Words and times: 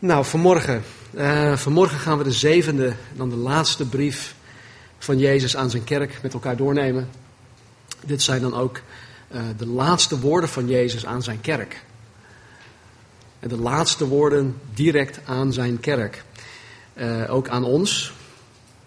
Nou, 0.00 0.24
vanmorgen. 0.24 0.82
Uh, 1.14 1.56
vanmorgen 1.56 1.98
gaan 1.98 2.18
we 2.18 2.24
de 2.24 2.32
zevende, 2.32 2.92
dan 3.16 3.28
de 3.28 3.36
laatste 3.36 3.86
brief 3.86 4.34
van 4.98 5.18
Jezus 5.18 5.56
aan 5.56 5.70
zijn 5.70 5.84
kerk 5.84 6.18
met 6.22 6.32
elkaar 6.32 6.56
doornemen. 6.56 7.08
Dit 8.04 8.22
zijn 8.22 8.40
dan 8.40 8.54
ook 8.54 8.80
uh, 9.30 9.40
de 9.56 9.66
laatste 9.66 10.20
woorden 10.20 10.48
van 10.48 10.66
Jezus 10.66 11.06
aan 11.06 11.22
zijn 11.22 11.40
kerk. 11.40 11.84
En 13.40 13.48
de 13.48 13.56
laatste 13.56 14.06
woorden 14.06 14.56
direct 14.74 15.20
aan 15.24 15.52
zijn 15.52 15.80
kerk. 15.80 16.24
Uh, 16.94 17.34
ook 17.34 17.48
aan 17.48 17.64
ons, 17.64 18.12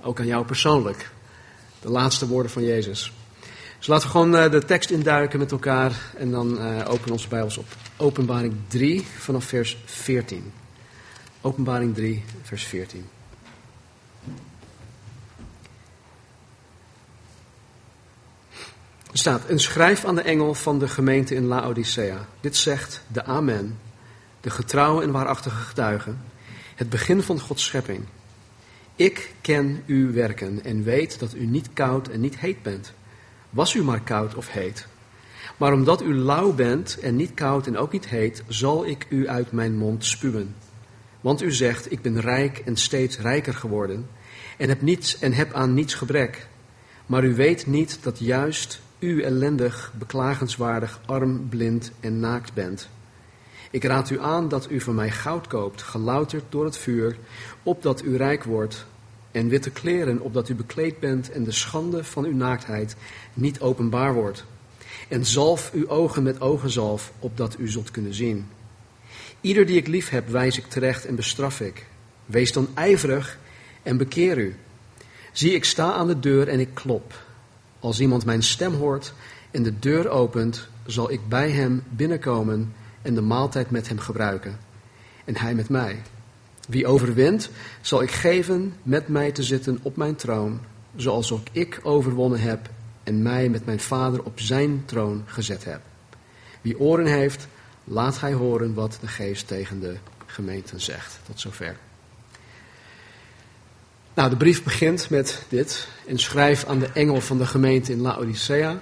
ook 0.01 0.19
aan 0.19 0.25
jou 0.25 0.45
persoonlijk. 0.45 1.11
De 1.81 1.89
laatste 1.89 2.27
woorden 2.27 2.51
van 2.51 2.63
Jezus. 2.63 3.13
Dus 3.77 3.87
laten 3.87 4.05
we 4.05 4.11
gewoon 4.11 4.51
de 4.51 4.65
tekst 4.65 4.89
induiken 4.89 5.39
met 5.39 5.51
elkaar 5.51 5.91
en 6.17 6.31
dan 6.31 6.59
openen 6.85 7.11
onze 7.11 7.27
Bijbels 7.27 7.57
op 7.57 7.65
Openbaring 7.97 8.53
3 8.67 9.05
vanaf 9.17 9.45
vers 9.45 9.77
14. 9.85 10.51
Openbaring 11.43 11.95
3, 11.95 12.23
vers 12.41 12.63
14. 12.63 13.05
Er 19.11 19.17
staat, 19.17 19.49
een 19.49 19.59
schrijf 19.59 20.05
aan 20.05 20.15
de 20.15 20.21
engel 20.21 20.53
van 20.53 20.79
de 20.79 20.87
gemeente 20.87 21.35
in 21.35 21.45
Laodicea. 21.45 22.27
Dit 22.39 22.57
zegt 22.57 23.01
de 23.07 23.23
Amen, 23.23 23.79
de 24.41 24.49
getrouwe 24.49 25.03
en 25.03 25.11
waarachtige 25.11 25.55
getuige, 25.55 26.13
het 26.75 26.89
begin 26.89 27.21
van 27.21 27.39
Gods 27.39 27.65
schepping. 27.65 28.05
Ik 28.95 29.33
ken 29.41 29.83
uw 29.85 30.11
werken 30.11 30.63
en 30.63 30.83
weet 30.83 31.19
dat 31.19 31.33
u 31.33 31.45
niet 31.45 31.69
koud 31.73 32.07
en 32.07 32.19
niet 32.19 32.39
heet 32.39 32.61
bent. 32.63 32.93
Was 33.49 33.73
u 33.73 33.83
maar 33.83 34.01
koud 34.01 34.35
of 34.35 34.51
heet. 34.51 34.87
Maar 35.57 35.73
omdat 35.73 36.01
u 36.01 36.15
lauw 36.15 36.53
bent 36.53 36.99
en 36.99 37.15
niet 37.15 37.33
koud 37.33 37.67
en 37.67 37.77
ook 37.77 37.91
niet 37.91 38.07
heet, 38.07 38.43
zal 38.47 38.85
ik 38.85 39.05
u 39.09 39.27
uit 39.27 39.51
mijn 39.51 39.77
mond 39.77 40.05
spuwen. 40.05 40.55
Want 41.21 41.41
u 41.41 41.51
zegt, 41.51 41.91
ik 41.91 42.01
ben 42.01 42.21
rijk 42.21 42.57
en 42.57 42.75
steeds 42.75 43.19
rijker 43.19 43.53
geworden 43.53 44.07
en 44.57 44.69
heb, 44.69 44.81
niets, 44.81 45.19
en 45.19 45.33
heb 45.33 45.53
aan 45.53 45.73
niets 45.73 45.93
gebrek. 45.93 46.47
Maar 47.05 47.23
u 47.23 47.35
weet 47.35 47.67
niet 47.67 47.99
dat 48.01 48.19
juist 48.19 48.81
u 48.99 49.21
ellendig, 49.21 49.93
beklagenswaardig, 49.97 50.99
arm, 51.05 51.49
blind 51.49 51.91
en 51.99 52.19
naakt 52.19 52.53
bent. 52.53 52.89
Ik 53.71 53.83
raad 53.83 54.09
u 54.09 54.19
aan 54.19 54.47
dat 54.47 54.71
u 54.71 54.81
van 54.81 54.95
mij 54.95 55.11
goud 55.11 55.47
koopt, 55.47 55.81
gelouterd 55.81 56.43
door 56.49 56.65
het 56.65 56.77
vuur, 56.77 57.17
opdat 57.63 58.03
u 58.03 58.17
rijk 58.17 58.43
wordt, 58.43 58.85
en 59.31 59.47
witte 59.47 59.69
kleren, 59.69 60.19
opdat 60.19 60.49
u 60.49 60.55
bekleed 60.55 60.99
bent 60.99 61.31
en 61.31 61.43
de 61.43 61.51
schande 61.51 62.03
van 62.03 62.25
uw 62.25 62.35
naaktheid 62.35 62.95
niet 63.33 63.61
openbaar 63.61 64.13
wordt. 64.13 64.45
En 65.07 65.25
zalf 65.25 65.71
uw 65.73 65.87
ogen 65.87 66.23
met 66.23 66.41
ogenzalf, 66.41 67.11
opdat 67.19 67.55
u 67.59 67.67
zult 67.69 67.91
kunnen 67.91 68.13
zien. 68.13 68.47
Ieder 69.41 69.65
die 69.65 69.77
ik 69.77 69.87
lief 69.87 70.09
heb, 70.09 70.29
wijs 70.29 70.57
ik 70.57 70.67
terecht 70.67 71.05
en 71.05 71.15
bestraf 71.15 71.59
ik. 71.59 71.85
Wees 72.25 72.51
dan 72.51 72.67
ijverig 72.73 73.37
en 73.83 73.97
bekeer 73.97 74.37
u. 74.37 74.55
Zie, 75.31 75.53
ik 75.53 75.65
sta 75.65 75.93
aan 75.93 76.07
de 76.07 76.19
deur 76.19 76.47
en 76.47 76.59
ik 76.59 76.69
klop. 76.73 77.23
Als 77.79 77.99
iemand 77.99 78.25
mijn 78.25 78.43
stem 78.43 78.73
hoort 78.73 79.13
en 79.51 79.63
de 79.63 79.79
deur 79.79 80.09
opent, 80.09 80.67
zal 80.85 81.11
ik 81.11 81.27
bij 81.27 81.49
hem 81.49 81.83
binnenkomen 81.89 82.73
en 83.01 83.15
de 83.15 83.21
maaltijd 83.21 83.71
met 83.71 83.87
hem 83.87 83.99
gebruiken. 83.99 84.59
En 85.25 85.37
hij 85.37 85.55
met 85.55 85.69
mij. 85.69 86.01
Wie 86.67 86.87
overwint, 86.87 87.49
zal 87.81 88.01
ik 88.01 88.11
geven 88.11 88.73
met 88.83 89.07
mij 89.07 89.31
te 89.31 89.43
zitten 89.43 89.79
op 89.81 89.95
mijn 89.95 90.15
troon, 90.15 90.59
zoals 90.95 91.31
ook 91.31 91.47
ik 91.51 91.79
overwonnen 91.83 92.39
heb 92.39 92.69
en 93.03 93.21
mij 93.21 93.49
met 93.49 93.65
mijn 93.65 93.79
vader 93.79 94.23
op 94.23 94.39
zijn 94.39 94.83
troon 94.85 95.23
gezet 95.25 95.65
heb. 95.65 95.81
Wie 96.61 96.79
oren 96.79 97.05
heeft, 97.05 97.47
Laat 97.91 98.19
hij 98.19 98.33
horen 98.33 98.73
wat 98.73 98.97
de 99.01 99.07
geest 99.07 99.47
tegen 99.47 99.79
de 99.79 99.95
gemeenten 100.25 100.81
zegt. 100.81 101.19
Tot 101.25 101.39
zover. 101.39 101.77
Nou, 104.13 104.29
de 104.29 104.35
brief 104.35 104.63
begint 104.63 105.09
met 105.09 105.43
dit. 105.49 105.87
En 106.07 106.19
schrijf 106.19 106.65
aan 106.65 106.79
de 106.79 106.89
engel 106.93 107.21
van 107.21 107.37
de 107.37 107.45
gemeente 107.45 107.91
in 107.91 108.01
Laodicea. 108.01 108.79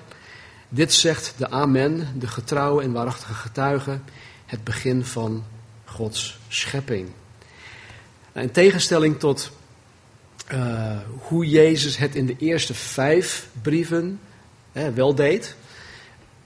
Dit 0.69 0.93
zegt 0.93 1.33
de 1.37 1.49
Amen, 1.49 2.07
de 2.19 2.27
getrouwe 2.27 2.83
en 2.83 2.91
waarachtige 2.91 3.33
getuige, 3.33 3.99
het 4.45 4.63
begin 4.63 5.05
van 5.05 5.43
Gods 5.85 6.39
schepping. 6.47 7.09
Nou, 8.33 8.45
in 8.45 8.53
tegenstelling 8.53 9.19
tot 9.19 9.51
uh, 10.51 10.97
hoe 11.17 11.49
Jezus 11.49 11.97
het 11.97 12.15
in 12.15 12.25
de 12.25 12.35
eerste 12.37 12.73
vijf 12.73 13.47
brieven 13.61 14.19
wel 14.93 15.15
deed, 15.15 15.55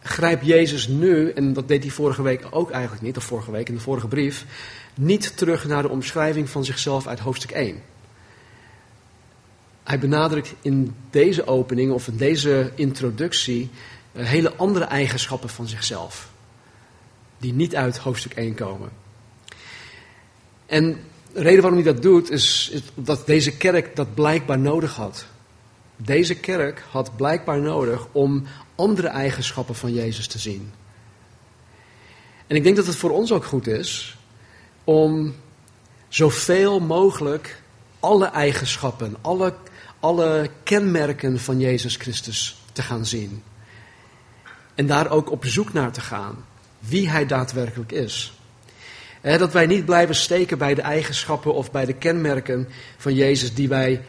grijpt 0.03 0.45
Jezus 0.45 0.87
nu, 0.87 1.29
en 1.29 1.53
dat 1.53 1.67
deed 1.67 1.83
hij 1.83 1.91
vorige 1.91 2.21
week 2.21 2.45
ook 2.49 2.71
eigenlijk 2.71 3.01
niet, 3.03 3.17
of 3.17 3.23
vorige 3.23 3.51
week 3.51 3.67
in 3.67 3.75
de 3.75 3.81
vorige 3.81 4.07
brief, 4.07 4.45
niet 4.95 5.37
terug 5.37 5.65
naar 5.65 5.81
de 5.81 5.89
omschrijving 5.89 6.49
van 6.49 6.65
zichzelf 6.65 7.07
uit 7.07 7.19
hoofdstuk 7.19 7.51
1. 7.51 7.81
Hij 9.83 9.99
benadrukt 9.99 10.53
in 10.61 10.95
deze 11.09 11.47
opening 11.47 11.91
of 11.91 12.07
in 12.07 12.17
deze 12.17 12.71
introductie 12.75 13.69
eh, 14.11 14.25
hele 14.25 14.55
andere 14.55 14.85
eigenschappen 14.85 15.49
van 15.49 15.67
zichzelf, 15.67 16.29
die 17.37 17.53
niet 17.53 17.75
uit 17.75 17.97
hoofdstuk 17.97 18.33
1 18.33 18.53
komen. 18.53 18.89
En 20.65 20.97
de 21.33 21.41
reden 21.41 21.61
waarom 21.61 21.83
hij 21.83 21.93
dat 21.93 22.01
doet, 22.01 22.31
is, 22.31 22.69
is 22.73 22.81
dat 22.95 23.25
deze 23.25 23.57
kerk 23.57 23.95
dat 23.95 24.13
blijkbaar 24.13 24.59
nodig 24.59 24.95
had. 24.95 25.25
Deze 25.95 26.35
kerk 26.35 26.83
had 26.89 27.15
blijkbaar 27.15 27.61
nodig 27.61 28.07
om 28.11 28.43
andere 28.75 29.07
eigenschappen 29.07 29.75
van 29.75 29.93
Jezus 29.93 30.27
te 30.27 30.39
zien. 30.39 30.71
En 32.47 32.55
ik 32.55 32.63
denk 32.63 32.75
dat 32.75 32.85
het 32.85 32.95
voor 32.95 33.11
ons 33.11 33.31
ook 33.31 33.45
goed 33.45 33.67
is 33.67 34.17
om 34.83 35.35
zoveel 36.07 36.79
mogelijk 36.79 37.61
alle 37.99 38.25
eigenschappen, 38.25 39.15
alle, 39.21 39.53
alle 39.99 40.49
kenmerken 40.63 41.39
van 41.39 41.59
Jezus 41.59 41.95
Christus 41.95 42.57
te 42.71 42.81
gaan 42.81 43.05
zien. 43.05 43.43
En 44.75 44.87
daar 44.87 45.11
ook 45.11 45.31
op 45.31 45.45
zoek 45.45 45.73
naar 45.73 45.91
te 45.91 46.01
gaan, 46.01 46.45
wie 46.79 47.09
Hij 47.09 47.25
daadwerkelijk 47.25 47.91
is. 47.91 48.33
dat 49.21 49.53
wij 49.53 49.65
niet 49.65 49.85
blijven 49.85 50.15
steken 50.15 50.57
bij 50.57 50.73
de 50.73 50.81
eigenschappen 50.81 51.53
of 51.53 51.71
bij 51.71 51.85
de 51.85 51.93
kenmerken 51.93 52.67
van 52.97 53.13
Jezus 53.13 53.53
die 53.53 53.67
wij 53.67 54.05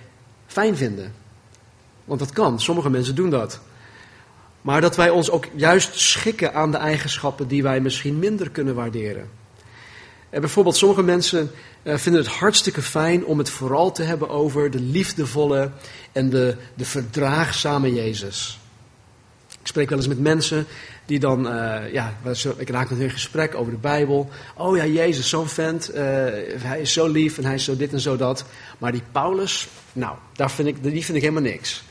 fijn 0.46 0.76
vinden. 0.76 1.14
Want 2.04 2.20
dat 2.20 2.32
kan, 2.32 2.60
sommige 2.60 2.90
mensen 2.90 3.14
doen 3.14 3.30
dat. 3.30 3.60
Maar 4.64 4.80
dat 4.80 4.96
wij 4.96 5.10
ons 5.10 5.30
ook 5.30 5.46
juist 5.54 6.00
schikken 6.00 6.54
aan 6.54 6.70
de 6.70 6.76
eigenschappen 6.76 7.48
die 7.48 7.62
wij 7.62 7.80
misschien 7.80 8.18
minder 8.18 8.50
kunnen 8.50 8.74
waarderen. 8.74 9.28
En 10.30 10.40
bijvoorbeeld, 10.40 10.76
sommige 10.76 11.02
mensen 11.02 11.50
uh, 11.82 11.96
vinden 11.96 12.22
het 12.22 12.30
hartstikke 12.30 12.82
fijn 12.82 13.24
om 13.24 13.38
het 13.38 13.50
vooral 13.50 13.92
te 13.92 14.02
hebben 14.02 14.28
over 14.28 14.70
de 14.70 14.80
liefdevolle 14.80 15.70
en 16.12 16.30
de, 16.30 16.56
de 16.74 16.84
verdraagzame 16.84 17.94
Jezus. 17.94 18.60
Ik 19.60 19.66
spreek 19.66 19.88
wel 19.88 19.98
eens 19.98 20.08
met 20.08 20.20
mensen 20.20 20.66
die 21.06 21.18
dan, 21.18 21.46
uh, 21.46 21.92
ja, 21.92 22.16
ik 22.56 22.70
raak 22.70 22.90
met 22.90 22.98
hun 22.98 23.10
gesprek 23.10 23.54
over 23.54 23.72
de 23.72 23.78
Bijbel. 23.78 24.30
Oh 24.56 24.76
ja, 24.76 24.86
Jezus, 24.86 25.28
zo'n 25.28 25.48
vent, 25.48 25.90
uh, 25.90 25.96
hij 26.58 26.80
is 26.80 26.92
zo 26.92 27.06
lief 27.06 27.38
en 27.38 27.44
hij 27.44 27.54
is 27.54 27.64
zo 27.64 27.76
dit 27.76 27.92
en 27.92 28.00
zo 28.00 28.16
dat. 28.16 28.44
Maar 28.78 28.92
die 28.92 29.02
Paulus, 29.12 29.68
nou, 29.92 30.16
daar 30.32 30.50
vind 30.50 30.68
ik, 30.68 30.82
die 30.82 31.04
vind 31.04 31.16
ik 31.16 31.22
helemaal 31.22 31.50
niks. 31.50 31.84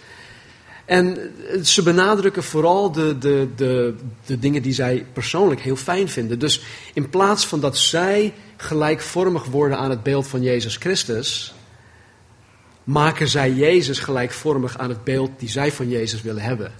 En 0.85 1.33
ze 1.63 1.83
benadrukken 1.83 2.43
vooral 2.43 2.91
de, 2.91 3.17
de, 3.17 3.47
de, 3.55 3.95
de 4.25 4.39
dingen 4.39 4.61
die 4.61 4.73
zij 4.73 5.05
persoonlijk 5.13 5.61
heel 5.61 5.75
fijn 5.75 6.09
vinden. 6.09 6.39
Dus 6.39 6.61
in 6.93 7.09
plaats 7.09 7.47
van 7.47 7.59
dat 7.59 7.77
zij 7.77 8.33
gelijkvormig 8.57 9.45
worden 9.45 9.77
aan 9.77 9.89
het 9.89 10.03
beeld 10.03 10.27
van 10.27 10.41
Jezus 10.41 10.75
Christus, 10.75 11.53
maken 12.83 13.27
zij 13.27 13.51
Jezus 13.51 13.99
gelijkvormig 13.99 14.77
aan 14.77 14.89
het 14.89 15.03
beeld 15.03 15.31
die 15.37 15.49
zij 15.49 15.71
van 15.71 15.89
Jezus 15.89 16.21
willen 16.21 16.43
hebben. 16.43 16.71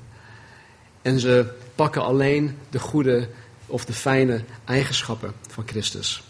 En 1.01 1.19
ze 1.19 1.45
pakken 1.75 2.03
alleen 2.03 2.57
de 2.69 2.79
goede 2.79 3.29
of 3.65 3.85
de 3.85 3.93
fijne 3.93 4.43
eigenschappen 4.65 5.33
van 5.49 5.63
Christus. 5.67 6.23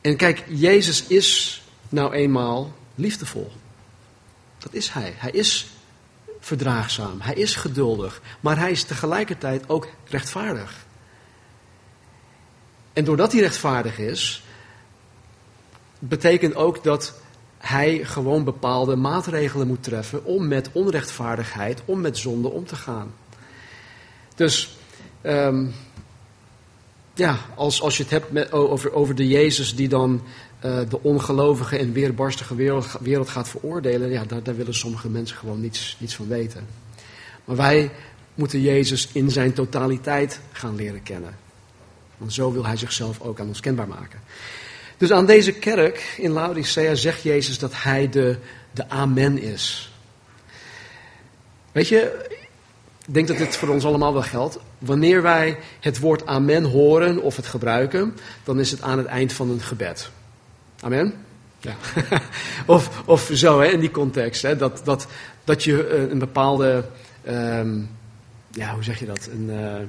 En 0.00 0.16
kijk, 0.16 0.44
Jezus 0.48 1.06
is 1.06 1.62
nou 1.88 2.12
eenmaal 2.12 2.74
liefdevol. 2.94 3.52
Dat 4.68 4.76
is 4.76 4.90
hij. 4.90 5.14
Hij 5.16 5.30
is 5.30 5.66
verdraagzaam. 6.40 7.20
Hij 7.20 7.34
is 7.34 7.54
geduldig. 7.54 8.20
Maar 8.40 8.58
hij 8.58 8.70
is 8.70 8.84
tegelijkertijd 8.84 9.68
ook 9.68 9.88
rechtvaardig. 10.04 10.86
En 12.92 13.04
doordat 13.04 13.32
hij 13.32 13.40
rechtvaardig 13.40 13.98
is, 13.98 14.42
betekent 15.98 16.54
ook 16.54 16.84
dat 16.84 17.14
hij 17.58 18.04
gewoon 18.04 18.44
bepaalde 18.44 18.96
maatregelen 18.96 19.66
moet 19.66 19.82
treffen 19.82 20.24
om 20.24 20.48
met 20.48 20.70
onrechtvaardigheid, 20.72 21.82
om 21.84 22.00
met 22.00 22.18
zonde 22.18 22.48
om 22.48 22.66
te 22.66 22.76
gaan. 22.76 23.14
Dus 24.34 24.76
um, 25.22 25.74
ja, 27.14 27.38
als, 27.54 27.82
als 27.82 27.96
je 27.96 28.02
het 28.02 28.12
hebt 28.12 28.52
over, 28.52 28.92
over 28.92 29.14
de 29.14 29.28
Jezus 29.28 29.74
die 29.74 29.88
dan 29.88 30.22
uh, 30.64 30.78
de 30.88 31.02
ongelovige 31.02 31.78
en 31.78 31.92
weerbarstige 31.92 32.54
wereld, 32.54 32.96
wereld 33.00 33.28
gaat 33.28 33.48
veroordelen, 33.48 34.10
ja, 34.10 34.24
daar, 34.24 34.42
daar, 34.42 34.56
willen 34.56 34.74
sommige 34.74 35.08
mensen 35.08 35.36
gewoon 35.36 35.60
niets, 35.60 35.96
niets 36.00 36.14
van 36.14 36.28
weten. 36.28 36.66
Maar 37.44 37.56
wij 37.56 37.90
moeten 38.34 38.60
Jezus 38.60 39.08
in 39.12 39.30
zijn 39.30 39.52
totaliteit 39.52 40.40
gaan 40.52 40.74
leren 40.74 41.02
kennen. 41.02 41.36
Want 42.16 42.32
zo 42.32 42.52
wil 42.52 42.66
hij 42.66 42.76
zichzelf 42.76 43.20
ook 43.20 43.40
aan 43.40 43.48
ons 43.48 43.60
kenbaar 43.60 43.88
maken. 43.88 44.20
Dus 44.96 45.12
aan 45.12 45.26
deze 45.26 45.52
kerk 45.52 46.14
in 46.16 46.30
Laodicea 46.30 46.94
zegt 46.94 47.22
Jezus 47.22 47.58
dat 47.58 47.72
hij 47.74 48.08
de, 48.08 48.36
de 48.70 48.88
Amen 48.88 49.38
is. 49.38 49.92
Weet 51.72 51.88
je, 51.88 52.26
ik 53.06 53.14
denk 53.14 53.28
dat 53.28 53.36
dit 53.36 53.56
voor 53.56 53.68
ons 53.68 53.84
allemaal 53.84 54.12
wel 54.12 54.22
geldt. 54.22 54.58
Wanneer 54.78 55.22
wij 55.22 55.58
het 55.80 55.98
woord 55.98 56.26
Amen 56.26 56.64
horen 56.64 57.22
of 57.22 57.36
het 57.36 57.46
gebruiken, 57.46 58.16
dan 58.44 58.60
is 58.60 58.70
het 58.70 58.82
aan 58.82 58.98
het 58.98 59.06
eind 59.06 59.32
van 59.32 59.50
een 59.50 59.60
gebed. 59.60 60.10
Amen? 60.80 61.14
Ja. 61.60 61.76
of, 62.66 63.02
of 63.06 63.30
zo, 63.32 63.60
hè, 63.60 63.66
in 63.66 63.80
die 63.80 63.90
context. 63.90 64.42
Hè, 64.42 64.56
dat, 64.56 64.80
dat, 64.84 65.06
dat 65.44 65.64
je 65.64 65.86
eh, 65.86 66.10
een 66.10 66.18
bepaalde, 66.18 66.84
ehm, 67.24 67.80
ja, 68.50 68.74
hoe 68.74 68.82
zeg 68.82 68.98
je 68.98 69.06
dat? 69.06 69.28
Een, 69.32 69.48
uh, 69.50 69.80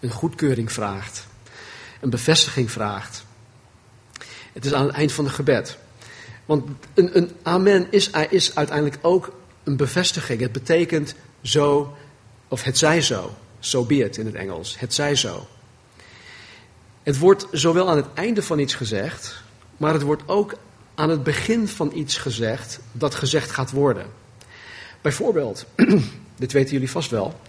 een 0.00 0.10
goedkeuring 0.10 0.72
vraagt. 0.72 1.26
Een 2.00 2.10
bevestiging 2.10 2.70
vraagt. 2.70 3.24
Het 4.52 4.64
is 4.64 4.72
aan 4.72 4.86
het 4.86 4.94
eind 4.94 5.12
van 5.12 5.24
het 5.24 5.34
gebed. 5.34 5.78
Want 6.46 6.68
een, 6.94 7.16
een 7.16 7.30
amen 7.42 7.86
is, 7.90 8.10
is 8.30 8.54
uiteindelijk 8.54 8.98
ook 9.02 9.32
een 9.64 9.76
bevestiging. 9.76 10.40
Het 10.40 10.52
betekent 10.52 11.14
zo, 11.42 11.96
of 12.48 12.62
het 12.62 12.78
zij 12.78 13.00
zo. 13.00 13.36
So 13.60 13.84
be 13.84 13.94
it 13.94 14.16
in 14.16 14.26
het 14.26 14.34
Engels. 14.34 14.78
Het 14.78 14.94
zij 14.94 15.14
zo. 15.14 15.46
Het 17.02 17.18
wordt 17.18 17.46
zowel 17.52 17.88
aan 17.88 17.96
het 17.96 18.12
einde 18.14 18.42
van 18.42 18.58
iets 18.58 18.74
gezegd, 18.74 19.42
maar 19.78 19.92
het 19.92 20.02
wordt 20.02 20.22
ook 20.26 20.54
aan 20.94 21.10
het 21.10 21.22
begin 21.22 21.68
van 21.68 21.92
iets 21.94 22.16
gezegd 22.16 22.80
dat 22.92 23.14
gezegd 23.14 23.50
gaat 23.50 23.70
worden. 23.70 24.06
Bijvoorbeeld, 25.00 25.66
dit 26.36 26.52
weten 26.52 26.72
jullie 26.72 26.90
vast 26.90 27.10
wel. 27.10 27.40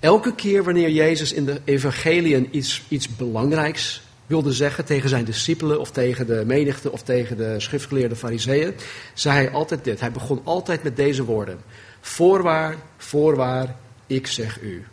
Elke 0.00 0.34
keer 0.34 0.64
wanneer 0.64 0.90
Jezus 0.90 1.32
in 1.32 1.44
de 1.44 1.60
evangeliën 1.64 2.48
iets, 2.50 2.82
iets 2.88 3.16
belangrijks 3.16 4.02
wilde 4.26 4.52
zeggen 4.52 4.84
tegen 4.84 5.08
zijn 5.08 5.24
discipelen 5.24 5.80
of 5.80 5.90
tegen 5.90 6.26
de 6.26 6.42
menigte 6.46 6.92
of 6.92 7.02
tegen 7.02 7.36
de 7.36 7.60
schriftgeleerde 7.60 8.16
fariseeën, 8.16 8.74
zei 9.14 9.34
hij 9.34 9.50
altijd 9.50 9.84
dit. 9.84 10.00
Hij 10.00 10.12
begon 10.12 10.40
altijd 10.44 10.82
met 10.82 10.96
deze 10.96 11.24
woorden. 11.24 11.60
Voorwaar, 12.00 12.76
voorwaar, 12.96 13.76
ik 14.06 14.26
zeg 14.26 14.60
u. 14.60 14.84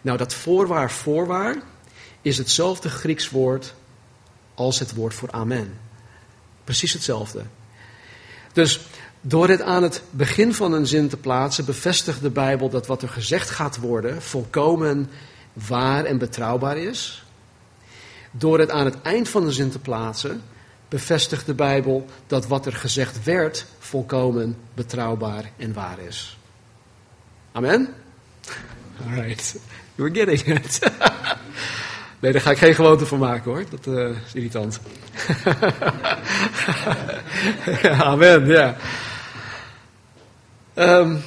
Nou, 0.00 0.18
dat 0.18 0.34
voorwaar, 0.34 0.90
voorwaar 0.90 1.56
is 2.22 2.38
hetzelfde 2.38 2.88
Grieks 2.88 3.30
woord 3.30 3.74
als 4.54 4.78
het 4.78 4.94
woord 4.94 5.14
voor 5.14 5.30
amen. 5.30 5.78
Precies 6.64 6.92
hetzelfde. 6.92 7.42
Dus 8.52 8.80
door 9.20 9.48
het 9.48 9.62
aan 9.62 9.82
het 9.82 10.02
begin 10.10 10.54
van 10.54 10.72
een 10.72 10.86
zin 10.86 11.08
te 11.08 11.16
plaatsen, 11.16 11.64
bevestigt 11.64 12.20
de 12.20 12.30
Bijbel 12.30 12.68
dat 12.68 12.86
wat 12.86 13.02
er 13.02 13.08
gezegd 13.08 13.50
gaat 13.50 13.76
worden 13.76 14.22
volkomen 14.22 15.10
waar 15.52 16.04
en 16.04 16.18
betrouwbaar 16.18 16.76
is. 16.76 17.24
Door 18.30 18.58
het 18.58 18.70
aan 18.70 18.84
het 18.84 19.02
eind 19.02 19.28
van 19.28 19.44
de 19.44 19.52
zin 19.52 19.70
te 19.70 19.78
plaatsen, 19.78 20.42
bevestigt 20.88 21.46
de 21.46 21.54
Bijbel 21.54 22.06
dat 22.26 22.46
wat 22.46 22.66
er 22.66 22.72
gezegd 22.72 23.24
werd 23.24 23.66
volkomen 23.78 24.56
betrouwbaar 24.74 25.50
en 25.56 25.72
waar 25.72 25.98
is. 25.98 26.38
Amen? 27.52 27.94
Alright, 29.06 29.56
you're 29.94 30.14
getting 30.14 30.40
it. 30.40 30.78
Nee, 32.22 32.32
daar 32.32 32.40
ga 32.40 32.50
ik 32.50 32.58
geen 32.58 32.74
gewoonte 32.74 33.06
van 33.06 33.18
maken 33.18 33.50
hoor. 33.50 33.64
Dat 33.70 33.86
uh, 33.86 34.08
is 34.08 34.34
irritant. 34.34 34.80
amen, 38.10 38.46
ja. 38.46 38.76
Um, 40.74 41.22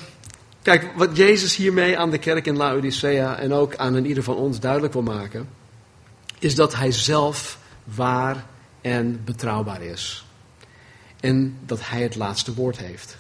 kijk, 0.62 0.92
wat 0.96 1.18
Jezus 1.18 1.56
hiermee 1.56 1.98
aan 1.98 2.12
de 2.12 2.18
kerk 2.18 2.46
in 2.46 2.58
Laodicea 2.58 3.38
en 3.38 3.54
ook 3.54 3.76
aan 3.76 3.94
een 3.94 4.06
ieder 4.06 4.24
van 4.24 4.36
ons 4.36 4.60
duidelijk 4.60 4.94
wil 4.94 5.02
maken, 5.02 5.50
is 6.40 6.56
dat 6.56 6.76
hij 6.76 6.92
zelf 6.92 7.60
waar 7.84 8.46
en 8.82 9.22
betrouwbaar 9.26 9.82
is. 9.82 10.26
En 11.20 11.58
dat 11.66 11.80
hij 11.88 12.02
het 12.02 12.16
laatste 12.16 12.54
woord 12.54 12.78
heeft. 12.78 13.18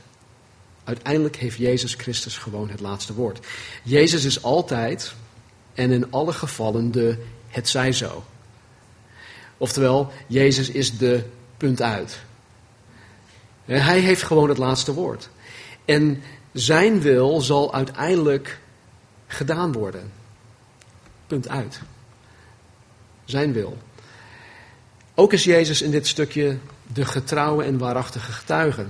Uiteindelijk 0.83 1.36
heeft 1.36 1.57
Jezus 1.57 1.94
Christus 1.94 2.38
gewoon 2.38 2.69
het 2.69 2.80
laatste 2.80 3.13
woord. 3.13 3.45
Jezus 3.83 4.25
is 4.25 4.44
altijd 4.44 5.13
en 5.74 5.92
in 5.92 6.12
alle 6.12 6.33
gevallen 6.33 6.92
de 6.92 7.18
het 7.56 7.69
zij 7.69 7.92
zo. 7.92 8.24
Oftewel, 9.57 10.12
Jezus 10.28 10.69
is 10.69 10.98
de 10.98 11.24
punt 11.57 11.81
uit. 11.81 12.19
Hij 13.66 14.00
heeft 14.00 14.24
gewoon 14.24 14.50
het 14.50 14.57
laatste 14.57 14.94
woord. 14.94 15.30
En 15.86 16.24
zijn 16.52 17.02
wil 17.02 17.42
zal 17.42 17.74
uiteindelijk 17.74 18.60
gedaan 19.28 19.72
worden. 19.72 20.12
Punt 21.28 21.48
uit. 21.48 21.81
Zijn 23.25 23.54
wil. 23.54 23.78
Ook 25.13 25.34
is 25.34 25.44
Jezus 25.44 25.81
in 25.81 25.92
dit 25.92 26.07
stukje 26.07 26.57
de 26.94 27.06
getrouwe 27.06 27.63
en 27.63 27.78
waarachtige 27.78 28.31
getuige. 28.31 28.86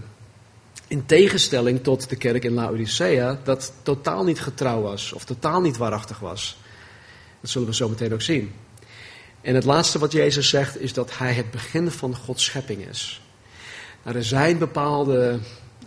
In 0.88 1.06
tegenstelling 1.06 1.84
tot 1.84 2.10
de 2.10 2.16
kerk 2.16 2.44
in 2.44 2.54
Laodicea, 2.54 3.40
dat 3.44 3.74
totaal 3.82 4.24
niet 4.24 4.40
getrouw 4.42 4.82
was 4.82 5.14
of 5.14 5.26
totaal 5.26 5.62
niet 5.62 5.78
waarachtig 5.78 6.20
was. 6.20 6.58
Dat 7.46 7.54
zullen 7.54 7.70
we 7.70 7.76
zo 7.76 7.90
meteen 7.90 8.14
ook 8.14 8.22
zien. 8.22 8.52
En 9.42 9.56
het 9.56 9.64
laatste 9.64 10.00
wat 10.00 10.12
Jezus 10.12 10.50
zegt 10.50 10.82
is 10.82 10.94
dat 10.94 11.18
hij 11.18 11.34
het 11.34 11.52
begin 11.52 11.92
van 11.92 12.16
Gods 12.16 12.44
schepping 12.44 12.88
is. 12.88 13.22
Nou, 14.04 14.18
er 14.18 14.24
zijn 14.24 14.58
bepaalde 14.58 15.40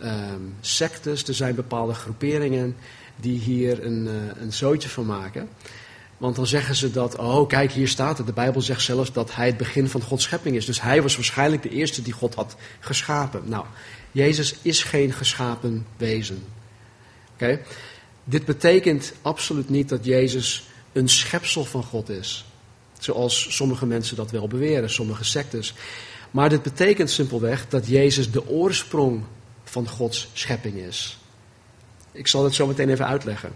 um, 0.02 0.54
sectes, 0.60 1.24
er 1.24 1.34
zijn 1.34 1.54
bepaalde 1.54 1.94
groeperingen 1.94 2.76
die 3.16 3.38
hier 3.38 3.84
een, 3.84 4.06
uh, 4.06 4.42
een 4.42 4.52
zootje 4.52 4.88
van 4.88 5.06
maken. 5.06 5.48
Want 6.18 6.36
dan 6.36 6.46
zeggen 6.46 6.74
ze 6.74 6.90
dat, 6.90 7.16
oh 7.16 7.48
kijk 7.48 7.72
hier 7.72 7.88
staat 7.88 8.18
het, 8.18 8.26
de 8.26 8.32
Bijbel 8.32 8.60
zegt 8.60 8.82
zelfs 8.82 9.12
dat 9.12 9.34
hij 9.34 9.46
het 9.46 9.56
begin 9.56 9.88
van 9.88 10.02
Gods 10.02 10.24
schepping 10.24 10.56
is. 10.56 10.64
Dus 10.64 10.80
hij 10.80 11.02
was 11.02 11.14
waarschijnlijk 11.16 11.62
de 11.62 11.70
eerste 11.70 12.02
die 12.02 12.12
God 12.12 12.34
had 12.34 12.56
geschapen. 12.80 13.42
Nou, 13.44 13.64
Jezus 14.12 14.54
is 14.62 14.82
geen 14.82 15.12
geschapen 15.12 15.86
wezen. 15.96 16.44
Oké? 17.34 17.60
Dit 18.24 18.44
betekent 18.44 19.12
absoluut 19.22 19.68
niet 19.68 19.88
dat 19.88 20.04
Jezus 20.04 20.67
een 20.98 21.08
schepsel 21.08 21.64
van 21.64 21.82
God 21.82 22.08
is. 22.08 22.44
Zoals 22.98 23.56
sommige 23.56 23.86
mensen 23.86 24.16
dat 24.16 24.30
wel 24.30 24.48
beweren, 24.48 24.90
sommige 24.90 25.24
sectes. 25.24 25.74
Maar 26.30 26.48
dit 26.48 26.62
betekent 26.62 27.10
simpelweg 27.10 27.68
dat 27.68 27.86
Jezus 27.86 28.30
de 28.30 28.48
oorsprong 28.48 29.22
van 29.64 29.88
Gods 29.88 30.28
schepping 30.32 30.76
is. 30.76 31.18
Ik 32.12 32.26
zal 32.26 32.44
het 32.44 32.54
zo 32.54 32.66
meteen 32.66 32.88
even 32.88 33.06
uitleggen. 33.06 33.52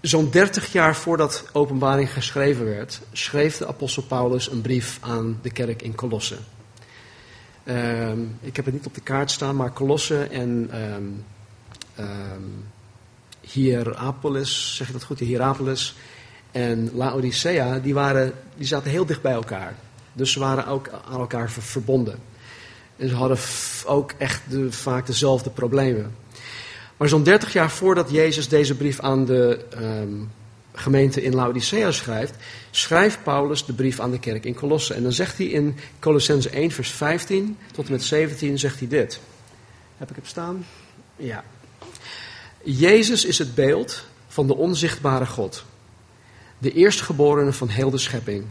Zo'n 0.00 0.30
30 0.30 0.72
jaar 0.72 0.96
voordat 0.96 1.44
openbaring 1.52 2.12
geschreven 2.12 2.64
werd, 2.64 3.00
schreef 3.12 3.56
de 3.56 3.66
apostel 3.66 4.02
Paulus 4.02 4.50
een 4.50 4.60
brief 4.60 4.98
aan 5.00 5.38
de 5.42 5.50
kerk 5.50 5.82
in 5.82 5.94
Colosse. 5.94 6.36
Ehm, 7.64 8.20
ik 8.40 8.56
heb 8.56 8.64
het 8.64 8.74
niet 8.74 8.86
op 8.86 8.94
de 8.94 9.00
kaart 9.00 9.30
staan, 9.30 9.56
maar 9.56 9.72
Colosse 9.72 10.22
en 10.24 10.70
um, 10.82 11.24
um, 11.98 12.64
Hierapolis, 13.52 14.76
zeg 14.76 14.86
ik 14.86 14.92
dat 14.92 15.04
goed? 15.04 15.18
Hierapolis 15.18 15.94
en 16.52 16.90
Laodicea, 16.94 17.78
die, 17.78 17.94
waren, 17.94 18.32
die 18.56 18.66
zaten 18.66 18.90
heel 18.90 19.06
dicht 19.06 19.22
bij 19.22 19.32
elkaar. 19.32 19.74
Dus 20.12 20.32
ze 20.32 20.38
waren 20.38 20.66
ook 20.66 20.88
aan 21.08 21.20
elkaar 21.20 21.50
verbonden. 21.50 22.18
En 22.96 23.08
ze 23.08 23.14
hadden 23.14 23.38
ook 23.86 24.12
echt 24.18 24.42
de, 24.48 24.72
vaak 24.72 25.06
dezelfde 25.06 25.50
problemen. 25.50 26.16
Maar 26.96 27.08
zo'n 27.08 27.22
30 27.22 27.52
jaar 27.52 27.70
voordat 27.70 28.10
Jezus 28.10 28.48
deze 28.48 28.74
brief 28.74 29.00
aan 29.00 29.24
de 29.24 29.64
um, 29.80 30.30
gemeente 30.72 31.22
in 31.22 31.34
Laodicea 31.34 31.90
schrijft, 31.90 32.34
schrijft 32.70 33.22
Paulus 33.22 33.64
de 33.64 33.72
brief 33.72 34.00
aan 34.00 34.10
de 34.10 34.18
kerk 34.18 34.44
in 34.44 34.54
Colosse. 34.54 34.94
En 34.94 35.02
dan 35.02 35.12
zegt 35.12 35.38
hij 35.38 35.46
in 35.46 35.76
Colossense 35.98 36.50
1, 36.50 36.70
vers 36.70 36.90
15 36.90 37.56
tot 37.72 37.86
en 37.86 37.92
met 37.92 38.02
17, 38.02 38.58
zegt 38.58 38.78
hij 38.78 38.88
dit. 38.88 39.20
Heb 39.96 40.10
ik 40.10 40.16
het 40.16 40.26
staan? 40.26 40.66
Ja. 41.16 41.44
Jezus 42.64 43.24
is 43.24 43.38
het 43.38 43.54
beeld 43.54 44.04
van 44.26 44.46
de 44.46 44.56
onzichtbare 44.56 45.26
God, 45.26 45.64
de 46.58 46.72
eerstgeborene 46.72 47.52
van 47.52 47.68
heel 47.68 47.90
de 47.90 47.98
schepping. 47.98 48.44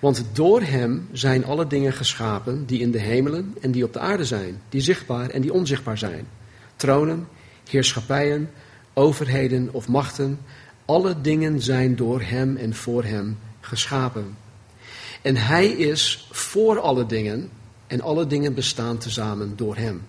Want 0.00 0.24
door 0.32 0.62
hem 0.62 1.08
zijn 1.12 1.44
alle 1.44 1.66
dingen 1.66 1.92
geschapen 1.92 2.66
die 2.66 2.80
in 2.80 2.90
de 2.90 2.98
hemelen 2.98 3.54
en 3.60 3.70
die 3.70 3.84
op 3.84 3.92
de 3.92 3.98
aarde 3.98 4.24
zijn, 4.24 4.60
die 4.68 4.80
zichtbaar 4.80 5.30
en 5.30 5.40
die 5.40 5.52
onzichtbaar 5.52 5.98
zijn. 5.98 6.26
Tronen, 6.76 7.28
heerschappijen, 7.68 8.50
overheden 8.94 9.68
of 9.72 9.88
machten, 9.88 10.38
alle 10.84 11.20
dingen 11.20 11.62
zijn 11.62 11.96
door 11.96 12.20
hem 12.20 12.56
en 12.56 12.74
voor 12.74 13.04
hem 13.04 13.38
geschapen. 13.60 14.36
En 15.22 15.36
hij 15.36 15.66
is 15.66 16.28
voor 16.30 16.80
alle 16.80 17.06
dingen 17.06 17.50
en 17.86 18.00
alle 18.00 18.26
dingen 18.26 18.54
bestaan 18.54 18.98
tezamen 18.98 19.56
door 19.56 19.76
hem. 19.76 20.02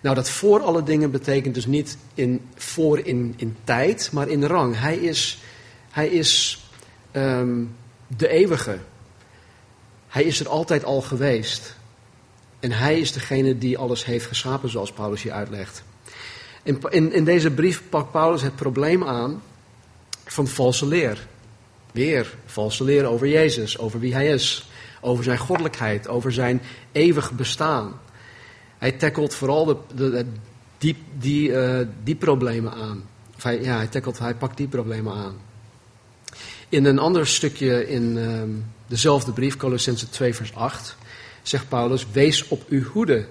Nou, 0.00 0.14
dat 0.14 0.30
voor 0.30 0.62
alle 0.62 0.82
dingen 0.82 1.10
betekent 1.10 1.54
dus 1.54 1.66
niet 1.66 1.96
in, 2.14 2.48
voor 2.54 2.98
in, 2.98 3.34
in 3.36 3.56
tijd, 3.64 4.08
maar 4.12 4.28
in 4.28 4.44
rang. 4.44 4.78
Hij 4.78 4.96
is, 4.96 5.42
hij 5.90 6.08
is 6.08 6.60
um, 7.12 7.74
de 8.06 8.28
eeuwige. 8.28 8.78
Hij 10.08 10.24
is 10.24 10.40
er 10.40 10.48
altijd 10.48 10.84
al 10.84 11.02
geweest. 11.02 11.76
En 12.60 12.72
hij 12.72 12.98
is 12.98 13.12
degene 13.12 13.58
die 13.58 13.78
alles 13.78 14.04
heeft 14.04 14.26
geschapen, 14.26 14.68
zoals 14.68 14.92
Paulus 14.92 15.22
hier 15.22 15.32
uitlegt. 15.32 15.82
In, 16.62 16.80
in, 16.88 17.12
in 17.12 17.24
deze 17.24 17.50
brief 17.50 17.82
pakt 17.88 18.10
Paulus 18.10 18.42
het 18.42 18.56
probleem 18.56 19.04
aan 19.04 19.42
van 20.24 20.46
valse 20.46 20.86
leer. 20.86 21.26
Weer 21.92 22.34
valse 22.46 22.84
leren 22.84 23.10
over 23.10 23.28
Jezus, 23.28 23.78
over 23.78 24.00
wie 24.00 24.14
hij 24.14 24.28
is, 24.28 24.68
over 25.00 25.24
zijn 25.24 25.38
goddelijkheid, 25.38 26.08
over 26.08 26.32
zijn 26.32 26.62
eeuwig 26.92 27.32
bestaan. 27.32 28.00
Hij 28.78 28.92
tackelt 28.92 29.34
vooral 29.34 29.64
de, 29.64 29.76
de, 30.78 30.94
die, 31.18 31.48
uh, 31.48 31.80
die 32.04 32.14
problemen 32.14 32.72
aan. 32.72 33.04
Of 33.36 33.42
hij, 33.42 33.62
ja, 33.62 33.76
hij, 33.76 33.86
tackelt, 33.86 34.18
hij 34.18 34.34
pakt 34.34 34.56
die 34.56 34.68
problemen 34.68 35.14
aan. 35.14 35.36
In 36.68 36.84
een 36.84 36.98
ander 36.98 37.26
stukje 37.26 37.88
in 37.88 38.16
uh, 38.16 38.42
dezelfde 38.86 39.32
brief, 39.32 39.56
Colossense 39.56 40.08
2, 40.08 40.34
vers 40.34 40.54
8, 40.54 40.96
zegt 41.42 41.68
Paulus: 41.68 42.06
Wees 42.12 42.48
op 42.48 42.64
uw 42.68 42.82
hoede 42.82 43.26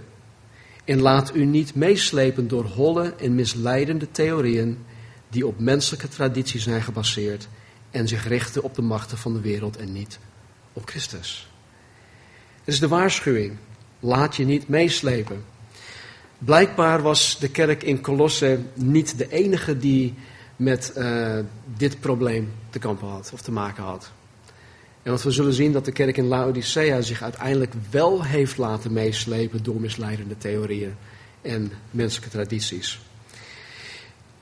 en 0.85 1.01
laat 1.01 1.35
u 1.35 1.45
niet 1.45 1.75
meeslepen 1.75 2.47
door 2.47 2.65
holle 2.65 3.13
en 3.15 3.35
misleidende 3.35 4.11
theorieën 4.11 4.85
die 5.29 5.47
op 5.47 5.59
menselijke 5.59 6.07
traditie 6.07 6.59
zijn 6.59 6.81
gebaseerd 6.81 7.47
en 7.91 8.07
zich 8.07 8.27
richten 8.27 8.63
op 8.63 8.75
de 8.75 8.81
machten 8.81 9.17
van 9.17 9.33
de 9.33 9.39
wereld 9.39 9.77
en 9.77 9.91
niet 9.91 10.19
op 10.73 10.87
Christus. 10.87 11.49
Het 12.59 12.73
is 12.73 12.79
de 12.79 12.87
waarschuwing. 12.87 13.57
Laat 14.05 14.35
je 14.35 14.45
niet 14.45 14.67
meeslepen. 14.67 15.43
Blijkbaar 16.37 17.01
was 17.01 17.39
de 17.39 17.49
kerk 17.49 17.83
in 17.83 18.01
Colosse 18.01 18.59
niet 18.73 19.17
de 19.17 19.31
enige 19.31 19.77
die 19.77 20.13
met 20.55 20.93
uh, 20.97 21.39
dit 21.77 21.99
probleem 21.99 22.53
te 22.69 22.79
kampen 22.79 23.07
had 23.07 23.29
of 23.33 23.41
te 23.41 23.51
maken 23.51 23.83
had. 23.83 24.11
En 25.03 25.11
want 25.11 25.23
we 25.23 25.31
zullen 25.31 25.53
zien 25.53 25.71
dat 25.71 25.85
de 25.85 25.91
kerk 25.91 26.17
in 26.17 26.27
Laodicea 26.27 27.01
zich 27.01 27.21
uiteindelijk 27.21 27.73
wel 27.89 28.23
heeft 28.23 28.57
laten 28.57 28.93
meeslepen 28.93 29.63
door 29.63 29.81
misleidende 29.81 30.37
theorieën 30.37 30.95
en 31.41 31.71
menselijke 31.91 32.29
tradities. 32.29 32.99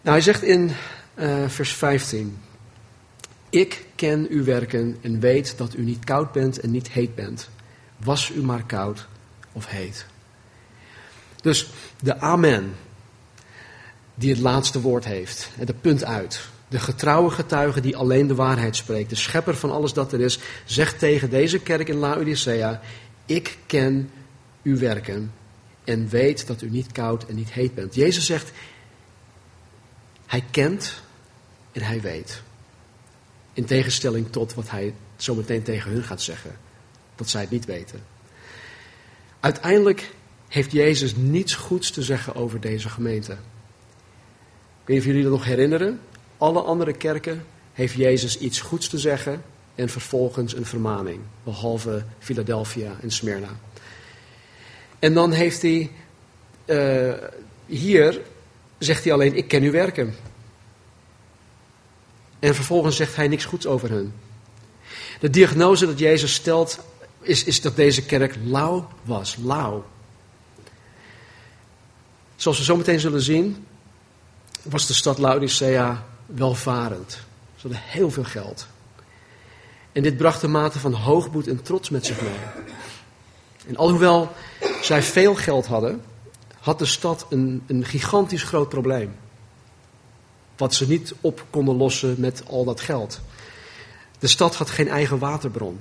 Nou, 0.02 0.16
hij 0.16 0.22
zegt 0.22 0.44
in 0.44 0.72
uh, 1.16 1.48
vers 1.48 1.74
15: 1.74 2.38
Ik 3.50 3.86
ken 3.96 4.28
uw 4.30 4.44
werken 4.44 4.98
en 5.02 5.20
weet 5.20 5.58
dat 5.58 5.76
u 5.76 5.84
niet 5.84 6.04
koud 6.04 6.32
bent 6.32 6.60
en 6.60 6.72
niet 6.72 6.90
heet 6.90 7.16
bent. 7.16 7.50
Was 7.98 8.32
u 8.36 8.44
maar 8.44 8.64
koud 8.66 9.08
of 9.54 9.68
heet. 9.68 10.06
Dus 11.42 11.70
de 12.00 12.20
Amen, 12.20 12.76
die 14.16 14.30
het 14.30 14.40
laatste 14.40 14.82
woord 14.82 15.06
heeft, 15.06 15.50
de 15.66 15.74
punt 15.74 16.04
uit. 16.04 16.52
De 16.68 16.80
getrouwe 16.80 17.30
getuige 17.30 17.82
die 17.82 17.98
alleen 17.98 18.28
de 18.28 18.36
waarheid 18.36 18.76
spreekt, 18.76 19.10
de 19.10 19.16
schepper 19.16 19.56
van 19.56 19.72
alles 19.72 19.94
dat 19.94 20.14
er 20.14 20.20
is, 20.20 20.40
zegt 20.66 21.00
tegen 21.00 21.30
deze 21.30 21.60
kerk 21.60 21.88
in 21.88 21.96
Laodicea: 21.96 22.82
Ik 23.26 23.58
ken 23.66 24.10
uw 24.64 24.78
werken 24.78 25.32
en 25.84 26.10
weet 26.10 26.48
dat 26.48 26.62
u 26.62 26.70
niet 26.70 26.92
koud 26.92 27.26
en 27.26 27.36
niet 27.36 27.52
heet 27.52 27.76
bent. 27.76 27.96
Jezus 27.96 28.26
zegt: 28.26 28.52
Hij 30.26 30.44
kent 30.52 31.02
en 31.72 31.82
hij 31.82 32.02
weet. 32.02 32.42
In 33.54 33.66
tegenstelling 33.66 34.32
tot 34.32 34.54
wat 34.54 34.70
hij 34.70 34.94
zometeen 35.16 35.64
tegen 35.64 35.92
hun 35.92 36.04
gaat 36.04 36.22
zeggen: 36.22 36.58
dat 37.16 37.30
zij 37.30 37.42
het 37.42 37.50
niet 37.50 37.66
weten. 37.66 38.13
Uiteindelijk 39.44 40.12
heeft 40.48 40.72
Jezus 40.72 41.16
niets 41.16 41.56
goeds 41.56 41.92
te 41.92 42.02
zeggen 42.02 42.36
over 42.36 42.60
deze 42.60 42.90
gemeente. 42.90 43.32
Ik 43.32 43.38
weet 44.86 44.96
niet 44.96 45.00
of 45.00 45.06
jullie 45.06 45.24
dat 45.24 45.32
nog 45.32 45.46
herinneren. 45.46 46.00
Alle 46.38 46.62
andere 46.62 46.94
kerken 46.94 47.46
heeft 47.74 47.94
Jezus 47.94 48.38
iets 48.38 48.60
goeds 48.60 48.88
te 48.88 48.98
zeggen 48.98 49.44
en 49.76 49.90
vervolgens 49.90 50.56
een 50.56 50.66
vermaning. 50.66 51.20
Behalve 51.44 52.04
Philadelphia 52.20 52.96
en 53.02 53.12
Smyrna. 53.12 53.50
En 55.00 55.14
dan 55.14 55.32
heeft 55.32 55.62
hij, 55.62 55.92
uh, 56.66 57.14
hier 57.66 58.22
zegt 58.78 59.04
hij 59.04 59.14
alleen, 59.14 59.36
ik 59.36 59.48
ken 59.48 59.64
uw 59.64 59.72
werken. 59.72 60.16
En 62.40 62.56
vervolgens 62.56 62.96
zegt 62.96 63.16
hij 63.16 63.28
niks 63.28 63.46
goeds 63.46 63.66
over 63.66 63.90
hen. 63.90 64.14
De 65.20 65.30
diagnose 65.30 65.86
dat 65.86 66.00
Jezus 66.00 66.34
stelt 66.34 66.80
is, 67.24 67.44
is 67.44 67.62
dat 67.62 67.76
deze 67.76 68.06
kerk 68.06 68.36
lauw 68.44 68.88
was. 69.04 69.38
Lauw. 69.44 69.86
Zoals 72.36 72.58
we 72.58 72.64
zo 72.64 72.78
meteen 72.78 73.00
zullen 73.00 73.22
zien, 73.22 73.66
was 74.62 74.88
de 74.88 74.94
stad 74.94 75.18
Laodicea 75.18 76.06
welvarend. 76.26 77.12
Ze 77.56 77.62
hadden 77.62 77.82
heel 77.82 78.12
veel 78.12 78.24
geld. 78.24 78.68
En 79.92 80.04
dit 80.04 80.18
bracht 80.18 80.44
een 80.44 80.52
mate 80.52 80.80
van 80.80 80.94
hoogmoed 80.94 81.48
en 81.48 81.62
trots 81.62 81.90
met 81.90 82.06
zich 82.06 82.22
mee. 82.22 82.32
En 83.68 83.78
alhoewel 83.78 84.32
zij 84.82 85.04
veel 85.04 85.36
geld 85.36 85.66
hadden, 85.66 86.04
had 86.60 86.80
de 86.80 86.86
stad 86.86 87.26
een, 87.30 87.64
een 87.68 87.86
gigantisch 87.86 88.44
groot 88.44 88.70
probleem. 88.70 89.16
Wat 90.58 90.74
ze 90.74 90.88
niet 90.88 91.14
op 91.22 91.46
konden 91.50 91.76
lossen 91.76 92.16
met 92.18 92.44
al 92.48 92.64
dat 92.64 92.82
geld. 92.82 93.20
De 94.20 94.28
stad 94.28 94.56
had 94.56 94.70
geen 94.70 94.88
eigen 94.88 95.20
waterbron. 95.20 95.80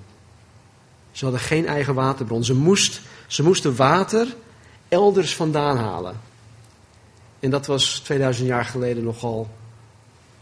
Ze 1.12 1.25
hadden 1.25 1.42
geen 1.42 1.66
eigen 1.66 1.95
waterbron. 1.95 2.45
Ze, 2.45 2.54
moest, 2.54 3.00
ze 3.26 3.42
moesten 3.42 3.76
water 3.76 4.26
elders 4.88 5.35
vandaan 5.35 5.76
halen. 5.76 6.21
En 7.40 7.50
dat 7.50 7.66
was 7.66 7.99
2000 7.99 8.47
jaar 8.47 8.64
geleden 8.64 9.04
nogal, 9.04 9.50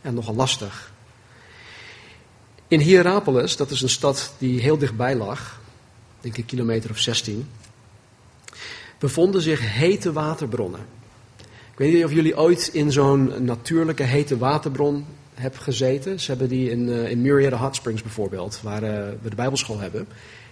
ja, 0.00 0.10
nogal 0.10 0.34
lastig. 0.34 0.92
In 2.68 2.80
Hierapolis, 2.80 3.56
dat 3.56 3.70
is 3.70 3.82
een 3.82 3.88
stad 3.88 4.32
die 4.38 4.60
heel 4.60 4.78
dichtbij 4.78 5.16
lag, 5.16 5.60
denk 6.20 6.36
ik 6.36 6.46
kilometer 6.46 6.90
of 6.90 6.98
16, 6.98 7.48
bevonden 8.98 9.42
zich 9.42 9.72
hete 9.72 10.12
waterbronnen. 10.12 10.80
Ik 11.72 11.78
weet 11.78 11.92
niet 11.92 12.04
of 12.04 12.12
jullie 12.12 12.38
ooit 12.38 12.70
in 12.72 12.92
zo'n 12.92 13.44
natuurlijke 13.44 14.02
hete 14.02 14.38
waterbron 14.38 15.06
hebben 15.34 15.60
gezeten. 15.60 16.20
Ze 16.20 16.30
hebben 16.30 16.48
die 16.48 16.70
in, 16.70 16.88
uh, 16.88 17.10
in 17.10 17.22
Murrieta 17.22 17.56
Hot 17.56 17.76
Springs 17.76 18.02
bijvoorbeeld, 18.02 18.60
waar 18.62 18.82
uh, 18.82 18.90
we 19.22 19.28
de 19.28 19.34
Bijbelschool 19.34 19.78
hebben 19.78 20.06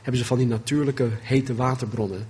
hebben 0.08 0.26
ze 0.26 0.34
van 0.34 0.38
die 0.38 0.46
natuurlijke 0.46 1.08
hete 1.20 1.54
waterbronnen. 1.54 2.28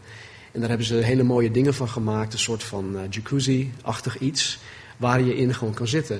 En 0.52 0.60
daar 0.60 0.68
hebben 0.68 0.86
ze 0.86 0.94
hele 0.94 1.22
mooie 1.22 1.50
dingen 1.50 1.74
van 1.74 1.88
gemaakt, 1.88 2.32
een 2.32 2.38
soort 2.38 2.62
van 2.62 2.94
uh, 2.94 3.00
jacuzzi-achtig 3.10 4.18
iets, 4.18 4.58
waar 4.96 5.20
je 5.20 5.36
in 5.36 5.54
gewoon 5.54 5.74
kan 5.74 5.88
zitten. 5.88 6.16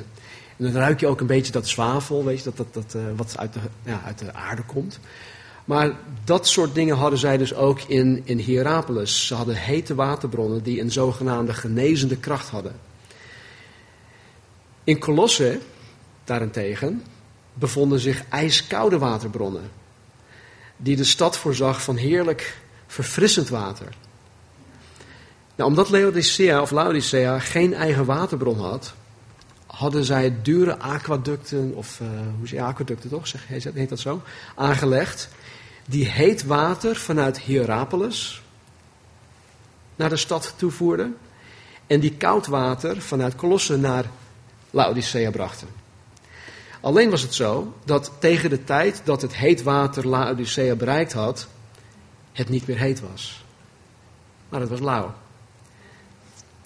En 0.56 0.64
dan 0.64 0.72
ruik 0.72 1.00
je 1.00 1.06
ook 1.06 1.20
een 1.20 1.26
beetje 1.26 1.52
dat 1.52 1.68
zwavel, 1.68 2.24
weet 2.24 2.38
je, 2.38 2.44
dat, 2.44 2.56
dat, 2.56 2.74
dat, 2.74 2.94
uh, 2.96 3.02
wat 3.16 3.38
uit 3.38 3.52
de, 3.52 3.58
ja, 3.82 4.02
uit 4.04 4.18
de 4.18 4.34
aarde 4.34 4.62
komt. 4.62 4.98
Maar 5.64 5.92
dat 6.24 6.46
soort 6.46 6.74
dingen 6.74 6.96
hadden 6.96 7.18
zij 7.18 7.36
dus 7.36 7.54
ook 7.54 7.80
in, 7.80 8.22
in 8.24 8.38
Hierapolis. 8.38 9.26
Ze 9.26 9.34
hadden 9.34 9.54
hete 9.54 9.94
waterbronnen 9.94 10.62
die 10.62 10.80
een 10.80 10.92
zogenaamde 10.92 11.54
genezende 11.54 12.16
kracht 12.16 12.48
hadden. 12.48 12.72
In 14.84 14.98
Colosse, 14.98 15.58
daarentegen, 16.24 17.02
bevonden 17.54 18.00
zich 18.00 18.24
ijskoude 18.28 18.98
waterbronnen 18.98 19.77
die 20.78 20.96
de 20.96 21.04
stad 21.04 21.36
voorzag 21.36 21.82
van 21.82 21.96
heerlijk 21.96 22.56
verfrissend 22.86 23.48
water. 23.48 23.88
Nou, 25.54 25.70
omdat 25.70 25.90
Laodicea 25.90 26.60
of 26.60 26.70
Laodicea 26.70 27.38
geen 27.38 27.74
eigen 27.74 28.04
waterbron 28.04 28.58
had, 28.58 28.94
hadden 29.66 30.04
zij 30.04 30.34
dure 30.42 30.78
aquaducten, 30.78 31.74
of 31.74 32.00
uh, 32.00 32.08
hoe 32.38 32.48
zeg 32.48 32.58
je 32.58 32.64
aquaducten 32.64 33.10
toch, 33.10 33.26
zeg, 33.26 33.46
heet 33.46 33.88
dat 33.88 34.00
zo, 34.00 34.22
aangelegd, 34.54 35.28
die 35.86 36.06
heet 36.06 36.44
water 36.44 36.96
vanuit 36.96 37.40
Hierapolis 37.40 38.42
naar 39.96 40.08
de 40.08 40.16
stad 40.16 40.54
toevoerden 40.56 41.16
en 41.86 42.00
die 42.00 42.14
koud 42.14 42.46
water 42.46 43.00
vanuit 43.00 43.34
Colosse 43.34 43.76
naar 43.76 44.04
Laodicea 44.70 45.30
brachten. 45.30 45.68
Alleen 46.80 47.10
was 47.10 47.22
het 47.22 47.34
zo 47.34 47.72
dat 47.84 48.12
tegen 48.18 48.50
de 48.50 48.64
tijd 48.64 49.00
dat 49.04 49.22
het 49.22 49.34
heet 49.34 49.62
water 49.62 50.08
Laodicea 50.08 50.74
bereikt 50.74 51.12
had, 51.12 51.48
het 52.32 52.48
niet 52.48 52.66
meer 52.66 52.78
heet 52.78 53.00
was. 53.00 53.44
Maar 54.48 54.60
het 54.60 54.70
was 54.70 54.80
lauw. 54.80 55.14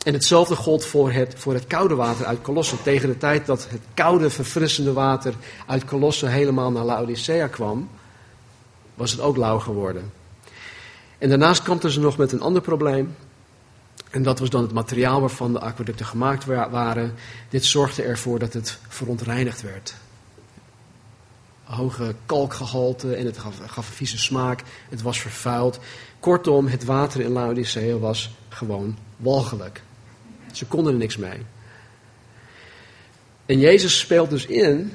En 0.04 0.12
hetzelfde 0.12 0.56
gold 0.56 0.84
voor 0.84 1.12
het, 1.12 1.34
voor 1.36 1.54
het 1.54 1.66
koude 1.66 1.94
water 1.94 2.26
uit 2.26 2.42
Colosse. 2.42 2.82
Tegen 2.82 3.08
de 3.08 3.18
tijd 3.18 3.46
dat 3.46 3.66
het 3.70 3.80
koude, 3.94 4.30
verfrissende 4.30 4.92
water 4.92 5.34
uit 5.66 5.84
Colosse 5.84 6.26
helemaal 6.26 6.70
naar 6.70 6.84
Laodicea 6.84 7.46
kwam, 7.46 7.88
was 8.94 9.10
het 9.10 9.20
ook 9.20 9.36
lauw 9.36 9.58
geworden. 9.58 10.12
En 11.18 11.28
daarnaast 11.28 11.62
kampten 11.62 11.90
ze 11.90 12.00
nog 12.00 12.16
met 12.16 12.32
een 12.32 12.40
ander 12.40 12.62
probleem. 12.62 13.16
En 14.10 14.22
dat 14.22 14.38
was 14.38 14.50
dan 14.50 14.62
het 14.62 14.72
materiaal 14.72 15.20
waarvan 15.20 15.52
de 15.52 15.60
aqueducten 15.60 16.06
gemaakt 16.06 16.44
waren. 16.44 17.14
Dit 17.48 17.64
zorgde 17.64 18.02
ervoor 18.02 18.38
dat 18.38 18.52
het 18.52 18.78
verontreinigd 18.88 19.62
werd. 19.62 19.94
Hoge 21.72 22.14
kalkgehalte 22.26 23.14
en 23.14 23.26
het 23.26 23.38
gaf, 23.38 23.58
gaf 23.66 23.88
een 23.88 23.94
vieze 23.94 24.18
smaak. 24.18 24.62
Het 24.88 25.02
was 25.02 25.20
vervuild. 25.20 25.78
Kortom, 26.20 26.66
het 26.66 26.84
water 26.84 27.20
in 27.20 27.30
Laodicea 27.30 27.96
was 27.96 28.34
gewoon 28.48 28.96
walgelijk. 29.16 29.82
Ze 30.52 30.66
konden 30.66 30.92
er 30.92 30.98
niks 30.98 31.16
mee. 31.16 31.38
En 33.46 33.58
Jezus 33.58 33.98
speelt 33.98 34.30
dus 34.30 34.46
in 34.46 34.92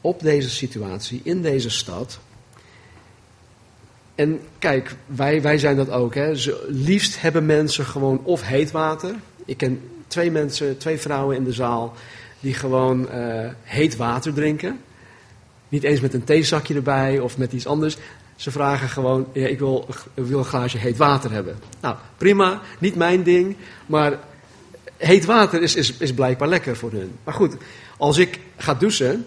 op 0.00 0.20
deze 0.20 0.50
situatie, 0.50 1.20
in 1.24 1.42
deze 1.42 1.70
stad. 1.70 2.18
En 4.14 4.40
kijk, 4.58 4.94
wij, 5.06 5.42
wij 5.42 5.58
zijn 5.58 5.76
dat 5.76 5.90
ook. 5.90 6.14
Hè. 6.14 6.32
liefst 6.66 7.20
hebben 7.20 7.46
mensen 7.46 7.84
gewoon 7.84 8.20
of 8.24 8.42
heet 8.42 8.70
water. 8.70 9.14
Ik 9.44 9.56
ken 9.56 9.80
twee 10.06 10.30
mensen, 10.30 10.78
twee 10.78 10.98
vrouwen 10.98 11.36
in 11.36 11.44
de 11.44 11.52
zaal 11.52 11.94
die 12.40 12.54
gewoon 12.54 13.08
uh, 13.14 13.50
heet 13.62 13.96
water 13.96 14.32
drinken. 14.32 14.80
Niet 15.74 15.82
eens 15.82 16.00
met 16.00 16.14
een 16.14 16.24
theezakje 16.24 16.74
erbij 16.74 17.18
of 17.18 17.38
met 17.38 17.52
iets 17.52 17.66
anders. 17.66 17.96
Ze 18.36 18.50
vragen 18.50 18.88
gewoon, 18.88 19.26
ja, 19.32 19.46
ik 19.46 19.58
wil, 19.58 19.88
wil 20.14 20.38
een 20.38 20.44
glaasje 20.44 20.78
heet 20.78 20.96
water 20.96 21.30
hebben. 21.30 21.58
Nou, 21.80 21.96
prima, 22.16 22.60
niet 22.78 22.94
mijn 22.94 23.22
ding, 23.22 23.56
maar 23.86 24.18
heet 24.96 25.24
water 25.24 25.62
is, 25.62 25.74
is, 25.74 25.96
is 25.96 26.14
blijkbaar 26.14 26.48
lekker 26.48 26.76
voor 26.76 26.90
hun. 26.90 27.12
Maar 27.24 27.34
goed, 27.34 27.56
als 27.96 28.18
ik 28.18 28.40
ga 28.56 28.74
douchen, 28.74 29.26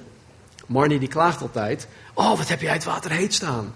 Marnie 0.65 0.99
die 0.99 1.07
klaagt 1.07 1.41
altijd, 1.41 1.87
oh 2.13 2.37
wat 2.37 2.47
heb 2.47 2.61
jij 2.61 2.73
het 2.73 2.83
water 2.83 3.11
heet 3.11 3.33
staan. 3.33 3.73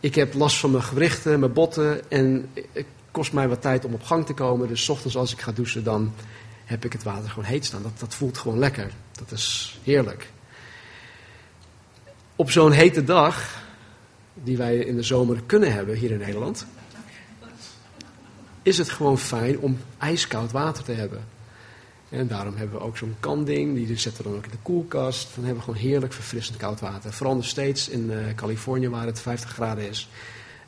Ik 0.00 0.14
heb 0.14 0.34
last 0.34 0.56
van 0.56 0.70
mijn 0.70 0.82
gewrichten, 0.82 1.40
mijn 1.40 1.52
botten 1.52 2.10
en 2.10 2.50
het 2.72 2.86
kost 3.10 3.32
mij 3.32 3.48
wat 3.48 3.62
tijd 3.62 3.84
om 3.84 3.94
op 3.94 4.02
gang 4.02 4.26
te 4.26 4.34
komen. 4.34 4.68
Dus 4.68 4.88
ochtends 4.88 5.16
als 5.16 5.32
ik 5.32 5.40
ga 5.40 5.52
douchen, 5.52 5.84
dan 5.84 6.12
heb 6.64 6.84
ik 6.84 6.92
het 6.92 7.02
water 7.02 7.28
gewoon 7.28 7.44
heet 7.44 7.64
staan. 7.64 7.82
Dat, 7.82 7.98
dat 7.98 8.14
voelt 8.14 8.38
gewoon 8.38 8.58
lekker. 8.58 8.90
Dat 9.12 9.30
is 9.30 9.78
heerlijk. 9.82 10.30
Op 12.42 12.50
zo'n 12.50 12.72
hete 12.72 13.04
dag, 13.04 13.62
die 14.34 14.56
wij 14.56 14.76
in 14.76 14.96
de 14.96 15.02
zomer 15.02 15.42
kunnen 15.46 15.72
hebben 15.72 15.96
hier 15.96 16.10
in 16.10 16.18
Nederland, 16.18 16.66
is 18.62 18.78
het 18.78 18.90
gewoon 18.90 19.18
fijn 19.18 19.58
om 19.58 19.78
ijskoud 19.98 20.52
water 20.52 20.84
te 20.84 20.92
hebben. 20.92 21.24
En 22.08 22.26
daarom 22.26 22.56
hebben 22.56 22.78
we 22.78 22.84
ook 22.84 22.96
zo'n 22.96 23.16
kanding, 23.20 23.74
die 23.74 23.98
zetten 23.98 24.22
we 24.22 24.28
dan 24.28 24.38
ook 24.38 24.44
in 24.44 24.50
de 24.50 24.56
koelkast. 24.62 25.28
Dan 25.34 25.44
hebben 25.44 25.64
we 25.64 25.72
gewoon 25.72 25.88
heerlijk 25.90 26.12
verfrissend 26.12 26.56
koud 26.56 26.80
water. 26.80 27.12
Vooral 27.12 27.34
nog 27.34 27.44
steeds 27.44 27.88
in 27.88 28.10
uh, 28.10 28.34
Californië, 28.34 28.88
waar 28.88 29.06
het 29.06 29.20
50 29.20 29.50
graden 29.50 29.88
is, 29.88 30.08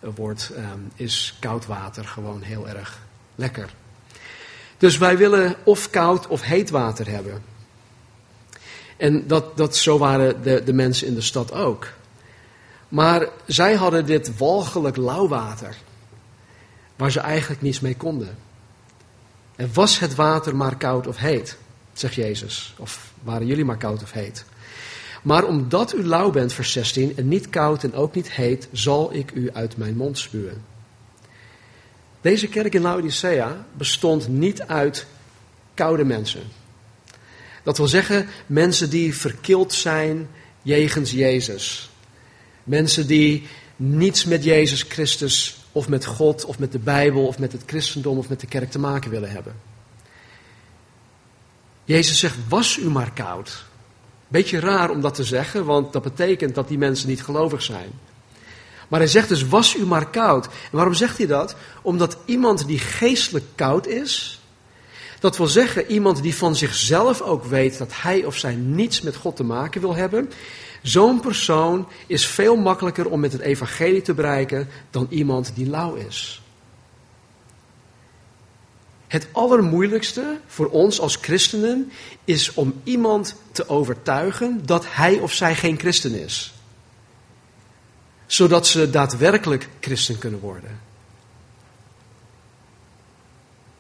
uh, 0.00 0.11
wordt, 0.14 0.50
um, 0.57 0.90
is 0.95 1.37
koud 1.40 1.66
water 1.66 2.04
gewoon 2.04 2.43
heel 2.43 2.69
erg 2.69 3.00
lekker. 3.35 3.75
Dus 4.78 4.99
wij 4.99 5.16
willen 5.16 5.54
of 5.64 5.90
koud 5.90 6.26
of 6.26 6.43
heet 6.43 6.71
water 6.71 7.09
hebben. 7.09 7.53
En 8.97 9.27
dat, 9.27 9.57
dat, 9.57 9.77
zo 9.77 9.99
waren 9.99 10.43
de, 10.43 10.63
de 10.65 10.73
mensen 10.73 11.07
in 11.07 11.15
de 11.15 11.21
stad 11.21 11.53
ook. 11.53 11.89
Maar 12.89 13.29
zij 13.47 13.75
hadden 13.75 14.07
dit 14.07 14.37
walgelijk 14.37 14.97
lauw 14.97 15.29
water, 15.29 15.77
waar 16.97 17.11
ze 17.11 17.21
eigenlijk 17.21 17.63
niets 17.63 17.81
mee 17.81 17.97
konden. 17.97 18.37
En 19.57 19.71
was 19.73 19.99
het 19.99 20.15
water 20.15 20.57
maar 20.57 20.77
koud 20.77 21.07
of 21.07 21.17
heet, 21.17 21.57
zegt 21.93 22.15
Jezus, 22.15 22.75
of 22.79 23.13
waren 23.23 23.47
jullie 23.47 23.65
maar 23.65 23.77
koud 23.77 24.03
of 24.03 24.13
heet. 24.13 24.45
Maar 25.23 25.45
omdat 25.45 25.95
u 25.95 26.07
lauw 26.07 26.31
bent, 26.31 26.53
vers 26.53 26.73
16, 26.73 27.17
en 27.17 27.29
niet 27.29 27.49
koud 27.49 27.85
en 27.85 27.95
ook 27.95 28.15
niet 28.15 28.31
heet, 28.31 28.69
zal 28.73 29.15
ik 29.15 29.31
u 29.35 29.51
uit 29.53 29.77
mijn 29.77 29.97
mond 29.97 30.19
spuwen. 30.19 30.65
Deze 32.21 32.49
kerk 32.49 32.75
in 32.75 32.83
Laodicea 32.83 33.67
bestond 33.77 34.29
niet 34.29 34.63
uit 34.63 35.07
koude 35.75 36.05
mensen. 36.05 36.43
Dat 37.64 37.76
wil 37.76 37.88
zeggen, 37.88 38.26
mensen 38.47 38.90
die 38.90 39.14
verkild 39.14 39.73
zijn 39.73 40.28
jegens 40.62 41.11
Jezus. 41.11 41.90
Mensen 42.64 43.06
die 43.06 43.47
niets 43.76 44.25
met 44.25 44.44
Jezus 44.44 44.83
Christus 44.83 45.64
of 45.73 45.88
met 45.88 46.04
God 46.04 46.44
of 46.44 46.59
met 46.59 46.73
de 46.73 46.78
Bijbel 46.78 47.26
of 47.26 47.38
met 47.38 47.52
het 47.52 47.62
christendom 47.66 48.18
of 48.18 48.28
met 48.28 48.40
de 48.40 48.47
kerk 48.47 48.71
te 48.71 48.78
maken 48.78 49.11
willen 49.11 49.30
hebben. 49.30 49.54
Jezus 51.85 52.18
zegt, 52.18 52.37
was 52.49 52.76
u 52.76 52.90
maar 52.90 53.12
koud. 53.12 53.64
Beetje 54.28 54.61
raar 54.61 54.90
om 54.90 55.00
dat 55.00 55.14
te 55.14 55.25
zeggen, 55.25 55.64
want 55.64 55.92
dat 55.92 56.02
betekent 56.02 56.54
dat 56.54 56.68
die 56.68 56.78
mensen 56.78 57.09
niet 57.09 57.23
gelovig 57.23 57.62
zijn. 57.62 57.90
Maar 58.88 59.00
hij 59.00 59.09
zegt 59.09 59.28
dus, 59.28 59.49
was 59.49 59.76
u 59.76 59.87
maar 59.87 60.11
koud. 60.11 60.47
En 60.47 60.50
waarom 60.71 60.94
zegt 60.94 61.18
hij 61.18 61.26
dat? 61.26 61.56
Omdat 61.83 62.16
iemand 62.25 62.66
die 62.66 62.78
geestelijk 62.78 63.44
koud 63.54 63.87
is, 63.87 64.40
dat 65.25 65.37
wil 65.37 65.47
zeggen 65.47 65.90
iemand 65.90 66.23
die 66.23 66.35
van 66.35 66.57
zichzelf 66.57 67.21
ook 67.21 67.45
weet 67.45 67.78
dat 67.78 67.90
hij 67.93 68.25
of 68.25 68.37
zij 68.37 68.54
niets 68.54 69.00
met 69.00 69.16
God 69.16 69.37
te 69.37 69.45
maken 69.45 69.81
wil 69.81 69.95
hebben, 69.95 70.31
zo'n 70.83 71.21
persoon 71.21 71.88
is 72.07 72.26
veel 72.26 72.57
makkelijker 72.57 73.11
om 73.11 73.21
met 73.21 73.33
het 73.33 73.40
evangelie 73.40 74.02
te 74.02 74.14
bereiken 74.14 74.69
dan 74.90 75.07
iemand 75.11 75.52
die 75.54 75.71
lauw 75.71 75.95
is. 75.95 76.43
Het 79.06 79.26
allermoeilijkste 79.32 80.41
voor 80.47 80.71
ons 80.71 81.00
als 81.00 81.17
christenen 81.17 81.93
is 82.25 82.54
om 82.54 82.80
iemand 82.82 83.37
te 83.52 83.69
overtuigen 83.69 84.67
dat 84.67 84.84
hij 84.89 85.19
of 85.19 85.32
zij 85.32 85.54
geen 85.54 85.78
christen 85.78 86.15
is 86.15 86.54
zodat 88.26 88.67
ze 88.67 88.91
daadwerkelijk 88.91 89.69
christen 89.80 90.19
kunnen 90.19 90.41
worden. 90.41 90.80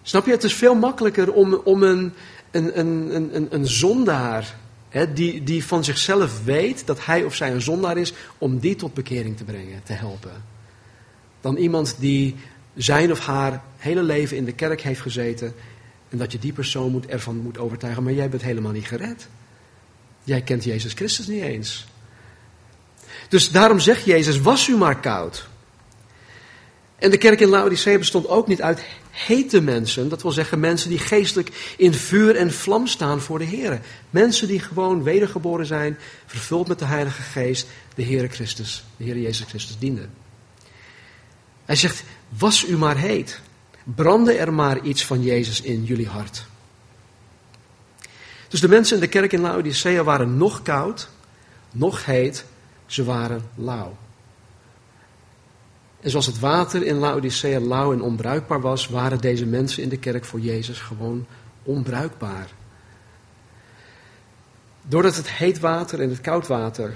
Snap 0.06 0.26
je? 0.26 0.30
Het 0.30 0.44
is 0.44 0.54
veel 0.54 0.74
makkelijker 0.74 1.32
om, 1.32 1.54
om 1.54 1.82
een, 1.82 2.12
een, 2.50 2.78
een, 2.78 3.34
een, 3.34 3.46
een 3.50 3.66
zondaar, 3.66 4.56
hè, 4.88 5.12
die, 5.12 5.42
die 5.42 5.64
van 5.64 5.84
zichzelf 5.84 6.44
weet 6.44 6.86
dat 6.86 7.04
hij 7.04 7.24
of 7.24 7.34
zij 7.34 7.52
een 7.52 7.62
zondaar 7.62 7.96
is, 7.96 8.12
om 8.38 8.58
die 8.58 8.76
tot 8.76 8.94
bekering 8.94 9.36
te 9.36 9.44
brengen, 9.44 9.82
te 9.82 9.92
helpen. 9.92 10.44
Dan 11.40 11.56
iemand 11.56 11.96
die 11.98 12.36
zijn 12.74 13.10
of 13.10 13.26
haar 13.26 13.62
hele 13.76 14.02
leven 14.02 14.36
in 14.36 14.44
de 14.44 14.52
kerk 14.52 14.80
heeft 14.80 15.00
gezeten 15.00 15.54
en 16.08 16.18
dat 16.18 16.32
je 16.32 16.38
die 16.38 16.52
persoon 16.52 16.90
moet, 16.90 17.06
ervan 17.06 17.36
moet 17.36 17.58
overtuigen, 17.58 18.02
maar 18.02 18.12
jij 18.12 18.28
bent 18.28 18.42
helemaal 18.42 18.72
niet 18.72 18.86
gered. 18.86 19.28
Jij 20.24 20.42
kent 20.42 20.64
Jezus 20.64 20.92
Christus 20.92 21.26
niet 21.26 21.42
eens. 21.42 21.86
Dus 23.28 23.50
daarom 23.50 23.80
zegt 23.80 24.04
Jezus, 24.04 24.40
was 24.40 24.68
u 24.68 24.76
maar 24.76 25.00
koud. 25.00 25.48
En 27.04 27.10
de 27.10 27.18
kerk 27.18 27.40
in 27.40 27.48
Laodicea 27.48 27.98
bestond 27.98 28.28
ook 28.28 28.46
niet 28.46 28.62
uit 28.62 28.84
hete 29.10 29.60
mensen. 29.60 30.08
Dat 30.08 30.22
wil 30.22 30.30
zeggen 30.30 30.60
mensen 30.60 30.88
die 30.88 30.98
geestelijk 30.98 31.74
in 31.76 31.94
vuur 31.94 32.36
en 32.36 32.52
vlam 32.52 32.86
staan 32.86 33.20
voor 33.20 33.38
de 33.38 33.44
Heer. 33.44 33.80
Mensen 34.10 34.48
die 34.48 34.60
gewoon 34.60 35.02
wedergeboren 35.02 35.66
zijn, 35.66 35.98
vervuld 36.26 36.68
met 36.68 36.78
de 36.78 36.84
Heilige 36.84 37.22
Geest, 37.22 37.66
de 37.94 38.02
Heer 38.02 38.28
Christus, 38.28 38.84
de 38.96 39.04
Heer 39.04 39.18
Jezus 39.18 39.46
Christus 39.46 39.78
dienden. 39.78 40.10
Hij 41.64 41.76
zegt, 41.76 42.04
was 42.28 42.66
u 42.66 42.76
maar 42.76 42.96
heet. 42.96 43.40
Brandde 43.82 44.32
er 44.32 44.52
maar 44.52 44.80
iets 44.82 45.04
van 45.04 45.22
Jezus 45.22 45.60
in 45.60 45.84
jullie 45.84 46.08
hart. 46.08 46.46
Dus 48.48 48.60
de 48.60 48.68
mensen 48.68 48.94
in 48.94 49.02
de 49.02 49.08
kerk 49.08 49.32
in 49.32 49.40
Laodicea 49.40 50.02
waren 50.02 50.36
nog 50.36 50.62
koud, 50.62 51.08
nog 51.70 52.04
heet 52.04 52.44
ze 52.86 53.04
waren 53.04 53.50
lauw. 53.56 53.96
En 56.04 56.10
zoals 56.10 56.26
het 56.26 56.38
water 56.38 56.82
in 56.82 56.96
Laodicea 56.96 57.60
lauw 57.60 57.92
en 57.92 58.02
onbruikbaar 58.02 58.60
was, 58.60 58.88
waren 58.88 59.20
deze 59.20 59.46
mensen 59.46 59.82
in 59.82 59.88
de 59.88 59.98
kerk 59.98 60.24
voor 60.24 60.40
Jezus 60.40 60.80
gewoon 60.80 61.26
onbruikbaar. 61.62 62.48
Doordat 64.82 65.16
het 65.16 65.30
heet 65.30 65.58
water 65.58 66.00
en 66.00 66.08
het 66.08 66.20
koud 66.20 66.46
water 66.46 66.94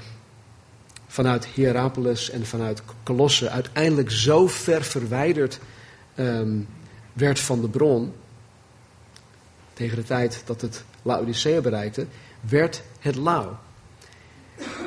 vanuit 1.07 1.47
Hierapolis 1.47 2.31
en 2.31 2.47
vanuit 2.47 2.83
Colosse 3.03 3.51
uiteindelijk 3.51 4.11
zo 4.11 4.47
ver 4.47 4.83
verwijderd 4.83 5.59
um, 6.17 6.69
werd 7.13 7.41
van 7.41 7.61
de 7.61 7.69
bron, 7.69 8.13
tegen 9.73 9.97
de 9.97 10.05
tijd 10.05 10.43
dat 10.45 10.61
het 10.61 10.85
Laodicea 11.03 11.61
bereikte, 11.61 12.07
werd 12.41 12.83
het 13.01 13.17
lauw. 13.17 13.59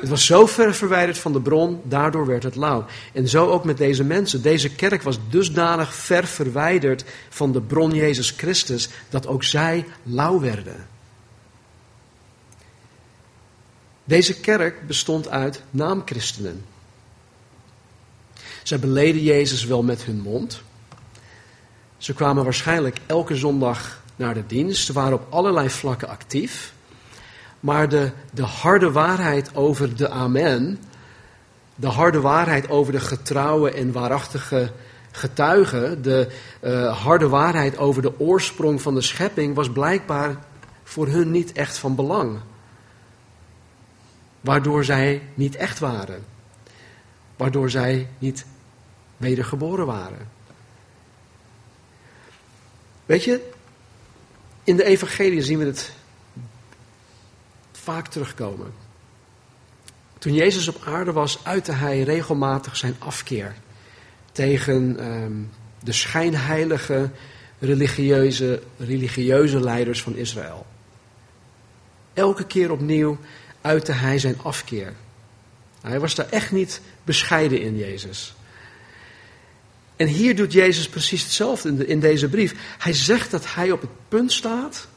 Het 0.02 0.10
was 0.10 0.26
zo 0.26 0.46
ver 0.46 0.74
verwijderd 0.74 1.18
van 1.18 1.32
de 1.32 1.40
bron, 1.40 1.80
daardoor 1.84 2.26
werd 2.26 2.42
het 2.42 2.56
lauw. 2.56 2.84
En 3.12 3.28
zo 3.28 3.50
ook 3.50 3.64
met 3.64 3.76
deze 3.76 4.04
mensen. 4.04 4.42
Deze 4.42 4.74
kerk 4.74 5.02
was 5.02 5.18
dusdanig 5.28 5.94
ver 5.94 6.26
verwijderd 6.26 7.04
van 7.28 7.52
de 7.52 7.60
bron 7.60 7.94
Jezus 7.94 8.30
Christus, 8.30 8.88
dat 9.08 9.26
ook 9.26 9.44
zij 9.44 9.84
lauw 10.02 10.40
werden. 10.40 10.86
Deze 14.04 14.40
kerk 14.40 14.86
bestond 14.86 15.28
uit 15.28 15.62
naamchristenen. 15.70 16.64
Zij 18.62 18.78
beleden 18.78 19.22
Jezus 19.22 19.64
wel 19.64 19.82
met 19.82 20.04
hun 20.04 20.20
mond. 20.20 20.62
Ze 21.96 22.14
kwamen 22.14 22.44
waarschijnlijk 22.44 22.98
elke 23.06 23.36
zondag 23.36 24.02
naar 24.16 24.34
de 24.34 24.46
dienst. 24.46 24.84
Ze 24.84 24.92
waren 24.92 25.14
op 25.14 25.26
allerlei 25.30 25.70
vlakken 25.70 26.08
actief. 26.08 26.72
Maar 27.62 27.88
de, 27.88 28.10
de 28.32 28.42
harde 28.42 28.92
waarheid 28.92 29.54
over 29.54 29.96
de 29.96 30.08
Amen, 30.08 30.78
de 31.74 31.86
harde 31.86 32.20
waarheid 32.20 32.68
over 32.68 32.92
de 32.92 33.00
getrouwe 33.00 33.70
en 33.70 33.92
waarachtige 33.92 34.72
getuigen, 35.10 36.02
de 36.02 36.28
uh, 36.60 37.02
harde 37.02 37.28
waarheid 37.28 37.78
over 37.78 38.02
de 38.02 38.20
oorsprong 38.20 38.82
van 38.82 38.94
de 38.94 39.00
schepping, 39.00 39.54
was 39.54 39.70
blijkbaar 39.70 40.36
voor 40.82 41.06
hun 41.06 41.30
niet 41.30 41.52
echt 41.52 41.78
van 41.78 41.94
belang. 41.94 42.38
Waardoor 44.40 44.84
zij 44.84 45.22
niet 45.34 45.56
echt 45.56 45.78
waren. 45.78 46.24
Waardoor 47.36 47.70
zij 47.70 48.08
niet 48.18 48.46
wedergeboren 49.16 49.86
waren. 49.86 50.28
Weet 53.06 53.24
je, 53.24 53.50
in 54.64 54.76
de 54.76 54.84
evangelie 54.84 55.42
zien 55.42 55.58
we 55.58 55.64
het 55.64 55.92
vaak 57.82 58.08
terugkomen. 58.08 58.72
Toen 60.18 60.34
Jezus 60.34 60.68
op 60.68 60.82
aarde 60.84 61.12
was, 61.12 61.44
uitte 61.44 61.72
hij 61.72 62.02
regelmatig 62.02 62.76
zijn 62.76 62.96
afkeer 62.98 63.54
tegen 64.32 65.04
um, 65.04 65.50
de 65.82 65.92
schijnheilige 65.92 67.10
religieuze, 67.58 68.62
religieuze 68.78 69.60
leiders 69.60 70.02
van 70.02 70.16
Israël. 70.16 70.66
Elke 72.14 72.46
keer 72.46 72.70
opnieuw 72.70 73.18
uitte 73.60 73.92
hij 73.92 74.18
zijn 74.18 74.38
afkeer. 74.42 74.92
Hij 75.80 76.00
was 76.00 76.14
daar 76.14 76.28
echt 76.28 76.52
niet 76.52 76.80
bescheiden 77.04 77.60
in, 77.60 77.76
Jezus. 77.76 78.34
En 79.96 80.06
hier 80.06 80.36
doet 80.36 80.52
Jezus 80.52 80.88
precies 80.88 81.22
hetzelfde 81.22 81.68
in, 81.68 81.76
de, 81.76 81.86
in 81.86 82.00
deze 82.00 82.28
brief. 82.28 82.54
Hij 82.78 82.92
zegt 82.92 83.30
dat 83.30 83.54
hij 83.54 83.70
op 83.70 83.80
het 83.80 83.90
punt 84.08 84.32
staat 84.32 84.88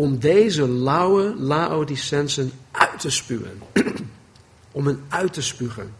om 0.00 0.18
deze 0.18 0.68
lauwe 0.68 1.34
Laodicensen 1.36 2.52
uit 2.70 3.00
te 3.00 3.10
spuwen. 3.10 3.62
om 4.72 4.86
hen 4.86 5.04
uit 5.08 5.32
te 5.32 5.42
spugen. 5.42 5.94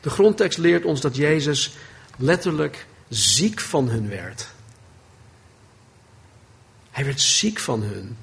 De 0.00 0.10
grondtekst 0.10 0.58
leert 0.58 0.84
ons 0.84 1.00
dat 1.00 1.16
Jezus 1.16 1.76
letterlijk 2.18 2.86
ziek 3.08 3.60
van 3.60 3.88
hun 3.88 4.08
werd. 4.08 4.48
Hij 6.90 7.04
werd 7.04 7.20
ziek 7.20 7.58
van 7.58 7.82
hun. 7.82 8.16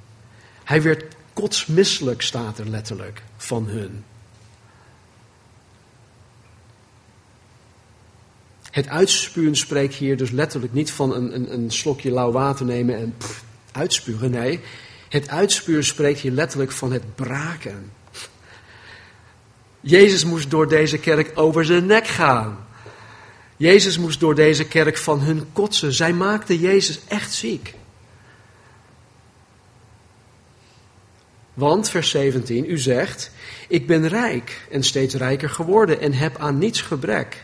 Hij 0.63 0.81
werd 0.81 1.15
kotsmisselijk, 1.33 2.21
staat 2.21 2.57
er 2.57 2.69
letterlijk, 2.69 3.21
van 3.37 3.67
hun. 3.67 4.03
Het 8.71 8.87
uitspuwen 8.87 9.55
spreekt 9.55 9.95
hier 9.95 10.17
dus 10.17 10.31
letterlijk 10.31 10.73
niet 10.73 10.91
van 10.91 11.13
een, 11.13 11.35
een, 11.35 11.53
een 11.53 11.71
slokje 11.71 12.11
lauw 12.11 12.31
water 12.31 12.65
nemen 12.65 12.97
en 12.97 13.13
pff, 13.17 13.43
uitspugen. 13.73 14.31
Nee, 14.31 14.59
het 15.09 15.29
uitspuwen 15.29 15.83
spreekt 15.83 16.19
hier 16.19 16.31
letterlijk 16.31 16.71
van 16.71 16.91
het 16.91 17.15
braken. 17.15 17.91
Jezus 19.81 20.25
moest 20.25 20.49
door 20.49 20.67
deze 20.67 20.99
kerk 20.99 21.31
over 21.35 21.65
zijn 21.65 21.85
nek 21.85 22.07
gaan. 22.07 22.65
Jezus 23.57 23.97
moest 23.97 24.19
door 24.19 24.35
deze 24.35 24.65
kerk 24.67 24.97
van 24.97 25.19
hun 25.19 25.45
kotsen. 25.53 25.93
Zij 25.93 26.13
maakten 26.13 26.57
Jezus 26.57 26.99
echt 27.07 27.33
ziek. 27.33 27.73
Want, 31.53 31.89
vers 31.89 32.09
17, 32.09 32.71
u 32.71 32.77
zegt, 32.77 33.31
ik 33.67 33.87
ben 33.87 34.07
rijk 34.07 34.61
en 34.71 34.83
steeds 34.83 35.13
rijker 35.13 35.49
geworden 35.49 35.99
en 35.99 36.13
heb 36.13 36.37
aan 36.37 36.57
niets 36.57 36.81
gebrek. 36.81 37.43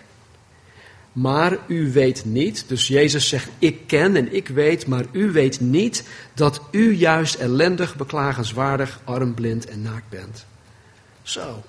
Maar 1.20 1.58
u 1.68 1.92
weet 1.92 2.26
niet, 2.26 2.64
dus 2.68 2.88
Jezus 2.88 3.28
zegt, 3.28 3.50
ik 3.58 3.88
ken 3.88 4.16
en 4.16 4.34
ik 4.34 4.48
weet, 4.48 4.88
maar 4.88 5.06
u 5.12 5.32
weet 5.32 5.60
niet 5.60 6.04
dat 6.34 6.62
u 6.72 6.94
juist 6.96 7.36
ellendig, 7.36 7.96
beklagenswaardig, 7.96 9.00
arm, 9.04 9.34
blind 9.34 9.66
en 9.66 9.82
naakt 9.82 10.10
bent. 10.10 10.46
Zo. 11.22 11.64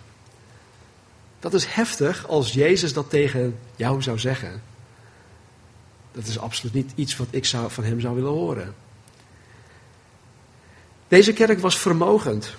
Dat 1.41 1.55
is 1.55 1.67
heftig 1.67 2.29
als 2.29 2.53
Jezus 2.53 2.93
dat 2.93 3.11
tegen 3.11 3.59
jou 3.77 4.03
zou 4.03 4.19
zeggen. 4.19 4.63
Dat 6.13 6.27
is 6.27 6.39
absoluut 6.39 6.75
niet 6.75 6.93
iets 6.95 7.17
wat 7.17 7.29
ik 7.31 7.45
zou, 7.45 7.71
van 7.71 7.85
hem 7.85 8.01
zou 8.01 8.15
willen 8.15 8.31
horen. 8.31 8.75
Deze 11.09 11.33
kerk 11.33 11.59
was 11.59 11.79
vermogend. 11.79 12.55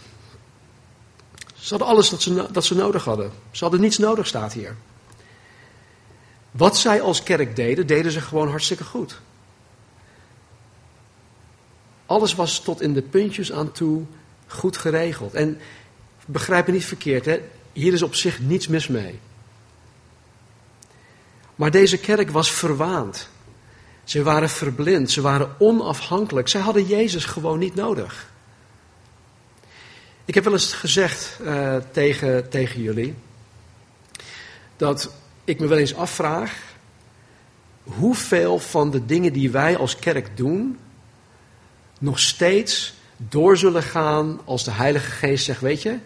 Ze 1.56 1.70
hadden 1.70 1.88
alles 1.88 2.10
dat 2.10 2.22
ze, 2.22 2.48
dat 2.52 2.66
ze 2.66 2.76
nodig 2.76 3.04
hadden. 3.04 3.32
Ze 3.52 3.64
hadden 3.64 3.82
niets 3.82 3.98
nodig, 3.98 4.28
staat 4.28 4.54
hier. 4.54 4.76
Wat 6.52 6.78
zij 6.78 7.02
als 7.02 7.24
kerk 7.24 7.56
deden, 7.56 7.88
deden 7.88 8.12
ze 8.12 8.22
gewoon 8.22 8.50
hartstikke 8.50 8.84
goed. 8.84 9.20
Alles 12.06 12.36
was 12.36 12.60
tot 12.60 12.82
in 12.82 12.94
de 12.94 13.02
puntjes 13.02 13.52
aan 13.52 13.72
toe 13.72 14.06
goed 14.48 14.78
geregeld. 14.78 15.34
En 15.34 15.60
begrijp 16.26 16.68
me 16.68 16.74
niet 16.74 16.86
verkeerd, 16.86 17.26
hè? 17.26 17.40
hier 17.74 17.94
is 17.94 18.02
op 18.02 18.16
zich 18.16 18.40
niets 18.40 18.68
mis 18.68 18.88
mee. 18.88 19.20
Maar 21.56 21.72
deze 21.72 21.98
kerk 21.98 22.30
was 22.30 22.52
verwaand. 22.52 23.30
Ze 24.04 24.24
waren 24.24 24.50
verblind, 24.50 25.12
ze 25.12 25.22
waren 25.22 25.56
onafhankelijk. 25.60 26.48
Zij 26.48 26.62
hadden 26.62 26.86
Jezus 26.86 27.26
gewoon 27.26 27.60
niet 27.60 27.76
nodig. 27.76 28.32
Ik 30.26 30.34
heb 30.34 30.44
wel 30.44 30.54
eens 30.54 30.74
gezegd 30.74 31.38
uh, 31.42 31.76
tegen, 31.92 32.50
tegen 32.50 32.82
jullie 32.82 33.16
dat 34.78 35.12
ik 35.52 35.60
me 35.60 35.68
wel 35.68 35.78
eens 35.78 35.96
afvraag 35.96 36.62
hoeveel 37.84 38.60
van 38.60 38.92
de 38.92 39.06
dingen 39.06 39.34
die 39.34 39.52
wij 39.52 39.78
als 39.78 40.00
kerk 40.00 40.38
doen 40.38 40.78
nog 42.00 42.20
steeds 42.20 42.94
door 43.18 43.58
zullen 43.58 43.84
gaan 43.84 44.40
als 44.46 44.64
de 44.64 44.72
Heilige 44.72 45.12
Geest 45.12 45.46
zegt, 45.46 45.62
weet 45.62 45.82
je, 45.82 45.98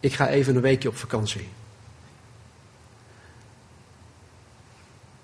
ik 0.00 0.12
ga 0.12 0.28
even 0.28 0.56
een 0.56 0.62
weekje 0.62 0.88
op 0.88 0.96
vakantie. 0.96 1.48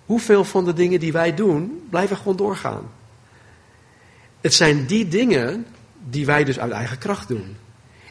Hoeveel 0.07 0.45
van 0.45 0.65
de 0.65 0.73
dingen 0.73 1.01
die 1.01 1.13
wij 1.13 1.35
doen 1.35 1.87
blijven 1.91 2.17
gewoon 2.17 2.37
doorgaan? 2.37 2.91
Het 4.41 4.55
zijn 4.55 4.87
die 4.87 5.09
dingen 5.09 5.67
die 5.99 6.27
wij 6.27 6.45
dus 6.45 6.59
uit 6.59 6.73
eigen 6.73 6.99
kracht 6.99 7.29
doen. 7.29 7.57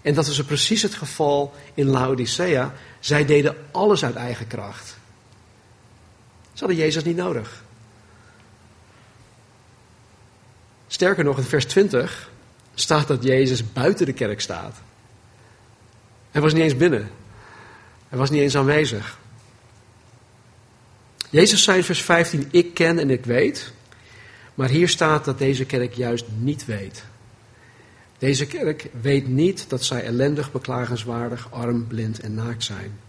En 0.02 0.13
dat 0.13 0.28
is 0.28 0.43
precies 0.43 0.82
het 0.82 0.93
geval 0.93 1.54
in 1.73 1.86
Laodicea. 1.86 2.73
Zij 2.99 3.25
deden 3.25 3.56
alles 3.71 4.06
uit 4.06 4.15
eigen 4.15 4.47
kracht. 4.47 4.98
Ze 6.60 6.65
hadden 6.65 6.84
Jezus 6.84 7.04
niet 7.04 7.15
nodig. 7.15 7.63
Sterker 10.88 11.24
nog, 11.24 11.38
in 11.38 11.43
vers 11.43 11.65
20 11.65 12.30
staat 12.74 13.08
dat 13.08 13.24
Jezus 13.24 13.74
buiten 13.74 14.06
de 14.06 14.13
kerk 14.13 14.41
staat. 14.41 14.76
Hij 16.32 16.41
was 16.41 16.54
niet 16.54 16.63
eens 16.63 16.78
binnen. 16.78 17.10
Hij 18.10 18.17
was 18.17 18.30
niet 18.30 18.41
eens 18.41 18.56
aanwezig. 18.56 19.19
Jezus 21.30 21.63
zei 21.63 21.78
in 21.78 21.84
vers 21.84 22.02
15: 22.02 22.48
Ik 22.52 22.74
ken 22.74 23.00
en 23.00 23.10
ik 23.10 23.26
weet. 23.26 23.72
Maar 24.54 24.69
hier 24.69 24.89
staat 24.89 25.26
dat 25.26 25.38
deze 25.38 25.65
kerk 25.65 25.93
juist 25.93 26.26
niet 26.38 26.65
weet. 26.65 27.04
Deze 28.17 28.48
kerk 28.48 28.89
weet 29.02 29.28
niet 29.28 29.65
dat 29.69 29.84
zij 29.84 30.04
ellendig, 30.04 30.52
beklagenswaardig, 30.52 31.52
arm, 31.52 31.88
blind 31.88 32.19
en 32.19 32.34
naakt 32.34 32.63
zijn. 32.63 33.00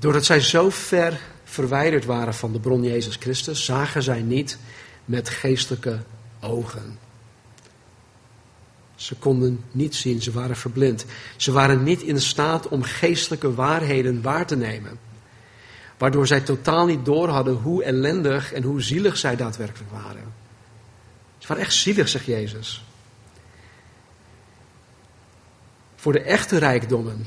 Doordat 0.00 0.24
zij 0.24 0.40
zo 0.40 0.70
ver 0.70 1.20
verwijderd 1.44 2.04
waren 2.04 2.34
van 2.34 2.52
de 2.52 2.60
bron 2.60 2.82
Jezus 2.82 3.16
Christus, 3.16 3.64
zagen 3.64 4.02
zij 4.02 4.20
niet 4.20 4.58
met 5.04 5.28
geestelijke 5.28 5.98
ogen. 6.40 6.98
Ze 8.94 9.14
konden 9.14 9.64
niet 9.70 9.94
zien, 9.94 10.22
ze 10.22 10.32
waren 10.32 10.56
verblind. 10.56 11.04
Ze 11.36 11.52
waren 11.52 11.82
niet 11.82 12.02
in 12.02 12.20
staat 12.20 12.68
om 12.68 12.82
geestelijke 12.82 13.54
waarheden 13.54 14.22
waar 14.22 14.46
te 14.46 14.56
nemen. 14.56 14.98
Waardoor 15.98 16.26
zij 16.26 16.40
totaal 16.40 16.86
niet 16.86 17.04
doorhadden 17.04 17.54
hoe 17.54 17.84
ellendig 17.84 18.52
en 18.52 18.62
hoe 18.62 18.82
zielig 18.82 19.16
zij 19.16 19.36
daadwerkelijk 19.36 19.90
waren. 19.90 20.32
Ze 21.38 21.48
waren 21.48 21.62
echt 21.62 21.74
zielig, 21.74 22.08
zegt 22.08 22.24
Jezus. 22.24 22.84
Voor 25.96 26.12
de 26.12 26.22
echte 26.22 26.58
rijkdommen, 26.58 27.26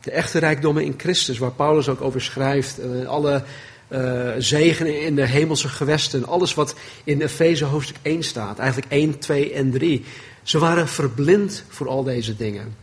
de 0.00 0.10
echte 0.10 0.38
rijkdommen 0.38 0.84
in 0.84 0.94
Christus, 0.96 1.38
waar 1.38 1.52
Paulus 1.52 1.88
ook 1.88 2.00
over 2.00 2.20
schrijft, 2.20 2.78
eh, 2.78 3.06
alle 3.06 3.44
uh, 3.88 4.30
zegenen 4.38 5.02
in 5.02 5.14
de 5.14 5.26
hemelse 5.26 5.68
gewesten, 5.68 6.26
alles 6.26 6.54
wat 6.54 6.74
in 7.04 7.20
Efeze 7.20 7.64
hoofdstuk 7.64 7.96
1 8.02 8.22
staat, 8.22 8.58
eigenlijk 8.58 8.92
1, 8.92 9.18
2 9.18 9.52
en 9.52 9.70
3. 9.70 10.04
Ze 10.42 10.58
waren 10.58 10.88
verblind 10.88 11.64
voor 11.68 11.88
al 11.88 12.02
deze 12.02 12.36
dingen. 12.36 12.76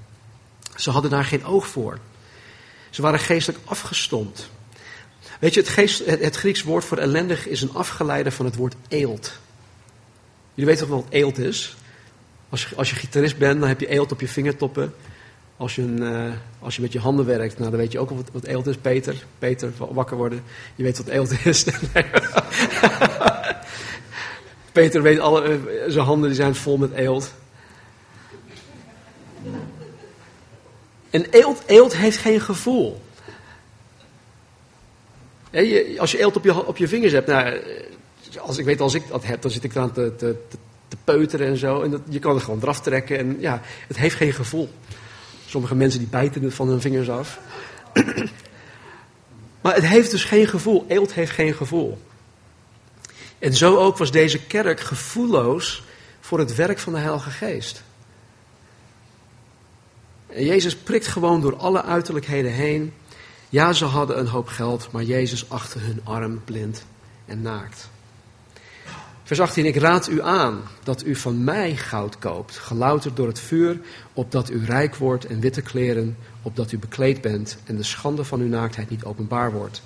Ze 0.75 0.89
hadden 0.89 1.11
daar 1.11 1.25
geen 1.25 1.45
oog 1.45 1.67
voor. 1.67 1.99
Ze 2.89 3.01
waren 3.01 3.19
geestelijk 3.19 3.63
afgestompt. 3.65 4.49
Weet 5.39 5.53
je, 5.53 5.59
het, 5.59 5.69
geest, 5.69 6.05
het, 6.05 6.35
Grieks 6.35 6.63
woord 6.63 6.85
voor 6.85 6.97
ellendig 6.97 7.47
is 7.47 7.61
een 7.61 7.73
afgeleide 7.73 8.31
van 8.31 8.45
het 8.45 8.55
woord 8.55 8.75
eelt. 8.87 9.31
Jullie 10.53 10.71
weten 10.71 10.87
toch 10.87 11.01
wat 11.01 11.13
eelt 11.13 11.37
is? 11.37 11.75
Als 12.49 12.65
je, 12.69 12.75
als 12.75 12.89
je 12.89 12.95
gitarist 12.95 13.37
bent, 13.37 13.59
dan 13.59 13.69
heb 13.69 13.79
je 13.79 13.87
eelt 13.87 14.11
op 14.11 14.21
je 14.21 14.27
vingertoppen. 14.27 14.93
Als 15.57 15.75
je, 15.75 15.81
een, 15.81 16.01
uh, 16.01 16.31
als 16.59 16.75
je 16.75 16.81
met 16.81 16.93
je 16.93 16.99
handen 16.99 17.25
werkt, 17.25 17.57
nou, 17.57 17.69
dan 17.69 17.79
weet 17.79 17.91
je 17.91 17.99
ook 17.99 18.09
wat, 18.09 18.29
wat 18.31 18.43
eelt 18.43 18.67
is. 18.67 18.77
Peter, 18.77 19.25
Peter, 19.39 19.71
wakker 19.77 20.17
worden. 20.17 20.43
Je 20.75 20.83
weet 20.83 20.97
wat 20.97 21.07
eelt 21.07 21.45
is. 21.45 21.63
Peter 24.71 25.01
weet 25.01 25.19
alle, 25.19 25.49
uh, 25.49 25.59
zijn 25.87 26.05
handen 26.05 26.29
die 26.29 26.37
zijn 26.37 26.55
vol 26.55 26.77
met 26.77 26.91
eelt. 26.91 27.33
En 31.09 31.25
eelt, 31.29 31.63
eelt 31.65 31.95
heeft 31.95 32.17
geen 32.17 32.41
gevoel. 32.41 33.01
als 35.97 36.11
je 36.11 36.19
eelt 36.19 36.35
op 36.35 36.43
je, 36.43 36.65
op 36.65 36.77
je 36.77 36.87
vingers 36.87 37.13
hebt, 37.13 37.27
nou, 37.27 37.61
als, 38.39 38.57
ik 38.57 38.65
weet 38.65 38.81
als 38.81 38.93
ik 38.93 39.07
dat 39.07 39.25
heb, 39.25 39.41
dan 39.41 39.51
zit 39.51 39.63
ik 39.63 39.75
eraan 39.75 39.91
te, 39.91 40.15
te, 40.15 40.35
te 40.87 40.97
peuteren 41.03 41.47
en 41.47 41.57
zo. 41.57 41.81
En 41.81 41.91
dat, 41.91 42.01
je 42.09 42.19
kan 42.19 42.33
het 42.33 42.43
gewoon 42.43 42.59
eraf 42.61 42.81
trekken. 42.81 43.17
En 43.17 43.37
ja, 43.39 43.61
het 43.87 43.97
heeft 43.97 44.15
geen 44.15 44.33
gevoel. 44.33 44.69
Sommige 45.45 45.75
mensen 45.75 45.99
die 45.99 46.09
bijten 46.09 46.43
het 46.43 46.53
van 46.53 46.67
hun 46.67 46.81
vingers 46.81 47.09
af. 47.09 47.39
maar 49.61 49.75
het 49.75 49.85
heeft 49.85 50.11
dus 50.11 50.23
geen 50.23 50.47
gevoel. 50.47 50.85
Eelt 50.87 51.13
heeft 51.13 51.31
geen 51.31 51.53
gevoel. 51.53 52.01
En 53.39 53.53
zo 53.53 53.77
ook 53.77 53.97
was 53.97 54.11
deze 54.11 54.39
kerk 54.39 54.79
gevoelloos 54.79 55.83
voor 56.19 56.39
het 56.39 56.55
werk 56.55 56.79
van 56.79 56.93
de 56.93 56.99
Heilige 56.99 57.29
Geest. 57.29 57.83
En 60.27 60.45
Jezus 60.45 60.75
prikt 60.75 61.07
gewoon 61.07 61.41
door 61.41 61.57
alle 61.57 61.83
uiterlijkheden 61.83 62.51
heen. 62.51 62.93
Ja, 63.49 63.73
ze 63.73 63.85
hadden 63.85 64.19
een 64.19 64.27
hoop 64.27 64.47
geld, 64.47 64.91
maar 64.91 65.03
Jezus 65.03 65.49
achter 65.49 65.81
hun 65.81 66.01
arm, 66.03 66.43
blind 66.43 66.85
en 67.25 67.41
naakt. 67.41 67.89
Vers 69.25 69.39
18, 69.39 69.65
ik 69.65 69.75
raad 69.75 70.07
u 70.07 70.21
aan 70.21 70.61
dat 70.83 71.05
u 71.05 71.15
van 71.15 71.43
mij 71.43 71.75
goud 71.75 72.19
koopt, 72.19 72.57
gelouterd 72.57 73.15
door 73.15 73.27
het 73.27 73.39
vuur, 73.39 73.79
opdat 74.13 74.49
u 74.49 74.65
rijk 74.65 74.95
wordt 74.95 75.25
en 75.25 75.39
witte 75.39 75.61
kleren, 75.61 76.17
opdat 76.41 76.71
u 76.71 76.77
bekleed 76.77 77.21
bent 77.21 77.57
en 77.63 77.75
de 77.75 77.83
schande 77.83 78.23
van 78.23 78.39
uw 78.39 78.47
naaktheid 78.47 78.89
niet 78.89 79.03
openbaar 79.03 79.51
wordt. 79.51 79.81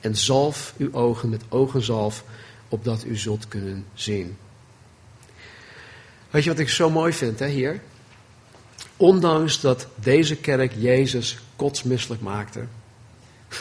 En 0.00 0.16
zalf 0.16 0.74
uw 0.76 0.92
ogen 0.92 1.28
met 1.28 1.42
ogenzalf, 1.48 2.24
opdat 2.68 3.04
u 3.04 3.16
zult 3.16 3.48
kunnen 3.48 3.84
zien. 3.94 4.36
Weet 6.30 6.44
je 6.44 6.50
wat 6.50 6.58
ik 6.58 6.68
zo 6.68 6.90
mooi 6.90 7.12
vind 7.12 7.38
hè, 7.38 7.48
hier? 7.48 7.80
Ondanks 8.96 9.60
dat 9.60 9.86
deze 9.94 10.36
kerk 10.36 10.72
Jezus 10.76 11.38
kotsmisselijk 11.56 12.22
maakte, 12.22 12.64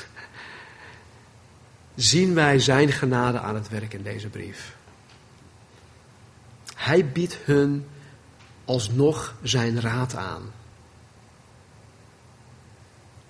zien 1.95 2.33
wij 2.33 2.59
zijn 2.59 2.91
genade 2.91 3.39
aan 3.39 3.55
het 3.55 3.69
werk 3.69 3.93
in 3.93 4.03
deze 4.03 4.27
brief. 4.27 4.79
Hij 6.81 7.05
biedt 7.05 7.37
hun 7.43 7.87
alsnog 8.65 9.35
zijn 9.41 9.81
raad 9.81 10.15
aan. 10.15 10.51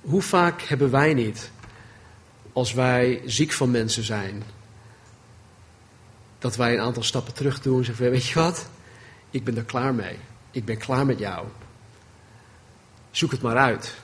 Hoe 0.01 0.21
vaak 0.21 0.61
hebben 0.61 0.91
wij 0.91 1.13
niet, 1.13 1.51
als 2.53 2.73
wij 2.73 3.21
ziek 3.25 3.51
van 3.51 3.71
mensen 3.71 4.03
zijn, 4.03 4.43
dat 6.39 6.55
wij 6.55 6.73
een 6.73 6.79
aantal 6.79 7.03
stappen 7.03 7.33
terug 7.33 7.61
doen 7.61 7.77
en 7.77 7.85
zeggen: 7.85 8.11
Weet 8.11 8.25
je 8.25 8.39
wat? 8.39 8.69
Ik 9.29 9.43
ben 9.43 9.57
er 9.57 9.63
klaar 9.63 9.93
mee. 9.93 10.17
Ik 10.51 10.65
ben 10.65 10.77
klaar 10.77 11.05
met 11.05 11.19
jou. 11.19 11.47
Zoek 13.11 13.31
het 13.31 13.41
maar 13.41 13.57
uit. 13.57 13.95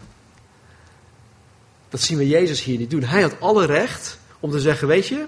Dat 1.90 2.02
zien 2.02 2.18
we 2.18 2.28
Jezus 2.28 2.64
hier 2.64 2.78
niet 2.78 2.90
doen. 2.90 3.04
Hij 3.04 3.22
had 3.22 3.40
alle 3.40 3.66
recht 3.66 4.20
om 4.40 4.52
te 4.52 4.60
zeggen: 4.60 4.88
Weet 4.88 5.08
je, 5.08 5.26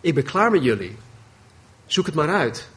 ik 0.00 0.14
ben 0.14 0.24
klaar 0.24 0.50
met 0.50 0.62
jullie. 0.62 0.96
Zoek 1.86 2.06
het 2.06 2.14
maar 2.14 2.34
uit. 2.34 2.70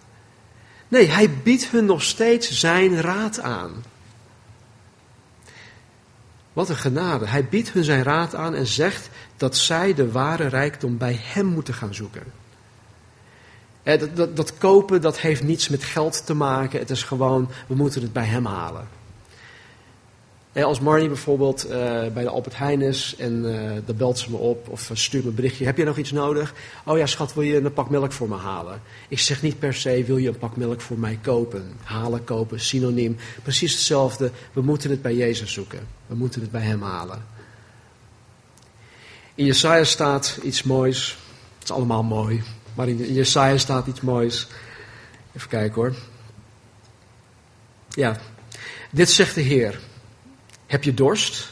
Nee, 0.88 1.08
hij 1.08 1.30
biedt 1.44 1.70
hun 1.70 1.86
nog 1.86 2.04
steeds 2.04 2.60
zijn 2.60 3.02
raad 3.02 3.40
aan. 3.40 3.84
Wat 6.54 6.70
een 6.70 6.76
genade. 6.76 7.28
Hij 7.28 7.46
biedt 7.46 7.72
hun 7.72 7.84
zijn 7.84 8.04
raad 8.04 8.36
aan 8.36 8.54
en 8.54 8.68
zegt 8.68 9.10
dat 9.38 9.58
zij 9.58 9.94
de 9.94 10.12
ware 10.12 10.48
rijkdom 10.48 10.98
bij 10.98 11.20
hem 11.22 11.46
moeten 11.46 11.74
gaan 11.74 11.94
zoeken. 11.94 12.24
Dat, 13.84 14.16
dat, 14.16 14.36
dat, 14.36 14.58
kopen, 14.58 15.02
dat 15.02 15.20
heeft 15.20 15.44
niets 15.44 15.70
met 15.70 15.84
geld 15.84 16.26
te 16.26 16.34
maken. 16.34 16.80
Het 16.80 16.90
is 16.90 17.04
gewoon, 17.04 17.50
we 17.68 17.76
moeten 17.76 18.02
het 18.02 18.14
bij 18.14 18.26
hem 18.26 18.46
halen. 18.46 18.88
Als 20.64 20.80
Marnie 20.80 21.08
bijvoorbeeld 21.08 21.66
uh, 21.66 21.72
bij 22.08 22.24
de 22.24 22.30
Albert 22.30 22.58
Heijn 22.58 22.82
is 22.82 23.16
en 23.18 23.44
uh, 23.46 23.72
dan 23.86 23.96
belt 23.98 24.20
ze 24.20 24.32
me 24.32 24.38
op 24.38 24.70
of 24.70 24.90
stuurt 24.94 25.24
me 25.24 25.30
een 25.30 25.36
berichtje. 25.36 25.66
Heb 25.66 25.78
je 25.78 25.84
nog 25.84 25.98
iets 25.98 26.12
nodig? 26.12 26.54
Oh 26.86 26.98
ja, 26.98 27.06
schat, 27.06 27.34
wil 27.34 27.44
je 27.44 27.58
een 27.58 27.74
pak 27.74 27.90
melk 27.90 28.12
voor 28.12 28.30
me 28.30 28.36
halen? 28.36 28.82
Ik 29.08 29.20
zeg 29.20 29.42
niet 29.42 29.60
per 29.60 29.74
se, 29.74 30.04
wil 30.04 30.18
je 30.18 30.28
een 30.28 30.38
pak 30.38 30.56
melk 30.56 30.82
voor 30.82 30.98
mij 30.98 31.20
kopen? 31.22 31.74
Halen, 31.84 32.24
kopen, 32.24 32.60
synoniem. 32.60 33.18
Precies 33.44 33.72
hetzelfde. 33.72 34.32
We 34.54 34.62
moeten 34.62 34.90
het 34.90 35.02
bij 35.02 35.16
Jezus 35.16 35.54
zoeken. 35.54 35.88
We 36.08 36.16
moeten 36.16 36.42
het 36.42 36.52
bij 36.52 36.62
hem 36.62 36.82
halen. 36.82 37.26
In 39.36 39.46
Jesaja 39.46 39.84
staat 39.84 40.40
iets 40.44 40.64
moois. 40.64 41.18
Het 41.60 41.64
is 41.64 41.72
allemaal 41.72 42.04
mooi. 42.04 42.44
Maar 42.74 42.88
in 42.88 43.14
Jesaja 43.14 43.58
staat 43.58 43.88
iets 43.88 44.02
moois. 44.02 44.48
Even 45.36 45.50
kijken 45.50 45.76
hoor. 45.82 45.96
Ja, 47.90 48.20
dit 48.92 49.10
zegt 49.10 49.36
de 49.36 49.42
Heer. 49.42 49.80
Heb 50.76 50.84
je 50.84 50.94
dorst? 50.94 51.50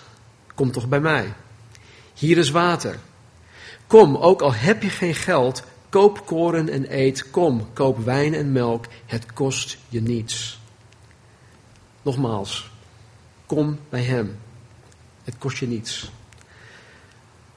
Kom 0.56 0.72
toch 0.72 0.88
bij 0.88 1.00
mij. 1.00 1.34
Hier 2.14 2.38
is 2.38 2.50
water. 2.50 3.00
Kom, 3.88 4.16
ook 4.16 4.42
al 4.42 4.54
heb 4.54 4.84
je 4.84 4.90
geen 4.90 5.16
geld, 5.16 5.64
koop 5.90 6.26
koren 6.26 6.70
en 6.70 7.00
eet. 7.00 7.30
Kom, 7.30 7.74
koop 7.74 8.06
wijn 8.06 8.34
en 8.34 8.52
melk. 8.52 8.86
Het 9.06 9.34
kost 9.34 9.78
je 9.90 10.02
niets. 10.02 10.60
Nogmaals, 12.02 12.70
kom 13.46 13.80
bij 13.90 14.02
hem. 14.02 14.40
Het 15.24 15.36
kost 15.38 15.58
je 15.58 15.68
niets. 15.68 16.12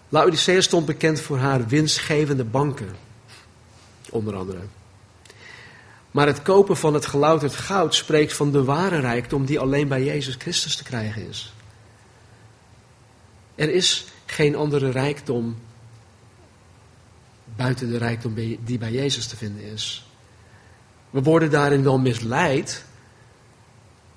Laodicea 0.08 0.60
stond 0.60 0.86
bekend 0.86 1.20
voor 1.20 1.38
haar 1.38 1.66
winstgevende 1.66 2.44
banken, 2.44 2.96
onder 4.10 4.36
andere. 4.36 4.60
Maar 6.10 6.26
het 6.26 6.42
kopen 6.42 6.76
van 6.76 6.94
het 6.94 7.06
gelouterd 7.06 7.54
goud 7.54 7.94
spreekt 7.94 8.32
van 8.32 8.52
de 8.52 8.64
ware 8.64 9.00
rijkdom 9.00 9.44
die 9.44 9.60
alleen 9.60 9.88
bij 9.88 10.04
Jezus 10.04 10.34
Christus 10.38 10.76
te 10.76 10.84
krijgen 10.84 11.28
is. 11.28 11.54
Er 13.56 13.70
is 13.70 14.04
geen 14.26 14.56
andere 14.56 14.90
rijkdom 14.90 15.56
buiten 17.56 17.90
de 17.90 17.98
rijkdom 17.98 18.34
die 18.64 18.78
bij 18.78 18.92
Jezus 18.92 19.26
te 19.26 19.36
vinden 19.36 19.64
is. 19.64 20.06
We 21.10 21.22
worden 21.22 21.50
daarin 21.50 21.82
wel 21.82 21.98
misleid 21.98 22.84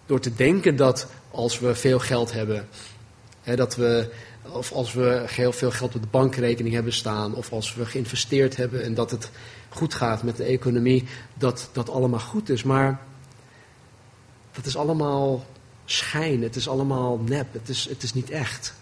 door 0.05 0.19
te 0.19 0.35
denken 0.35 0.75
dat 0.75 1.07
als 1.31 1.59
we 1.59 1.75
veel 1.75 1.99
geld 1.99 2.31
hebben, 2.31 2.67
hè, 3.41 3.55
dat 3.55 3.75
we, 3.75 4.11
of 4.43 4.71
als 4.71 4.93
we 4.93 5.23
heel 5.27 5.51
veel 5.51 5.71
geld 5.71 5.95
op 5.95 6.01
de 6.01 6.07
bankrekening 6.07 6.73
hebben 6.73 6.93
staan, 6.93 7.35
of 7.35 7.51
als 7.51 7.75
we 7.75 7.85
geïnvesteerd 7.85 8.55
hebben 8.55 8.83
en 8.83 8.93
dat 8.93 9.11
het 9.11 9.29
goed 9.69 9.93
gaat 9.93 10.23
met 10.23 10.37
de 10.37 10.43
economie, 10.43 11.05
dat 11.33 11.69
dat 11.71 11.89
allemaal 11.89 12.19
goed 12.19 12.49
is. 12.49 12.63
Maar 12.63 12.99
dat 14.51 14.65
is 14.65 14.77
allemaal 14.77 15.45
schijn, 15.85 16.43
het 16.43 16.55
is 16.55 16.67
allemaal 16.67 17.17
nep, 17.17 17.53
het 17.53 17.69
is, 17.69 17.89
het 17.89 18.03
is 18.03 18.13
niet 18.13 18.29
echt. 18.29 18.77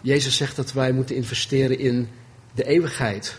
Jezus 0.00 0.36
zegt 0.36 0.56
dat 0.56 0.72
wij 0.72 0.92
moeten 0.92 1.16
investeren 1.16 1.78
in 1.78 2.08
de 2.54 2.64
eeuwigheid, 2.64 3.36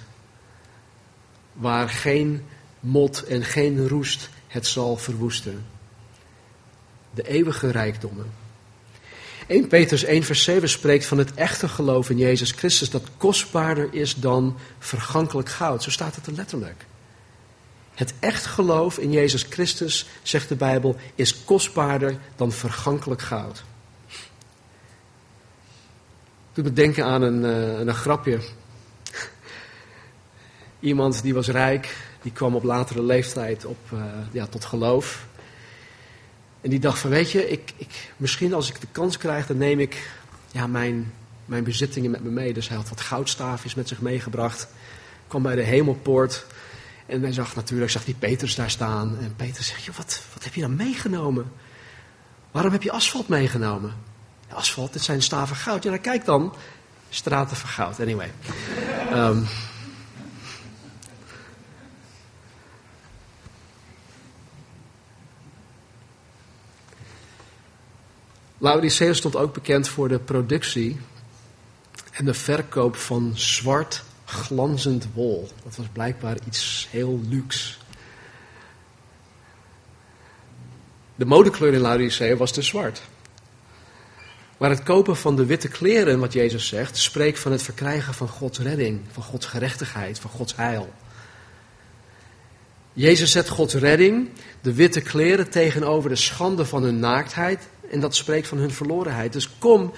waar 1.53 1.89
geen 1.89 2.45
mot 2.79 3.23
en 3.23 3.43
geen 3.43 3.87
roest 3.87 4.29
het 4.47 4.67
zal 4.67 4.97
verwoesten. 4.97 5.65
De 7.13 7.27
eeuwige 7.27 7.71
rijkdommen. 7.71 8.31
1 9.47 9.67
Petrus 9.67 10.03
1 10.03 10.23
vers 10.23 10.43
7 10.43 10.69
spreekt 10.69 11.05
van 11.05 11.17
het 11.17 11.33
echte 11.33 11.67
geloof 11.67 12.09
in 12.09 12.17
Jezus 12.17 12.51
Christus 12.51 12.89
dat 12.89 13.07
kostbaarder 13.17 13.93
is 13.93 14.15
dan 14.15 14.57
vergankelijk 14.79 15.49
goud. 15.49 15.83
Zo 15.83 15.89
staat 15.89 16.15
het 16.15 16.27
er 16.27 16.33
letterlijk. 16.33 16.85
Het 17.95 18.13
echt 18.19 18.45
geloof 18.45 18.97
in 18.97 19.11
Jezus 19.11 19.45
Christus, 19.49 20.05
zegt 20.21 20.49
de 20.49 20.55
Bijbel, 20.55 20.95
is 21.15 21.43
kostbaarder 21.43 22.17
dan 22.35 22.51
vergankelijk 22.51 23.21
goud. 23.21 23.63
Doet 26.59 26.67
me 26.67 26.73
denken 26.73 27.05
aan 27.05 27.21
een, 27.21 27.43
uh, 27.43 27.79
een 27.79 27.93
grapje. 27.93 28.39
Iemand 30.79 31.21
die 31.21 31.33
was 31.33 31.47
rijk, 31.47 31.97
die 32.21 32.31
kwam 32.31 32.55
op 32.55 32.63
latere 32.63 33.03
leeftijd 33.03 33.65
op, 33.65 33.77
uh, 33.93 34.03
ja, 34.31 34.47
tot 34.47 34.65
geloof. 34.65 35.27
En 36.61 36.69
die 36.69 36.79
dacht 36.79 36.99
van, 36.99 37.09
weet 37.09 37.31
je, 37.31 37.49
ik, 37.49 37.73
ik, 37.77 38.11
misschien 38.17 38.53
als 38.53 38.69
ik 38.69 38.81
de 38.81 38.87
kans 38.91 39.17
krijg, 39.17 39.47
dan 39.47 39.57
neem 39.57 39.79
ik 39.79 40.09
ja, 40.51 40.67
mijn, 40.67 41.13
mijn 41.45 41.63
bezittingen 41.63 42.11
met 42.11 42.23
me 42.23 42.29
mee. 42.29 42.53
Dus 42.53 42.67
hij 42.67 42.77
had 42.77 42.89
wat 42.89 43.01
goudstaafjes 43.01 43.75
met 43.75 43.87
zich 43.87 44.01
meegebracht. 44.01 44.67
Kwam 45.27 45.41
bij 45.41 45.55
de 45.55 45.63
hemelpoort. 45.63 46.45
En 47.05 47.21
hij 47.21 47.33
zag 47.33 47.55
natuurlijk, 47.55 47.91
zag 47.91 48.03
die 48.03 48.15
Petrus 48.19 48.55
daar 48.55 48.69
staan. 48.69 49.17
En 49.19 49.33
Petrus 49.35 49.67
zegt, 49.67 49.83
joh, 49.83 49.95
wat, 49.95 50.23
wat 50.33 50.43
heb 50.43 50.53
je 50.53 50.61
dan 50.61 50.75
meegenomen? 50.75 51.51
Waarom 52.51 52.71
heb 52.71 52.83
je 52.83 52.91
asfalt 52.91 53.27
meegenomen? 53.27 54.08
Asfalt, 54.53 54.93
dit 54.93 55.01
zijn 55.01 55.21
staven 55.21 55.55
goud. 55.55 55.83
Ja, 55.83 55.97
kijk 55.97 56.25
dan. 56.25 56.53
Straten 57.09 57.57
van 57.57 57.69
goud, 57.69 57.99
anyway. 57.99 58.31
Um, 59.13 59.47
stond 69.13 69.35
ook 69.35 69.53
bekend 69.53 69.87
voor 69.87 70.07
de 70.07 70.19
productie 70.19 70.99
en 72.11 72.25
de 72.25 72.33
verkoop 72.33 72.95
van 72.95 73.31
zwart 73.35 74.03
glanzend 74.25 75.07
wol. 75.13 75.49
Dat 75.63 75.75
was 75.75 75.85
blijkbaar 75.91 76.37
iets 76.47 76.87
heel 76.91 77.21
luxe. 77.27 77.73
De 81.15 81.25
modekleur 81.25 81.73
in 81.73 81.79
Laodicea 81.79 82.35
was 82.35 82.53
dus 82.53 82.67
zwart. 82.67 83.01
Maar 84.59 84.69
het 84.69 84.83
kopen 84.83 85.15
van 85.15 85.35
de 85.35 85.45
witte 85.45 85.67
kleren, 85.67 86.19
wat 86.19 86.33
Jezus 86.33 86.67
zegt, 86.67 86.97
spreekt 86.97 87.39
van 87.39 87.51
het 87.51 87.61
verkrijgen 87.61 88.13
van 88.13 88.27
Gods 88.27 88.59
redding, 88.59 89.01
van 89.11 89.23
Gods 89.23 89.45
gerechtigheid, 89.45 90.19
van 90.19 90.29
Gods 90.29 90.55
heil. 90.55 90.93
Jezus 92.93 93.31
zet 93.31 93.49
Gods 93.49 93.73
redding, 93.73 94.29
de 94.61 94.73
witte 94.73 95.01
kleren, 95.01 95.49
tegenover 95.49 96.09
de 96.09 96.15
schande 96.15 96.65
van 96.65 96.83
hun 96.83 96.99
naaktheid 96.99 97.67
en 97.91 97.99
dat 97.99 98.15
spreekt 98.15 98.47
van 98.47 98.57
hun 98.57 98.71
verlorenheid. 98.71 99.33
Dus 99.33 99.49
kom 99.57 99.93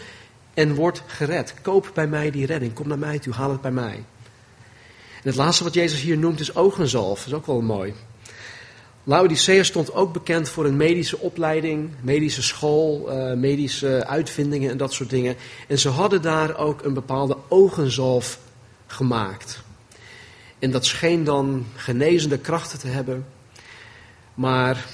en 0.53 0.75
word 0.75 1.03
gered. 1.07 1.53
Koop 1.61 1.91
bij 1.93 2.07
mij 2.07 2.31
die 2.31 2.45
redding. 2.45 2.73
Kom 2.73 2.87
naar 2.87 2.99
mij 2.99 3.19
toe, 3.19 3.33
haal 3.33 3.51
het 3.51 3.61
bij 3.61 3.71
mij. 3.71 3.95
En 5.13 5.27
het 5.29 5.35
laatste 5.35 5.63
wat 5.63 5.73
Jezus 5.73 6.01
hier 6.01 6.17
noemt 6.17 6.39
is 6.39 6.55
ogenzalf. 6.55 7.17
Dat 7.17 7.27
is 7.27 7.33
ook 7.33 7.45
wel 7.45 7.61
mooi. 7.61 7.93
Laodicea 9.03 9.63
stond 9.63 9.93
ook 9.93 10.13
bekend 10.13 10.49
voor 10.49 10.65
een 10.65 10.77
medische 10.77 11.17
opleiding, 11.17 11.89
medische 12.01 12.41
school, 12.41 13.07
uh, 13.09 13.33
medische 13.33 14.07
uitvindingen 14.07 14.71
en 14.71 14.77
dat 14.77 14.93
soort 14.93 15.09
dingen. 15.09 15.35
En 15.67 15.79
ze 15.79 15.89
hadden 15.89 16.21
daar 16.21 16.57
ook 16.57 16.83
een 16.83 16.93
bepaalde 16.93 17.37
ogenzalf 17.47 18.39
gemaakt. 18.87 19.63
En 20.59 20.71
dat 20.71 20.85
scheen 20.85 21.23
dan 21.23 21.65
genezende 21.75 22.37
krachten 22.37 22.79
te 22.79 22.87
hebben. 22.87 23.25
Maar 24.33 24.85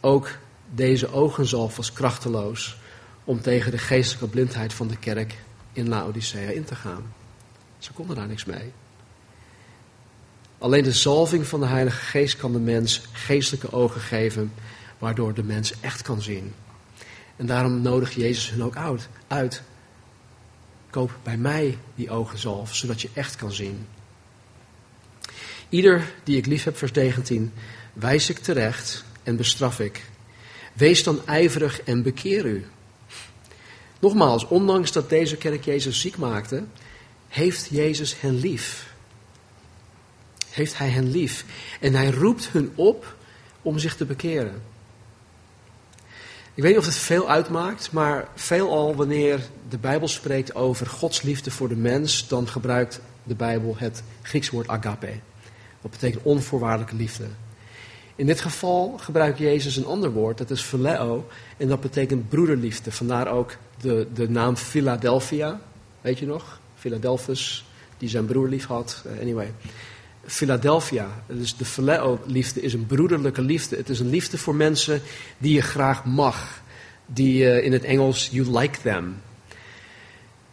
ook 0.00 0.30
deze 0.74 1.12
ogenzalf 1.12 1.76
was 1.76 1.92
krachteloos 1.92 2.76
om 3.24 3.40
tegen 3.40 3.70
de 3.70 3.78
geestelijke 3.78 4.28
blindheid 4.28 4.74
van 4.74 4.88
de 4.88 4.96
kerk 4.96 5.38
in 5.72 5.88
Laodicea 5.88 6.50
in 6.50 6.64
te 6.64 6.74
gaan. 6.74 7.14
Ze 7.78 7.92
konden 7.92 8.16
daar 8.16 8.26
niks 8.26 8.44
mee. 8.44 8.72
Alleen 10.64 10.82
de 10.82 10.92
zalving 10.92 11.46
van 11.46 11.60
de 11.60 11.66
Heilige 11.66 12.00
Geest 12.00 12.36
kan 12.36 12.52
de 12.52 12.58
mens 12.58 13.00
geestelijke 13.12 13.72
ogen 13.72 14.00
geven, 14.00 14.52
waardoor 14.98 15.34
de 15.34 15.42
mens 15.42 15.80
echt 15.80 16.02
kan 16.02 16.22
zien. 16.22 16.54
En 17.36 17.46
daarom 17.46 17.82
nodigt 17.82 18.12
Jezus 18.12 18.50
hen 18.50 18.62
ook 18.62 18.76
uit. 19.26 19.62
Koop 20.90 21.10
bij 21.22 21.36
mij 21.36 21.78
die 21.94 22.10
ogenzalf, 22.10 22.74
zodat 22.74 23.02
je 23.02 23.08
echt 23.12 23.36
kan 23.36 23.52
zien. 23.52 23.86
Ieder 25.68 26.12
die 26.22 26.36
ik 26.36 26.46
lief 26.46 26.64
heb, 26.64 26.76
vers 26.76 26.92
19, 26.92 27.52
wijs 27.92 28.30
ik 28.30 28.38
terecht 28.38 29.04
en 29.22 29.36
bestraf 29.36 29.80
ik. 29.80 30.04
Wees 30.72 31.02
dan 31.02 31.26
ijverig 31.26 31.82
en 31.82 32.02
bekeer 32.02 32.46
u. 32.46 32.66
Nogmaals, 34.00 34.48
ondanks 34.48 34.92
dat 34.92 35.08
deze 35.08 35.36
kerk 35.36 35.64
Jezus 35.64 36.00
ziek 36.00 36.16
maakte, 36.16 36.64
heeft 37.28 37.68
Jezus 37.70 38.20
hen 38.20 38.34
lief. 38.34 38.93
Heeft 40.54 40.78
hij 40.78 40.88
hen 40.88 41.10
lief. 41.10 41.44
En 41.80 41.94
hij 41.94 42.10
roept 42.10 42.48
hun 42.48 42.72
op 42.74 43.16
om 43.62 43.78
zich 43.78 43.96
te 43.96 44.04
bekeren. 44.04 44.62
Ik 46.54 46.62
weet 46.62 46.70
niet 46.70 46.80
of 46.80 46.86
het 46.86 46.96
veel 46.96 47.30
uitmaakt, 47.30 47.92
maar 47.92 48.28
veelal 48.34 48.94
wanneer 48.94 49.40
de 49.68 49.78
Bijbel 49.78 50.08
spreekt 50.08 50.54
over 50.54 50.86
Gods 50.86 51.22
liefde 51.22 51.50
voor 51.50 51.68
de 51.68 51.76
mens, 51.76 52.28
dan 52.28 52.48
gebruikt 52.48 53.00
de 53.22 53.34
Bijbel 53.34 53.74
het 53.78 54.02
Grieks 54.22 54.50
woord 54.50 54.68
agape. 54.68 55.12
Wat 55.80 55.90
betekent 55.90 56.22
onvoorwaardelijke 56.22 56.96
liefde. 56.96 57.24
In 58.16 58.26
dit 58.26 58.40
geval 58.40 58.98
gebruikt 58.98 59.38
Jezus 59.38 59.76
een 59.76 59.86
ander 59.86 60.10
woord, 60.10 60.38
dat 60.38 60.50
is 60.50 60.62
phileo, 60.62 61.26
en 61.56 61.68
dat 61.68 61.80
betekent 61.80 62.28
broederliefde. 62.28 62.92
Vandaar 62.92 63.28
ook 63.28 63.56
de, 63.80 64.06
de 64.14 64.28
naam 64.28 64.56
Philadelphia, 64.56 65.60
weet 66.00 66.18
je 66.18 66.26
nog? 66.26 66.60
Philadelphus, 66.74 67.64
die 67.98 68.08
zijn 68.08 68.26
broer 68.26 68.48
lief 68.48 68.66
had. 68.66 69.04
Anyway. 69.20 69.52
Philadelphia, 70.26 71.08
dus 71.26 71.56
de 71.56 71.64
phileo-liefde 71.64 72.60
is 72.60 72.72
een 72.72 72.86
broederlijke 72.86 73.42
liefde. 73.42 73.76
Het 73.76 73.88
is 73.88 74.00
een 74.00 74.10
liefde 74.10 74.38
voor 74.38 74.54
mensen 74.54 75.02
die 75.38 75.54
je 75.54 75.62
graag 75.62 76.04
mag. 76.04 76.62
Die 77.06 77.42
uh, 77.42 77.64
in 77.64 77.72
het 77.72 77.84
Engels, 77.84 78.28
you 78.32 78.58
like 78.58 78.80
them. 78.80 79.16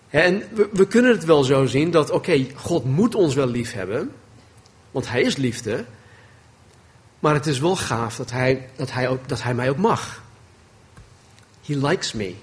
En 0.09 0.43
we, 0.71 0.87
kunnen 0.87 1.11
het 1.11 1.25
wel 1.25 1.43
zo 1.43 1.65
zien 1.65 1.91
dat, 1.91 2.09
oké, 2.09 2.45
God 2.55 2.85
moet 2.85 3.15
ons 3.15 3.35
wel 3.35 3.47
lief 3.47 3.73
hebben, 3.73 4.11
want 4.91 5.09
Hij 5.09 5.21
is 5.21 5.35
liefde. 5.35 5.85
Maar 7.19 7.33
het 7.33 7.45
is 7.45 7.59
wel 7.59 7.75
gaaf 7.75 8.15
dat 8.15 8.31
hij, 8.31 8.69
dat 8.75 8.91
hij, 8.91 9.09
ook, 9.09 9.27
dat 9.27 9.43
hij 9.43 9.53
mij 9.53 9.69
ook 9.69 9.77
mag. 9.77 10.21
He 11.65 11.75
likes 11.75 12.13
me. 12.13 12.33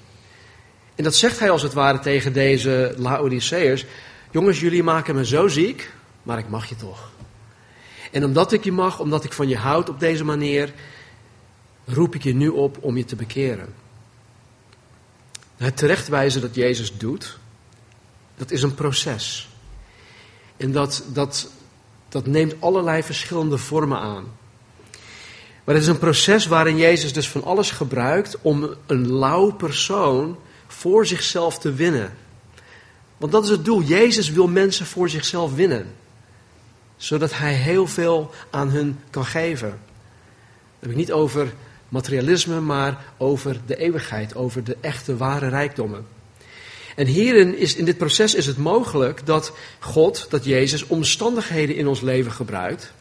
En 0.94 1.04
dat 1.04 1.14
zegt 1.14 1.38
hij 1.38 1.50
als 1.50 1.62
het 1.62 1.72
ware 1.72 1.98
tegen 1.98 2.32
deze 2.32 2.94
Laodiceërs. 2.96 3.84
Jongens, 4.30 4.60
jullie 4.60 4.82
maken 4.82 5.14
me 5.14 5.26
zo 5.26 5.48
ziek, 5.48 5.90
maar 6.22 6.38
ik 6.38 6.48
mag 6.48 6.68
je 6.68 6.76
toch. 6.76 7.10
En 8.10 8.24
omdat 8.24 8.52
ik 8.52 8.64
je 8.64 8.72
mag, 8.72 9.00
omdat 9.00 9.24
ik 9.24 9.32
van 9.32 9.48
je 9.48 9.56
houd 9.56 9.88
op 9.88 10.00
deze 10.00 10.24
manier, 10.24 10.72
roep 11.84 12.14
ik 12.14 12.22
je 12.22 12.34
nu 12.34 12.48
op 12.48 12.78
om 12.80 12.96
je 12.96 13.04
te 13.04 13.16
bekeren. 13.16 13.74
Het 15.56 15.76
terechtwijzen 15.76 16.40
dat 16.40 16.54
Jezus 16.54 16.96
doet, 16.96 17.38
dat 18.36 18.50
is 18.50 18.62
een 18.62 18.74
proces. 18.74 19.48
En 20.56 20.72
dat, 20.72 21.04
dat, 21.12 21.50
dat 22.08 22.26
neemt 22.26 22.54
allerlei 22.58 23.02
verschillende 23.02 23.58
vormen 23.58 23.98
aan. 23.98 24.24
Maar 25.64 25.74
het 25.74 25.86
is 25.86 25.90
een 25.90 25.98
proces 25.98 26.46
waarin 26.46 26.76
Jezus 26.76 27.12
dus 27.12 27.28
van 27.28 27.44
alles 27.44 27.70
gebruikt 27.70 28.36
om 28.42 28.74
een 28.86 29.12
lauw 29.12 29.50
persoon 29.50 30.38
voor 30.66 31.06
zichzelf 31.06 31.58
te 31.58 31.72
winnen. 31.72 32.16
Want 33.16 33.32
dat 33.32 33.44
is 33.44 33.50
het 33.50 33.64
doel. 33.64 33.82
Jezus 33.82 34.30
wil 34.30 34.48
mensen 34.48 34.86
voor 34.86 35.08
zichzelf 35.08 35.54
winnen. 35.54 35.94
Zodat 36.98 37.34
hij 37.34 37.54
heel 37.54 37.86
veel 37.86 38.30
aan 38.50 38.68
hun 38.68 39.00
kan 39.10 39.24
geven. 39.24 39.68
Dat 39.68 39.78
heb 40.78 40.90
ik 40.90 40.96
niet 40.96 41.12
over 41.12 41.52
materialisme, 41.88 42.60
maar 42.60 43.04
over 43.16 43.60
de 43.66 43.76
eeuwigheid, 43.76 44.34
over 44.34 44.64
de 44.64 44.76
echte, 44.80 45.16
ware 45.16 45.48
rijkdommen. 45.48 46.06
En 46.96 47.06
hierin 47.06 47.58
is, 47.58 47.76
in 47.76 47.84
dit 47.84 47.98
proces 47.98 48.34
is 48.34 48.46
het 48.46 48.56
mogelijk 48.56 49.26
dat 49.26 49.52
God, 49.78 50.26
dat 50.30 50.44
Jezus 50.44 50.86
omstandigheden 50.86 51.76
in 51.76 51.86
ons 51.86 52.00
leven 52.00 52.32
gebruikt 52.32 52.92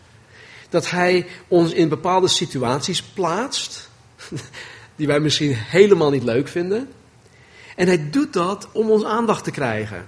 dat 0.69 0.89
Hij 0.89 1.27
ons 1.47 1.71
in 1.71 1.89
bepaalde 1.89 2.27
situaties 2.27 3.01
plaatst, 3.01 3.89
die 4.95 5.07
wij 5.07 5.19
misschien 5.19 5.53
helemaal 5.53 6.09
niet 6.09 6.23
leuk 6.23 6.47
vinden. 6.47 6.89
En 7.75 7.87
Hij 7.87 8.09
doet 8.09 8.33
dat 8.33 8.67
om 8.71 8.91
ons 8.91 9.03
aandacht 9.03 9.43
te 9.43 9.51
krijgen. 9.51 10.07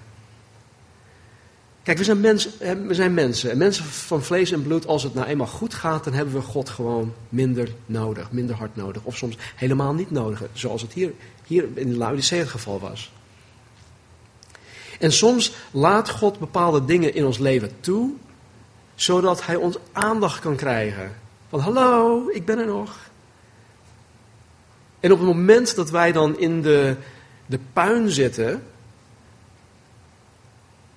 Kijk, 1.89 2.02
we 2.02 2.08
zijn, 2.08 2.19
mensen, 2.19 2.52
we 2.88 2.93
zijn 2.93 3.13
mensen. 3.13 3.52
En 3.52 3.58
mensen 3.58 3.86
van 3.86 4.23
vlees 4.23 4.52
en 4.52 4.63
bloed, 4.63 4.88
als 4.88 5.04
het 5.04 5.13
nou 5.13 5.28
eenmaal 5.28 5.47
goed 5.47 5.73
gaat, 5.73 6.04
dan 6.04 6.13
hebben 6.13 6.34
we 6.34 6.41
God 6.41 6.69
gewoon 6.69 7.13
minder 7.30 7.69
nodig, 7.86 8.32
minder 8.32 8.56
hard 8.56 8.75
nodig. 8.75 9.04
Of 9.04 9.17
soms 9.17 9.38
helemaal 9.56 9.93
niet 9.93 10.12
nodig, 10.12 10.41
zoals 10.54 10.82
het 10.82 10.93
hier, 10.93 11.13
hier 11.47 11.67
in 11.73 11.89
de 11.89 11.97
Laodicea 11.97 12.38
het 12.38 12.49
geval 12.49 12.80
was. 12.80 13.12
En 14.99 15.12
soms 15.12 15.54
laat 15.71 16.10
God 16.10 16.39
bepaalde 16.39 16.86
dingen 16.86 17.13
in 17.13 17.25
ons 17.25 17.38
leven 17.38 17.71
toe, 17.80 18.12
zodat 18.95 19.45
hij 19.45 19.56
ons 19.56 19.78
aandacht 19.91 20.39
kan 20.39 20.56
krijgen. 20.56 21.15
Van 21.49 21.60
hallo, 21.60 22.30
ik 22.34 22.45
ben 22.45 22.58
er 22.58 22.67
nog. 22.67 22.97
En 24.99 25.12
op 25.12 25.17
het 25.17 25.28
moment 25.28 25.75
dat 25.75 25.89
wij 25.89 26.12
dan 26.12 26.39
in 26.39 26.62
de, 26.62 26.95
de 27.45 27.60
puin 27.73 28.10
zitten, 28.10 28.63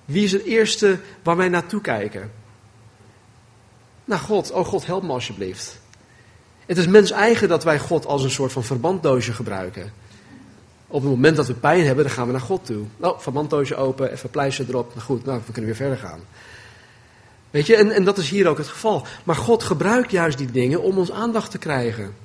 wie 0.05 0.23
is 0.23 0.31
het 0.31 0.43
eerste 0.43 0.99
waar 1.23 1.37
wij 1.37 1.49
naartoe 1.49 1.81
kijken? 1.81 2.31
Naar 4.05 4.19
God. 4.19 4.51
Oh 4.51 4.65
God, 4.65 4.85
help 4.85 5.03
me 5.03 5.11
alsjeblieft. 5.11 5.81
Het 6.65 6.77
is 6.77 6.87
mens 6.87 7.11
eigen 7.11 7.47
dat 7.47 7.63
wij 7.63 7.79
God 7.79 8.05
als 8.05 8.23
een 8.23 8.31
soort 8.31 8.51
van 8.51 8.63
verbanddoosje 8.63 9.33
gebruiken. 9.33 9.93
Op 10.87 11.01
het 11.01 11.09
moment 11.09 11.35
dat 11.35 11.47
we 11.47 11.53
pijn 11.53 11.85
hebben, 11.85 12.05
dan 12.05 12.13
gaan 12.13 12.25
we 12.25 12.31
naar 12.31 12.41
God 12.41 12.65
toe. 12.65 12.83
Oh, 12.99 13.19
verbanddoosje 13.19 13.75
open, 13.75 14.11
even 14.11 14.29
pleister 14.29 14.65
erop. 14.69 14.89
Nou 14.89 15.05
goed, 15.05 15.25
nou, 15.25 15.41
we 15.45 15.51
kunnen 15.51 15.65
weer 15.65 15.75
verder 15.75 15.97
gaan. 15.97 16.19
Weet 17.51 17.67
je, 17.67 17.75
en, 17.75 17.91
en 17.91 18.03
dat 18.03 18.17
is 18.17 18.29
hier 18.29 18.47
ook 18.47 18.57
het 18.57 18.67
geval. 18.67 19.05
Maar 19.23 19.35
God 19.35 19.63
gebruikt 19.63 20.11
juist 20.11 20.37
die 20.37 20.51
dingen 20.51 20.81
om 20.81 20.97
ons 20.97 21.11
aandacht 21.11 21.51
te 21.51 21.57
krijgen. 21.57 22.15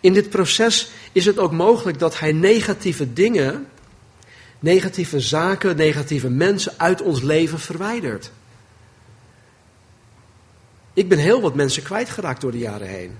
In 0.00 0.12
dit 0.12 0.30
proces 0.30 0.90
is 1.12 1.26
het 1.26 1.38
ook 1.38 1.52
mogelijk 1.52 1.98
dat 1.98 2.18
Hij 2.18 2.32
negatieve 2.32 3.12
dingen, 3.12 3.66
negatieve 4.62 5.20
zaken, 5.20 5.76
negatieve 5.76 6.30
mensen 6.30 6.72
uit 6.76 7.02
ons 7.02 7.22
leven 7.22 7.58
verwijdert. 7.58 8.30
Ik 10.92 11.08
ben 11.08 11.18
heel 11.18 11.40
wat 11.40 11.54
mensen 11.54 11.82
kwijtgeraakt 11.82 12.40
door 12.40 12.52
de 12.52 12.58
jaren 12.58 12.88
heen. 12.88 13.18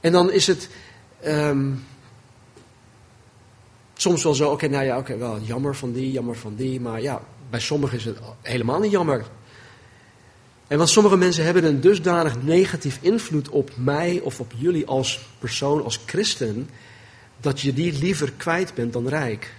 En 0.00 0.12
dan 0.12 0.30
is 0.30 0.46
het 0.46 0.68
um, 1.26 1.84
soms 3.94 4.22
wel 4.22 4.34
zo, 4.34 4.50
oké, 4.50 4.68
nou 4.68 4.84
ja, 4.84 4.98
oké, 4.98 5.16
wel 5.16 5.40
jammer 5.40 5.76
van 5.76 5.92
die, 5.92 6.12
jammer 6.12 6.36
van 6.36 6.54
die, 6.54 6.80
maar 6.80 7.00
ja, 7.00 7.22
bij 7.50 7.60
sommigen 7.60 7.98
is 7.98 8.04
het 8.04 8.18
helemaal 8.42 8.80
niet 8.80 8.90
jammer. 8.90 9.26
En 10.66 10.78
want 10.78 10.90
sommige 10.90 11.16
mensen 11.16 11.44
hebben 11.44 11.64
een 11.64 11.80
dusdanig 11.80 12.42
negatief 12.42 12.98
invloed 13.00 13.48
op 13.48 13.70
mij 13.76 14.20
of 14.22 14.40
op 14.40 14.52
jullie 14.56 14.86
als 14.86 15.20
persoon, 15.38 15.84
als 15.84 16.00
christen, 16.06 16.70
dat 17.40 17.60
je 17.60 17.72
die 17.72 17.98
liever 17.98 18.32
kwijt 18.32 18.74
bent 18.74 18.92
dan 18.92 19.08
rijk. 19.08 19.54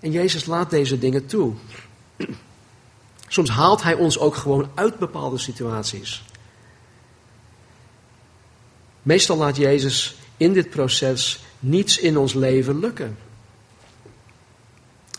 En 0.00 0.10
Jezus 0.10 0.46
laat 0.46 0.70
deze 0.70 0.98
dingen 0.98 1.26
toe. 1.26 1.54
Soms 3.28 3.50
haalt 3.50 3.82
Hij 3.82 3.94
ons 3.94 4.18
ook 4.18 4.34
gewoon 4.34 4.70
uit 4.74 4.98
bepaalde 4.98 5.38
situaties. 5.38 6.24
Meestal 9.02 9.36
laat 9.36 9.56
Jezus 9.56 10.16
in 10.36 10.52
dit 10.52 10.70
proces 10.70 11.44
niets 11.58 11.98
in 11.98 12.16
ons 12.16 12.34
leven 12.34 12.78
lukken. 12.78 13.18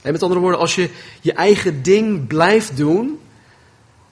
En 0.01 0.11
met 0.11 0.23
andere 0.23 0.41
woorden, 0.41 0.59
als 0.59 0.75
je 0.75 0.89
je 1.21 1.33
eigen 1.33 1.83
ding 1.83 2.27
blijft 2.27 2.77
doen, 2.77 3.19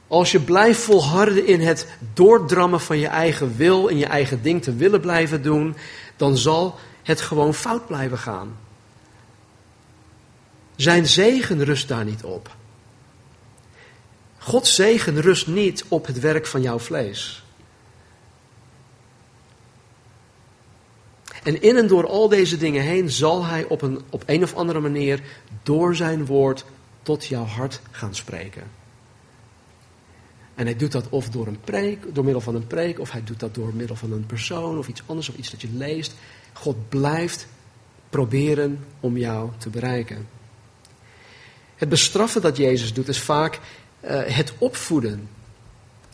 als 0.07 0.31
je 0.31 0.39
blijft 0.39 0.79
volharden 0.79 1.47
in 1.47 1.61
het 1.61 1.87
doordrammen 2.13 2.81
van 2.81 2.97
je 2.97 3.07
eigen 3.07 3.55
wil 3.57 3.89
en 3.89 3.97
je 3.97 4.05
eigen 4.05 4.41
ding 4.41 4.63
te 4.63 4.75
willen 4.75 5.01
blijven 5.01 5.41
doen, 5.41 5.75
dan 6.15 6.37
zal 6.37 6.75
het 7.05 7.21
gewoon 7.21 7.53
fout 7.53 7.87
blijven 7.87 8.17
gaan. 8.17 8.57
Zijn 10.75 11.05
zegen 11.05 11.63
rust 11.63 11.87
daar 11.87 12.05
niet 12.05 12.23
op. 12.23 12.55
Gods 14.37 14.75
zegen 14.75 15.21
rust 15.21 15.47
niet 15.47 15.85
op 15.87 16.05
het 16.05 16.19
werk 16.19 16.45
van 16.45 16.61
jouw 16.61 16.79
vlees. 16.79 17.43
En 21.43 21.61
in 21.61 21.77
en 21.77 21.87
door 21.87 22.07
al 22.07 22.29
deze 22.29 22.57
dingen 22.57 22.83
heen 22.83 23.09
zal 23.09 23.45
hij 23.45 23.63
op 23.63 23.81
een, 23.81 24.01
op 24.09 24.23
een 24.25 24.43
of 24.43 24.55
andere 24.55 24.79
manier 24.79 25.21
door 25.63 25.95
zijn 25.95 26.25
woord 26.25 26.65
tot 27.01 27.25
jouw 27.25 27.45
hart 27.45 27.81
gaan 27.91 28.15
spreken. 28.15 28.63
En 30.55 30.65
hij 30.65 30.75
doet 30.75 30.91
dat 30.91 31.09
of 31.09 31.29
door 31.29 31.47
een 31.47 31.59
preek, 31.59 32.15
door 32.15 32.23
middel 32.23 32.41
van 32.41 32.55
een 32.55 32.67
preek, 32.67 32.99
of 32.99 33.11
hij 33.11 33.23
doet 33.23 33.39
dat 33.39 33.55
door 33.55 33.73
middel 33.73 33.95
van 33.95 34.11
een 34.11 34.25
persoon 34.25 34.77
of 34.77 34.87
iets 34.87 35.01
anders 35.05 35.29
of 35.29 35.35
iets 35.35 35.51
dat 35.51 35.61
je 35.61 35.69
leest. 35.73 36.15
God 36.57 36.89
blijft 36.89 37.47
proberen 38.09 38.85
om 38.99 39.17
jou 39.17 39.49
te 39.57 39.69
bereiken. 39.69 40.27
Het 41.75 41.89
bestraffen 41.89 42.41
dat 42.41 42.57
Jezus 42.57 42.93
doet 42.93 43.07
is 43.07 43.19
vaak 43.19 43.59
uh, 44.01 44.21
het 44.25 44.53
opvoeden 44.57 45.29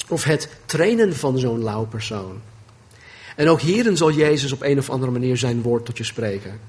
of 0.07 0.23
het 0.23 0.49
trainen 0.65 1.15
van 1.15 1.37
zo'n 1.37 1.63
lauw 1.63 1.85
persoon. 1.85 2.41
En 3.35 3.49
ook 3.49 3.61
hierin 3.61 3.97
zal 3.97 4.11
Jezus 4.11 4.51
op 4.51 4.61
een 4.61 4.77
of 4.77 4.89
andere 4.89 5.11
manier 5.11 5.37
zijn 5.37 5.61
woord 5.61 5.85
tot 5.85 5.97
je 5.97 6.03
spreken. 6.03 6.59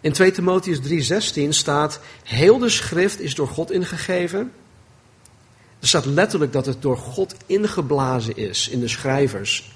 In 0.00 0.12
2 0.12 0.30
Timotheus 0.30 0.78
3:16 0.78 1.48
staat: 1.48 2.00
Heel 2.22 2.58
de 2.58 2.68
schrift 2.68 3.20
is 3.20 3.34
door 3.34 3.48
God 3.48 3.70
ingegeven. 3.70 4.52
Er 5.80 5.88
staat 5.88 6.04
letterlijk 6.04 6.52
dat 6.52 6.66
het 6.66 6.82
door 6.82 6.96
God 6.96 7.34
ingeblazen 7.46 8.36
is 8.36 8.68
in 8.68 8.80
de 8.80 8.88
schrijvers. 8.88 9.72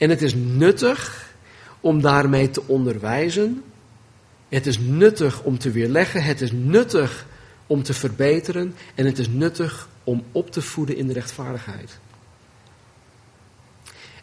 En 0.00 0.10
het 0.10 0.22
is 0.22 0.34
nuttig 0.34 1.32
om 1.80 2.00
daarmee 2.00 2.50
te 2.50 2.62
onderwijzen. 2.66 3.62
Het 4.48 4.66
is 4.66 4.78
nuttig 4.78 5.42
om 5.42 5.58
te 5.58 5.70
weerleggen. 5.70 6.22
Het 6.22 6.40
is 6.40 6.52
nuttig 6.52 7.26
om 7.66 7.82
te 7.82 7.94
verbeteren. 7.94 8.74
En 8.94 9.06
het 9.06 9.18
is 9.18 9.28
nuttig 9.28 9.88
om 10.04 10.24
op 10.32 10.50
te 10.50 10.62
voeden 10.62 10.96
in 10.96 11.06
de 11.06 11.12
rechtvaardigheid. 11.12 11.98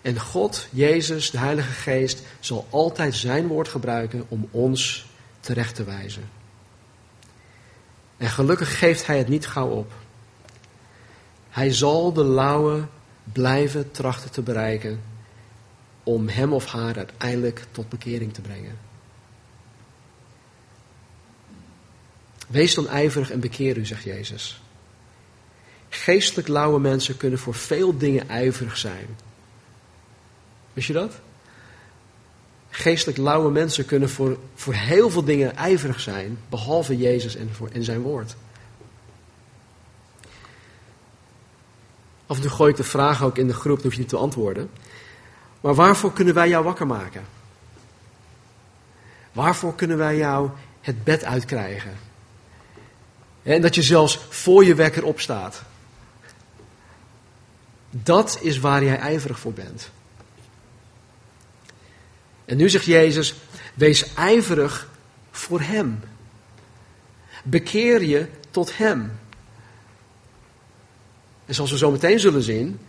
En 0.02 0.20
God, 0.20 0.68
Jezus, 0.72 1.32
de 1.32 1.38
Heilige 1.38 1.72
Geest, 1.72 2.22
zal 2.40 2.68
altijd 2.70 3.16
zijn 3.16 3.48
woord 3.48 3.68
gebruiken 3.68 4.26
om 4.28 4.48
ons 4.52 5.10
terecht 5.40 5.76
te 5.76 5.84
wijzen. 5.84 6.30
En 8.18 8.30
gelukkig 8.30 8.80
geeft 8.80 9.08
Hij 9.08 9.18
het 9.18 9.28
niet 9.28 9.48
gauw 9.48 9.70
op. 9.70 9.94
Hij 11.50 11.74
zal 11.74 12.14
de 12.14 12.24
lauwe 12.24 12.88
blijven 13.24 13.92
trachten 13.92 14.32
te 14.32 14.42
bereiken 14.42 15.16
om 16.08 16.28
hem 16.28 16.54
of 16.54 16.66
haar 16.66 16.98
uiteindelijk 16.98 17.66
tot 17.72 17.90
bekering 17.90 18.34
te 18.34 18.42
brengen. 18.42 18.78
Wees 22.48 22.74
dan 22.74 22.88
ijverig 22.88 23.32
en 23.32 23.40
bekeer 23.40 23.78
u, 23.78 23.86
zegt 23.86 24.04
Jezus. 24.04 24.62
Geestelijk 25.90 26.48
lauwe 26.48 26.80
mensen 26.80 27.18
kunnen 27.18 27.40
voor 27.40 27.54
veel 27.54 27.98
dingen 27.98 28.30
ijverig 28.30 28.78
zijn. 28.78 29.08
Wist 30.74 30.88
je 30.88 30.94
dat? 30.94 31.20
Geestelijk 32.70 33.18
lauwe 33.18 33.52
mensen 33.52 33.86
kunnen 33.86 34.10
voor, 34.10 34.38
voor 34.56 34.74
heel 34.74 35.10
veel 35.10 35.24
dingen 35.24 35.56
ijverig 35.56 36.00
zijn, 36.00 36.40
behalve 36.50 36.98
Jezus 36.98 37.36
en, 37.36 37.50
voor, 37.54 37.70
en 37.72 37.84
zijn 37.84 38.02
woord. 38.02 38.36
Af 42.28 42.40
toe 42.40 42.50
gooi 42.50 42.72
ik 42.72 42.78
de 42.78 42.84
vraag 42.84 43.24
ook 43.24 43.38
in 43.38 43.48
de 43.48 43.54
groep, 43.54 43.82
hoef 43.82 43.94
je 43.94 44.00
niet 44.00 44.10
te 44.10 44.18
antwoorden. 44.18 44.70
Maar 45.68 45.76
waarvoor 45.76 46.14
kunnen 46.14 46.34
wij 46.34 46.50
jou 46.50 46.64
wakker 46.64 46.88
maken? 46.88 47.26
Waarvoor 49.32 49.76
kunnen 49.76 49.98
wij 49.98 50.18
jou 50.18 50.50
het 50.82 51.04
bed 51.04 51.24
uitkrijgen? 51.24 51.98
En 53.44 53.62
dat 53.62 53.76
je 53.76 53.82
zelfs 53.82 54.20
voor 54.30 54.66
je 54.66 54.76
wekker 54.76 55.04
opstaat. 55.04 55.62
Dat 57.90 58.38
is 58.42 58.60
waar 58.60 58.84
jij 58.84 58.98
ijverig 58.98 59.40
voor 59.40 59.54
bent. 59.54 59.90
En 62.46 62.58
nu 62.58 62.70
zegt 62.70 62.86
Jezus, 62.86 63.36
wees 63.74 64.14
ijverig 64.14 64.90
voor 65.32 65.62
Hem. 65.62 66.00
Bekeer 67.44 68.04
je 68.04 68.28
tot 68.52 68.78
Hem. 68.78 69.20
En 71.46 71.56
zoals 71.56 71.72
we 71.72 71.78
zo 71.78 71.92
meteen 71.92 72.20
zullen 72.20 72.44
zien, 72.44 72.80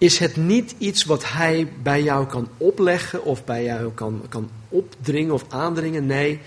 is 0.00 0.18
het 0.18 0.36
niet 0.36 0.74
iets 0.78 1.04
wat 1.04 1.32
Hij 1.32 1.72
bij 1.82 2.02
jou 2.02 2.26
kan 2.26 2.48
opleggen 2.56 3.24
of 3.24 3.44
bij 3.44 3.64
jou 3.64 3.92
kan, 3.92 4.24
kan 4.28 4.50
opdringen 4.68 5.34
of 5.34 5.44
aandringen. 5.48 6.06
Nee, 6.06 6.40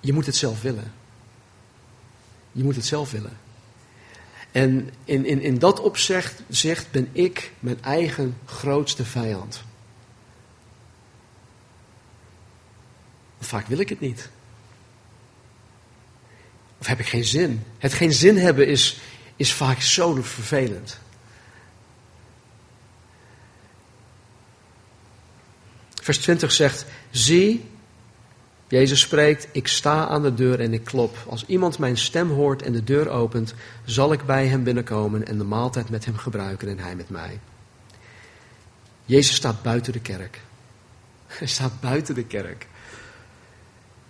je 0.00 0.12
moet 0.12 0.26
het 0.26 0.36
zelf 0.36 0.62
willen. 0.62 0.92
Je 2.52 2.62
moet 2.62 2.76
het 2.76 2.84
zelf 2.84 3.10
willen. 3.10 3.38
En 4.50 4.90
in, 5.04 5.26
in, 5.26 5.40
in 5.40 5.58
dat 5.58 5.80
opzicht 5.80 6.42
zegt, 6.48 6.90
ben 6.90 7.08
ik 7.12 7.52
mijn 7.60 7.82
eigen 7.82 8.36
grootste 8.44 9.04
vijand. 9.04 9.62
Vaak 13.40 13.66
wil 13.66 13.78
ik 13.78 13.88
het 13.88 14.00
niet. 14.00 14.28
Of 16.78 16.86
heb 16.86 16.98
ik 16.98 17.06
geen 17.06 17.24
zin. 17.24 17.62
Het 17.78 17.92
geen 17.92 18.12
zin 18.12 18.36
hebben 18.36 18.66
is, 18.66 19.00
is 19.36 19.52
vaak 19.52 19.80
zo 19.80 20.14
vervelend. 20.14 20.98
Vers 26.10 26.22
20 26.22 26.52
zegt: 26.52 26.86
Zie, 27.10 27.68
Jezus 28.68 29.00
spreekt: 29.00 29.48
Ik 29.52 29.68
sta 29.68 30.06
aan 30.06 30.22
de 30.22 30.34
deur 30.34 30.60
en 30.60 30.72
ik 30.72 30.84
klop. 30.84 31.16
Als 31.28 31.44
iemand 31.46 31.78
mijn 31.78 31.96
stem 31.96 32.30
hoort 32.30 32.62
en 32.62 32.72
de 32.72 32.84
deur 32.84 33.08
opent, 33.08 33.54
zal 33.84 34.12
ik 34.12 34.24
bij 34.24 34.46
hem 34.46 34.62
binnenkomen 34.62 35.26
en 35.26 35.38
de 35.38 35.44
maaltijd 35.44 35.90
met 35.90 36.04
hem 36.04 36.16
gebruiken 36.16 36.68
en 36.68 36.78
hij 36.78 36.96
met 36.96 37.10
mij. 37.10 37.40
Jezus 39.04 39.34
staat 39.34 39.62
buiten 39.62 39.92
de 39.92 40.00
kerk. 40.00 40.40
Hij 41.26 41.46
staat 41.46 41.80
buiten 41.80 42.14
de 42.14 42.24
kerk. 42.24 42.66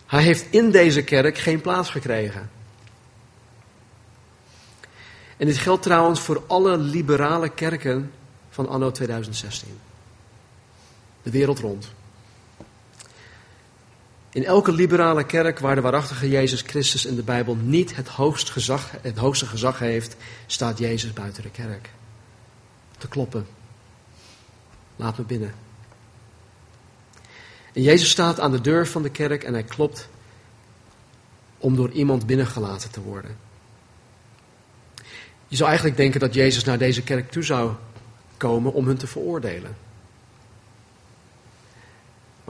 Hij 0.07 0.23
heeft 0.23 0.47
in 0.51 0.71
deze 0.71 1.05
kerk 1.05 1.39
geen 1.39 1.61
plaats 1.61 1.91
gekregen. 1.91 2.51
En 5.37 5.47
dit 5.47 5.59
geldt 5.59 5.83
trouwens 5.83 6.21
voor 6.21 6.43
alle 6.47 6.79
liberale 6.79 7.49
kerken 7.49 8.13
van 8.51 8.69
anno 8.69 8.91
2016. 8.91 9.90
De 11.23 11.31
wereld 11.31 11.59
rond. 11.59 11.89
In 14.33 14.45
elke 14.45 14.73
liberale 14.73 15.25
kerk 15.25 15.59
waar 15.59 15.75
de 15.75 15.81
waarachtige 15.81 16.29
Jezus 16.29 16.63
Christus 16.63 17.05
in 17.05 17.17
de 17.17 17.23
Bijbel 17.23 17.55
niet 17.55 17.97
het, 17.97 18.09
hoogst 18.09 18.51
gezag, 18.51 18.91
het 19.03 19.17
hoogste 19.19 19.47
gezag 19.47 19.79
heeft, 19.79 20.17
staat 20.47 20.79
Jezus 20.79 21.13
buiten 21.13 21.43
de 21.43 21.51
kerk. 21.51 21.91
Te 22.99 23.09
kloppen. 23.09 23.47
Laat 24.97 25.19
me 25.19 25.25
binnen. 25.25 25.55
En 27.73 27.83
Jezus 27.83 28.11
staat 28.11 28.41
aan 28.41 28.51
de 28.51 28.61
deur 28.61 28.87
van 28.87 29.03
de 29.03 29.11
kerk 29.11 29.45
en 29.45 29.53
hij 29.53 29.63
klopt 29.63 30.09
om 31.59 31.77
door 31.77 31.91
iemand 31.91 32.27
binnengelaten 32.27 32.91
te 32.91 33.01
worden. 33.01 33.37
Je 35.49 35.57
zou 35.57 35.69
eigenlijk 35.69 35.99
denken 35.99 36.21
dat 36.21 36.35
Jezus 36.35 36.65
naar 36.65 36.79
deze 36.79 37.03
kerk 37.03 37.31
toe 37.31 37.43
zou 37.43 37.73
komen 38.37 38.73
om 38.73 38.87
hun 38.87 38.97
te 38.97 39.07
veroordelen. 39.07 39.77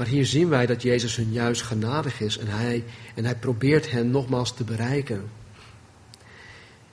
Maar 0.00 0.08
hier 0.08 0.26
zien 0.26 0.48
wij 0.48 0.66
dat 0.66 0.82
Jezus 0.82 1.16
hun 1.16 1.32
juist 1.32 1.62
genadig 1.62 2.20
is 2.20 2.38
en 2.38 2.46
hij, 2.46 2.84
en 3.14 3.24
hij 3.24 3.36
probeert 3.36 3.90
hen 3.90 4.10
nogmaals 4.10 4.54
te 4.54 4.64
bereiken. 4.64 5.30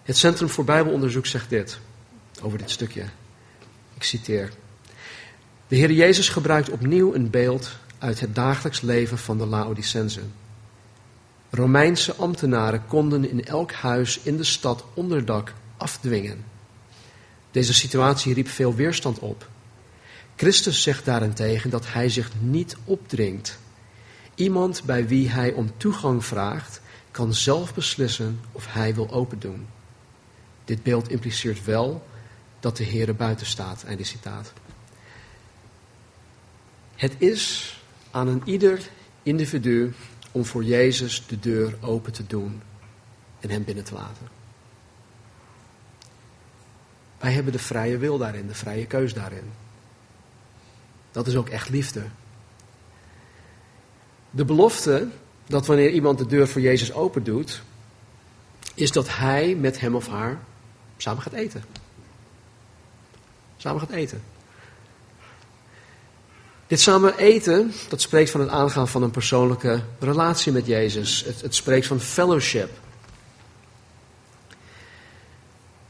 Het 0.04 0.18
Centrum 0.18 0.50
voor 0.50 0.64
Bijbelonderzoek 0.64 1.26
zegt 1.26 1.50
dit 1.50 1.80
over 2.42 2.58
dit 2.58 2.70
stukje. 2.70 3.04
Ik 3.94 4.04
citeer. 4.04 4.52
De 5.68 5.76
Heer 5.76 5.92
Jezus 5.92 6.30
gebruikt 6.30 6.70
opnieuw 6.70 7.14
een 7.14 7.30
beeld 7.30 7.78
uit 7.98 8.20
het 8.20 8.36
dagelijks 8.36 8.82
leven 8.82 9.18
van 9.18 9.38
de 9.38 9.46
Laodicensen. 9.46 10.34
Romeinse 11.50 12.16
ambtenaren 12.16 12.86
konden 12.88 13.30
in 13.30 13.46
elk 13.46 13.72
huis 13.72 14.20
in 14.24 14.38
de 14.38 14.44
stad 14.44 14.84
onderdak 14.94 15.54
afdwingen. 15.78 16.44
Deze 17.52 17.74
situatie 17.74 18.34
riep 18.34 18.48
veel 18.48 18.76
weerstand 18.76 19.20
op. 19.20 19.48
Christus 20.38 20.82
zegt 20.82 21.06
daarentegen 21.06 21.70
dat 21.70 21.92
hij 21.94 22.10
zich 22.10 22.32
niet 22.40 22.78
opdringt. 22.84 23.60
Iemand 24.36 24.84
bij 24.84 25.08
wie 25.08 25.30
hij 25.30 25.52
om 25.52 25.78
toegang 25.78 26.26
vraagt, 26.26 26.82
kan 27.12 27.34
zelf 27.34 27.74
beslissen 27.74 28.40
of 28.52 28.74
hij 28.74 28.96
wil 28.96 29.10
opendoen. 29.12 29.68
Dit 30.66 30.84
beeld 30.84 31.10
impliceert 31.10 31.64
wel 31.66 32.08
dat 32.60 32.78
de 32.78 32.84
Heer 32.84 33.16
buiten 33.16 33.46
staat. 33.46 33.84
Einde 33.84 34.04
citaat. 34.04 34.54
Het 36.96 37.16
is 37.18 37.74
aan 38.12 38.28
een 38.28 38.42
ieder 38.46 38.90
individu 39.24 39.94
om 40.32 40.46
voor 40.46 40.64
Jezus 40.64 41.28
de 41.28 41.40
deur 41.40 41.78
open 41.82 42.14
te 42.14 42.28
doen 42.28 42.62
en 43.40 43.50
hem 43.50 43.64
binnen 43.64 43.84
te 43.84 43.94
laten. 43.94 44.28
Wij 47.20 47.32
hebben 47.32 47.52
de 47.52 47.60
vrije 47.60 47.98
wil 47.98 48.18
daarin, 48.18 48.48
de 48.48 48.56
vrije 48.56 48.86
keus 48.86 49.14
daarin. 49.14 49.52
Dat 51.18 51.28
is 51.28 51.36
ook 51.36 51.50
echt 51.50 51.70
liefde. 51.70 52.04
De 54.30 54.46
belofte 54.46 55.08
dat 55.48 55.66
wanneer 55.66 55.90
iemand 55.90 56.18
de 56.18 56.26
deur 56.26 56.48
voor 56.48 56.62
Jezus 56.62 56.94
open 56.94 57.24
doet, 57.24 57.62
is 58.74 58.92
dat 58.92 59.08
hij 59.10 59.56
met 59.56 59.80
hem 59.80 59.96
of 59.96 60.08
haar 60.08 60.40
samen 60.98 61.22
gaat 61.22 61.34
eten. 61.34 61.64
Samen 63.58 63.80
gaat 63.80 63.90
eten. 63.90 64.24
Dit 66.68 66.80
samen 66.82 67.18
eten, 67.18 67.74
dat 67.90 68.02
spreekt 68.02 68.30
van 68.30 68.42
het 68.42 68.50
aangaan 68.50 68.88
van 68.88 69.04
een 69.04 69.12
persoonlijke 69.12 69.84
relatie 70.00 70.52
met 70.52 70.66
Jezus. 70.66 71.24
Het, 71.24 71.42
het 71.42 71.56
spreekt 71.56 71.88
van 71.88 72.00
fellowship. 72.00 72.70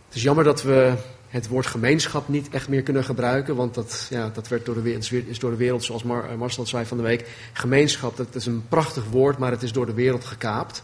Het 0.07 0.15
is 0.15 0.21
jammer 0.21 0.43
dat 0.43 0.61
we 0.61 0.97
het 1.27 1.47
woord 1.47 1.65
gemeenschap 1.65 2.27
niet 2.27 2.49
echt 2.49 2.69
meer 2.69 2.81
kunnen 2.81 3.03
gebruiken, 3.03 3.55
want 3.55 3.73
dat, 3.73 4.07
ja, 4.09 4.29
dat 4.29 4.47
werd 4.47 4.65
door 4.65 4.75
de, 4.75 4.81
wereld, 4.81 5.11
is 5.11 5.39
door 5.39 5.51
de 5.51 5.57
wereld, 5.57 5.83
zoals 5.83 6.03
Mar, 6.03 6.29
eh, 6.29 6.35
Marcel 6.35 6.65
zei 6.65 6.85
van 6.85 6.97
de 6.97 7.03
week, 7.03 7.29
gemeenschap, 7.53 8.17
dat 8.17 8.35
is 8.35 8.45
een 8.45 8.63
prachtig 8.69 9.03
woord, 9.09 9.37
maar 9.37 9.51
het 9.51 9.63
is 9.63 9.71
door 9.71 9.85
de 9.85 9.93
wereld 9.93 10.25
gekaapt. 10.25 10.83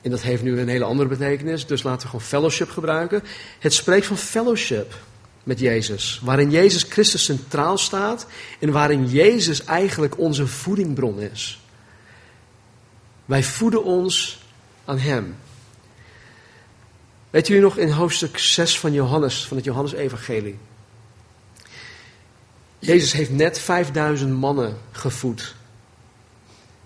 En 0.00 0.10
dat 0.10 0.22
heeft 0.22 0.42
nu 0.42 0.60
een 0.60 0.68
hele 0.68 0.84
andere 0.84 1.08
betekenis, 1.08 1.66
dus 1.66 1.82
laten 1.82 2.02
we 2.02 2.06
gewoon 2.06 2.26
fellowship 2.26 2.70
gebruiken. 2.70 3.22
Het 3.58 3.72
spreekt 3.72 4.06
van 4.06 4.16
fellowship 4.16 4.94
met 5.42 5.58
Jezus, 5.58 6.20
waarin 6.24 6.50
Jezus 6.50 6.82
Christus 6.82 7.24
centraal 7.24 7.78
staat 7.78 8.26
en 8.58 8.70
waarin 8.70 9.06
Jezus 9.06 9.64
eigenlijk 9.64 10.18
onze 10.18 10.46
voedingbron 10.46 11.20
is. 11.20 11.60
Wij 13.24 13.42
voeden 13.42 13.84
ons 13.84 14.42
aan 14.84 14.98
Hem. 14.98 15.36
Weet 17.30 17.48
u 17.48 17.58
nog 17.58 17.76
in 17.76 17.90
hoofdstuk 17.90 18.38
6 18.38 18.78
van 18.78 18.92
Johannes, 18.92 19.46
van 19.46 19.56
het 19.56 19.66
Johannes-evangelie? 19.66 20.58
Jezus 22.78 23.12
heeft 23.12 23.30
net 23.30 23.58
5000 23.58 24.32
mannen 24.32 24.76
gevoed. 24.90 25.54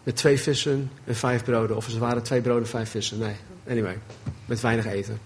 Met 0.03 0.17
twee 0.17 0.41
vissen 0.41 0.91
en 1.05 1.17
vijf 1.17 1.45
broden. 1.45 1.77
Of 1.77 1.89
ze 1.91 1.99
waren 1.99 2.23
twee 2.23 2.41
broden, 2.41 2.69
vijf 2.69 2.91
vissen. 2.91 3.19
Nee, 3.19 3.37
anyway. 3.69 3.99
Met 4.47 4.61
weinig 4.61 4.87
eten. 4.87 5.21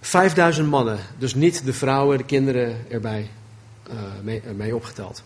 5000 0.00 0.68
mannen. 0.68 0.98
Dus 1.18 1.34
niet 1.34 1.64
de 1.64 1.72
vrouwen, 1.72 2.18
de 2.18 2.24
kinderen 2.24 2.86
erbij 2.90 3.30
uh, 3.90 4.42
mee 4.54 4.74
opgeteld. 4.74 5.22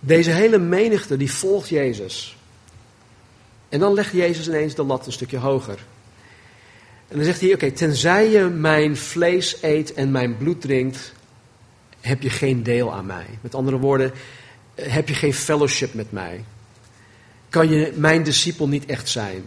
Deze 0.00 0.30
hele 0.30 0.58
menigte 0.58 1.16
die 1.16 1.32
volgt 1.32 1.68
Jezus. 1.68 2.36
En 3.68 3.78
dan 3.78 3.94
legt 3.94 4.12
Jezus 4.12 4.48
ineens 4.48 4.74
de 4.74 4.82
lat 4.82 5.06
een 5.06 5.12
stukje 5.12 5.38
hoger. 5.38 5.78
En 7.12 7.18
dan 7.18 7.26
zegt 7.26 7.40
hij: 7.40 7.54
Oké, 7.54 7.70
tenzij 7.70 8.30
je 8.30 8.44
mijn 8.44 8.96
vlees 8.96 9.62
eet 9.62 9.94
en 9.94 10.10
mijn 10.10 10.36
bloed 10.36 10.60
drinkt, 10.60 11.12
heb 12.00 12.22
je 12.22 12.30
geen 12.30 12.62
deel 12.62 12.92
aan 12.92 13.06
mij. 13.06 13.26
Met 13.40 13.54
andere 13.54 13.78
woorden, 13.78 14.12
heb 14.74 15.08
je 15.08 15.14
geen 15.14 15.34
fellowship 15.34 15.94
met 15.94 16.12
mij. 16.12 16.44
Kan 17.48 17.68
je 17.68 17.92
mijn 17.96 18.22
discipel 18.22 18.68
niet 18.68 18.86
echt 18.86 19.08
zijn. 19.08 19.42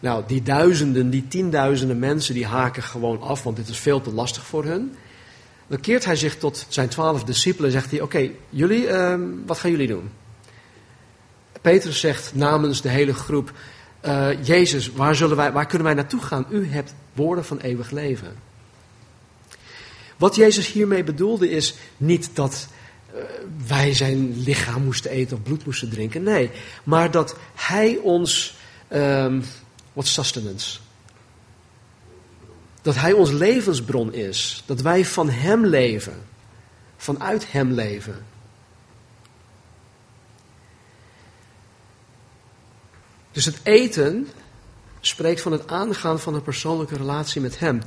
Nou, 0.00 0.24
die 0.26 0.42
duizenden, 0.42 1.10
die 1.10 1.28
tienduizenden 1.28 1.98
mensen, 1.98 2.34
die 2.34 2.46
haken 2.46 2.82
gewoon 2.82 3.20
af, 3.20 3.42
want 3.42 3.56
dit 3.56 3.68
is 3.68 3.78
veel 3.78 4.00
te 4.00 4.12
lastig 4.12 4.46
voor 4.46 4.64
hun. 4.64 4.96
Dan 5.66 5.80
keert 5.80 6.04
hij 6.04 6.16
zich 6.16 6.36
tot 6.36 6.66
zijn 6.68 6.88
twaalf 6.88 7.24
discipelen 7.24 7.66
en 7.66 7.80
zegt 7.80 7.90
hij: 7.90 8.00
Oké, 8.00 8.30
jullie, 8.48 8.86
uh, 8.86 9.14
wat 9.46 9.58
gaan 9.58 9.70
jullie 9.70 9.88
doen? 9.88 10.10
Petrus 11.60 12.00
zegt 12.00 12.34
namens 12.34 12.82
de 12.82 12.88
hele 12.88 13.14
groep: 13.14 13.52
uh, 14.06 14.44
Jezus, 14.44 14.92
waar, 14.92 15.14
zullen 15.14 15.36
wij, 15.36 15.52
waar 15.52 15.66
kunnen 15.66 15.86
wij 15.86 15.94
naartoe 15.94 16.22
gaan? 16.22 16.46
U 16.50 16.66
hebt 16.66 16.94
woorden 17.12 17.44
van 17.44 17.58
eeuwig 17.58 17.90
leven. 17.90 18.36
Wat 20.16 20.34
Jezus 20.34 20.72
hiermee 20.72 21.04
bedoelde 21.04 21.50
is 21.50 21.74
niet 21.96 22.30
dat 22.32 22.68
uh, 23.14 23.20
wij 23.66 23.94
zijn 23.94 24.42
lichaam 24.42 24.82
moesten 24.82 25.10
eten 25.10 25.36
of 25.36 25.42
bloed 25.42 25.64
moesten 25.64 25.90
drinken. 25.90 26.22
Nee, 26.22 26.50
maar 26.84 27.10
dat 27.10 27.36
Hij 27.54 27.96
ons, 27.96 28.54
um, 28.92 29.44
wat 29.92 30.06
sustenance, 30.06 30.78
dat 32.82 32.94
Hij 32.94 33.12
ons 33.12 33.30
levensbron 33.30 34.12
is. 34.12 34.62
Dat 34.66 34.80
wij 34.80 35.04
van 35.04 35.30
Hem 35.30 35.66
leven, 35.66 36.22
vanuit 36.96 37.52
Hem 37.52 37.72
leven. 37.72 38.24
Dus 43.40 43.54
het 43.54 43.60
eten 43.62 44.28
spreekt 45.00 45.40
van 45.40 45.52
het 45.52 45.66
aangaan 45.66 46.20
van 46.20 46.34
een 46.34 46.42
persoonlijke 46.42 46.96
relatie 46.96 47.40
met 47.40 47.58
Hem. 47.58 47.82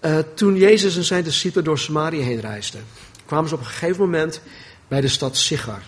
Uh, 0.00 0.18
toen 0.34 0.56
Jezus 0.56 0.96
en 0.96 1.04
zijn 1.04 1.24
discipelen 1.24 1.64
door 1.64 1.78
Samaria 1.78 2.24
heen 2.24 2.40
reisden, 2.40 2.84
kwamen 3.26 3.48
ze 3.48 3.54
op 3.54 3.60
een 3.60 3.66
gegeven 3.66 4.00
moment 4.00 4.40
bij 4.88 5.00
de 5.00 5.08
stad 5.08 5.36
Sigar. 5.36 5.82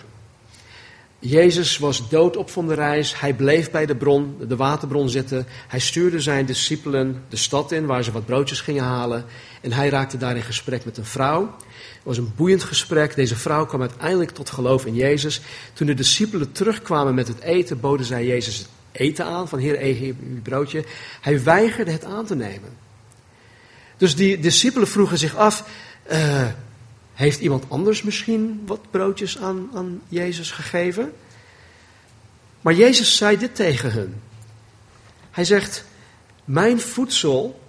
Jezus 1.19 1.77
was 1.77 2.09
dood 2.09 2.37
op 2.37 2.49
van 2.49 2.67
de 2.67 2.73
reis. 2.73 3.19
Hij 3.19 3.33
bleef 3.33 3.71
bij 3.71 3.85
de 3.85 3.95
bron, 3.95 4.37
de 4.47 4.55
waterbron 4.55 5.09
zitten. 5.09 5.47
Hij 5.67 5.79
stuurde 5.79 6.19
zijn 6.19 6.45
discipelen 6.45 7.23
de 7.29 7.37
stad 7.37 7.71
in, 7.71 7.85
waar 7.85 8.03
ze 8.03 8.11
wat 8.11 8.25
broodjes 8.25 8.61
gingen 8.61 8.83
halen. 8.83 9.25
En 9.61 9.71
hij 9.71 9.89
raakte 9.89 10.17
daar 10.17 10.35
in 10.35 10.43
gesprek 10.43 10.85
met 10.85 10.97
een 10.97 11.05
vrouw. 11.05 11.41
Het 11.41 12.03
was 12.03 12.17
een 12.17 12.33
boeiend 12.35 12.63
gesprek. 12.63 13.15
Deze 13.15 13.35
vrouw 13.35 13.65
kwam 13.65 13.81
uiteindelijk 13.81 14.31
tot 14.31 14.49
geloof 14.49 14.85
in 14.85 14.95
Jezus. 14.95 15.41
Toen 15.73 15.87
de 15.87 15.93
discipelen 15.93 16.51
terugkwamen 16.51 17.13
met 17.13 17.27
het 17.27 17.39
eten, 17.39 17.79
boden 17.79 18.05
zij 18.05 18.25
Jezus 18.25 18.57
het 18.57 18.67
eten 18.91 19.25
aan. 19.25 19.47
Van 19.47 19.59
Heer, 19.59 19.81
eet 19.81 20.15
uw 20.19 20.41
broodje. 20.41 20.83
Hij 21.21 21.43
weigerde 21.43 21.91
het 21.91 22.05
aan 22.05 22.25
te 22.25 22.35
nemen. 22.35 22.69
Dus 23.97 24.15
die 24.15 24.39
discipelen 24.39 24.87
vroegen 24.87 25.17
zich 25.17 25.35
af. 25.35 25.69
Uh, 26.11 26.47
heeft 27.13 27.39
iemand 27.39 27.63
anders 27.67 28.03
misschien 28.03 28.63
wat 28.65 28.91
broodjes 28.91 29.37
aan, 29.37 29.69
aan 29.73 30.01
Jezus 30.07 30.51
gegeven? 30.51 31.13
Maar 32.61 32.73
Jezus 32.73 33.17
zei 33.17 33.37
dit 33.37 33.55
tegen 33.55 33.91
hun. 33.91 34.21
Hij 35.31 35.45
zegt: 35.45 35.83
Mijn 36.45 36.79
voedsel 36.79 37.59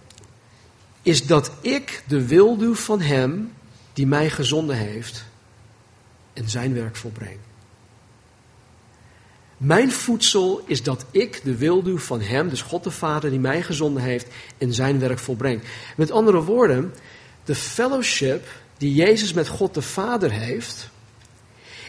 is 1.03 1.27
dat 1.27 1.53
ik 1.61 2.03
de 2.07 2.27
wil 2.27 2.57
doe 2.57 2.75
van 2.75 3.01
Hem 3.01 3.53
die 3.93 4.07
mij 4.07 4.31
gezonden 4.31 4.77
heeft 4.77 5.25
en 6.33 6.49
zijn 6.49 6.75
werk 6.75 6.97
volbreng. 6.97 7.39
Mijn 9.61 9.93
voedsel 9.93 10.63
is 10.67 10.83
dat 10.83 11.05
ik 11.11 11.41
de 11.45 11.57
wil 11.57 11.83
doe 11.83 11.99
van 11.99 12.21
Hem, 12.21 12.49
dus 12.49 12.63
God 12.63 12.85
de 12.85 12.91
Vader 12.91 13.31
die 13.31 13.39
mij 13.39 13.63
gezonden 13.63 14.03
heeft 14.03 14.27
en 14.59 14.75
zijn 14.75 14.99
werk 14.99 15.19
volbreng. 15.19 15.63
Met 15.97 16.11
andere 16.11 16.43
woorden, 16.43 16.95
de 17.45 17.55
fellowship 17.55 18.47
die 18.77 18.95
Jezus 18.95 19.33
met 19.33 19.49
God 19.49 19.75
de 19.75 19.83
Vader 19.83 20.31
heeft, 20.31 20.89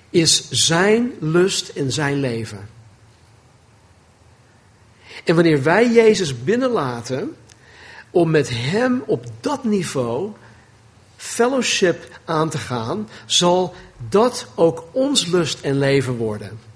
is 0.10 0.50
zijn 0.50 1.12
lust 1.20 1.70
in 1.70 1.92
zijn 1.92 2.20
leven. 2.20 2.70
En 5.24 5.36
wanneer 5.36 5.64
wij 5.64 5.92
Jezus 5.92 6.44
binnenlaten 6.44 7.36
om 8.10 8.30
met 8.30 8.50
Hem 8.50 9.04
op 9.06 9.26
dat 9.40 9.64
niveau 9.64 10.32
fellowship 11.18 12.20
aan 12.26 12.50
te 12.50 12.58
gaan, 12.58 13.10
zal 13.26 13.76
dat 14.10 14.48
ook 14.56 14.84
ons 14.92 15.26
lust 15.26 15.62
en 15.62 15.78
leven 15.78 16.16
worden. 16.16 16.71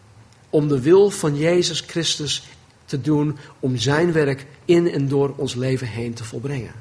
Om 0.56 0.68
de 0.68 0.82
wil 0.82 1.10
van 1.10 1.38
Jezus 1.38 1.84
Christus 1.88 2.44
te 2.86 3.02
doen, 3.02 3.38
om 3.60 3.78
Zijn 3.78 4.12
werk 4.12 4.46
in 4.66 4.92
en 4.92 5.08
door 5.08 5.34
ons 5.36 5.56
leven 5.56 5.88
heen 5.88 6.14
te 6.14 6.24
volbrengen. 6.24 6.74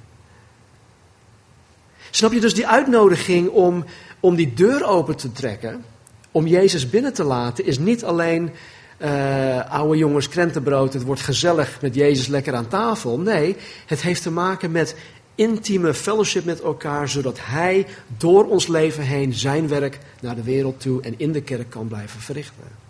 Snap 2.11 2.33
je 2.33 2.41
dus 2.41 2.55
die 2.55 2.66
uitnodiging 2.66 3.49
om, 3.49 3.85
om 4.20 4.35
die 4.35 4.55
deur 4.55 4.85
open 4.85 5.16
te 5.16 5.33
trekken, 5.33 5.85
om 6.31 6.47
Jezus 6.47 6.91
binnen 6.91 7.12
te 7.12 7.25
laten, 7.25 7.64
is 7.66 7.79
niet 7.79 8.05
alleen 8.05 8.51
uh, 8.99 9.70
oude 9.70 9.99
jongens 9.99 10.29
krentenbrood, 10.29 10.93
het 10.93 11.03
wordt 11.03 11.20
gezellig 11.20 11.81
met 11.81 11.95
Jezus 11.95 12.27
lekker 12.27 12.55
aan 12.55 12.68
tafel. 12.68 13.18
Nee, 13.18 13.57
het 13.87 14.03
heeft 14.03 14.22
te 14.22 14.31
maken 14.31 14.70
met 14.70 14.97
intieme 15.35 15.95
fellowship 15.95 16.45
met 16.45 16.61
elkaar, 16.61 17.09
zodat 17.09 17.39
Hij 17.41 17.87
door 18.18 18.49
ons 18.49 18.66
leven 18.66 19.03
heen 19.03 19.33
zijn 19.33 19.68
werk 19.68 19.99
naar 20.20 20.35
de 20.35 20.43
wereld 20.43 20.81
toe 20.81 21.03
en 21.03 21.14
in 21.16 21.33
de 21.33 21.43
kerk 21.43 21.70
kan 21.70 21.89
blijven 21.89 22.20
verrichten. 22.20 22.84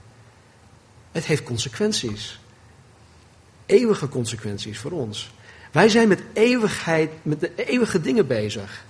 Het 1.14 1.26
heeft 1.26 1.42
consequenties. 1.42 2.38
Eeuwige 3.66 4.08
consequenties 4.08 4.78
voor 4.78 4.90
ons. 4.90 5.30
Wij 5.72 5.88
zijn 5.88 6.08
met 6.08 6.22
eeuwigheid, 6.32 7.10
met 7.22 7.40
de 7.40 7.52
eeuwige 7.54 8.00
dingen 8.00 8.26
bezig. 8.26 8.84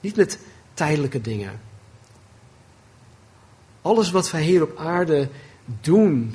Niet 0.00 0.16
met 0.16 0.38
tijdelijke 0.74 1.20
dingen. 1.20 1.60
Alles 3.82 4.10
wat 4.10 4.30
wij 4.30 4.42
hier 4.42 4.62
op 4.62 4.76
aarde 4.76 5.28
doen, 5.80 6.34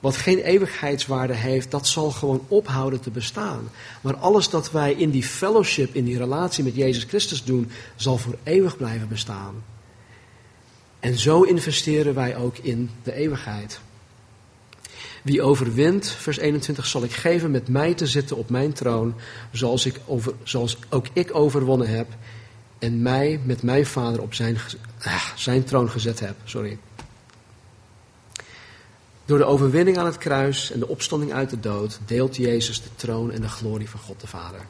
wat 0.00 0.16
geen 0.16 0.38
eeuwigheidswaarde 0.38 1.34
heeft, 1.34 1.70
dat 1.70 1.86
zal 1.86 2.10
gewoon 2.10 2.44
ophouden 2.48 3.00
te 3.00 3.10
bestaan. 3.10 3.70
Maar 4.00 4.16
alles 4.16 4.48
dat 4.48 4.70
wij 4.70 4.92
in 4.92 5.10
die 5.10 5.24
fellowship, 5.24 5.94
in 5.94 6.04
die 6.04 6.18
relatie 6.18 6.64
met 6.64 6.74
Jezus 6.74 7.04
Christus 7.04 7.44
doen, 7.44 7.70
zal 7.96 8.18
voor 8.18 8.38
eeuwig 8.42 8.76
blijven 8.76 9.08
bestaan. 9.08 9.62
En 11.00 11.18
zo 11.18 11.42
investeren 11.42 12.14
wij 12.14 12.36
ook 12.36 12.58
in 12.58 12.90
de 13.02 13.12
eeuwigheid. 13.12 13.80
Wie 15.22 15.42
overwint, 15.42 16.10
vers 16.10 16.38
21, 16.38 16.86
zal 16.86 17.02
ik 17.02 17.12
geven 17.12 17.50
met 17.50 17.68
mij 17.68 17.94
te 17.94 18.06
zitten 18.06 18.36
op 18.36 18.50
mijn 18.50 18.72
troon, 18.72 19.14
zoals, 19.52 19.86
ik 19.86 20.00
over, 20.06 20.32
zoals 20.42 20.78
ook 20.88 21.06
ik 21.12 21.34
overwonnen 21.34 21.88
heb 21.88 22.08
en 22.78 23.02
mij 23.02 23.40
met 23.44 23.62
mijn 23.62 23.86
vader 23.86 24.22
op 24.22 24.34
zijn, 24.34 24.58
ah, 25.02 25.26
zijn 25.34 25.64
troon 25.64 25.90
gezet 25.90 26.20
heb. 26.20 26.36
Sorry. 26.44 26.78
Door 29.24 29.38
de 29.38 29.44
overwinning 29.44 29.98
aan 29.98 30.06
het 30.06 30.18
kruis 30.18 30.70
en 30.70 30.78
de 30.78 30.88
opstanding 30.88 31.32
uit 31.32 31.50
de 31.50 31.60
dood 31.60 32.00
deelt 32.06 32.36
Jezus 32.36 32.82
de 32.82 32.88
troon 32.96 33.32
en 33.32 33.40
de 33.40 33.48
glorie 33.48 33.90
van 33.90 34.00
God 34.00 34.20
de 34.20 34.26
Vader. 34.26 34.60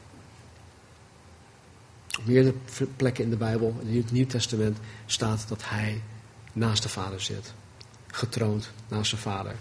Op 2.19 2.25
meerdere 2.25 2.55
plekken 2.95 3.23
in 3.23 3.29
de 3.29 3.35
Bijbel, 3.35 3.75
in 3.85 3.97
het 3.97 4.11
Nieuw 4.11 4.27
Testament, 4.27 4.77
staat 5.05 5.45
dat 5.47 5.61
hij 5.65 6.01
naast 6.53 6.83
de 6.83 6.89
Vader 6.89 7.21
zit. 7.21 7.53
Getroond 8.07 8.71
naast 8.87 9.09
zijn 9.09 9.21
Vader. 9.21 9.55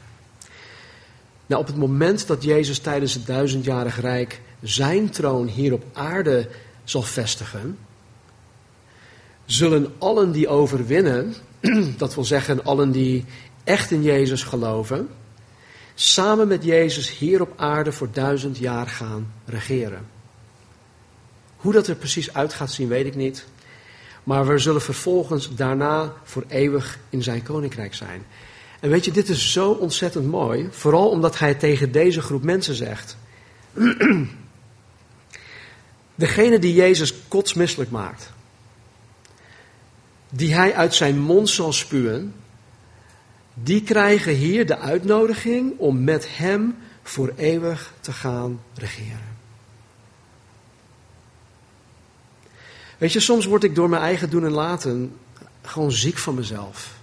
Nou, 1.50 1.62
op 1.62 1.68
het 1.68 1.76
moment 1.76 2.26
dat 2.26 2.42
Jezus 2.42 2.78
tijdens 2.78 3.14
het 3.14 3.26
duizendjarig 3.26 4.00
rijk 4.00 4.40
zijn 4.62 5.10
troon 5.10 5.46
hier 5.46 5.72
op 5.72 5.84
aarde 5.92 6.48
zal 6.84 7.02
vestigen, 7.02 7.78
zullen 9.44 9.92
allen 9.98 10.32
die 10.32 10.48
overwinnen, 10.48 11.34
dat 11.96 12.14
wil 12.14 12.24
zeggen 12.24 12.64
allen 12.64 12.90
die 12.90 13.24
echt 13.64 13.90
in 13.90 14.02
Jezus 14.02 14.42
geloven, 14.42 15.08
samen 15.94 16.48
met 16.48 16.64
Jezus 16.64 17.18
hier 17.18 17.40
op 17.40 17.52
aarde 17.56 17.92
voor 17.92 18.08
duizend 18.12 18.58
jaar 18.58 18.86
gaan 18.86 19.32
regeren. 19.44 20.06
Hoe 21.56 21.72
dat 21.72 21.86
er 21.86 21.94
precies 21.94 22.34
uit 22.34 22.52
gaat 22.52 22.72
zien, 22.72 22.88
weet 22.88 23.06
ik 23.06 23.16
niet. 23.16 23.46
Maar 24.24 24.46
we 24.46 24.58
zullen 24.58 24.82
vervolgens 24.82 25.54
daarna 25.54 26.12
voor 26.22 26.44
eeuwig 26.48 26.98
in 27.08 27.22
zijn 27.22 27.42
koninkrijk 27.42 27.94
zijn. 27.94 28.24
En 28.80 28.90
weet 28.90 29.04
je, 29.04 29.10
dit 29.10 29.28
is 29.28 29.52
zo 29.52 29.70
ontzettend 29.70 30.26
mooi. 30.26 30.68
Vooral 30.70 31.08
omdat 31.08 31.38
hij 31.38 31.54
tegen 31.54 31.92
deze 31.92 32.20
groep 32.20 32.42
mensen 32.42 32.74
zegt. 32.74 33.16
Degene 36.14 36.58
die 36.58 36.74
Jezus 36.74 37.14
kotsmisselijk 37.28 37.90
maakt. 37.90 38.32
Die 40.30 40.54
hij 40.54 40.74
uit 40.74 40.94
zijn 40.94 41.18
mond 41.18 41.48
zal 41.48 41.72
spuwen. 41.72 42.34
Die 43.54 43.82
krijgen 43.82 44.32
hier 44.32 44.66
de 44.66 44.78
uitnodiging 44.78 45.78
om 45.78 46.04
met 46.04 46.36
hem 46.36 46.76
voor 47.02 47.32
eeuwig 47.36 47.92
te 48.00 48.12
gaan 48.12 48.60
regeren. 48.74 49.28
Weet 52.98 53.12
je, 53.12 53.20
soms 53.20 53.44
word 53.44 53.64
ik 53.64 53.74
door 53.74 53.88
mijn 53.88 54.02
eigen 54.02 54.30
doen 54.30 54.44
en 54.44 54.50
laten 54.50 55.16
gewoon 55.62 55.92
ziek 55.92 56.18
van 56.18 56.34
mezelf. 56.34 56.99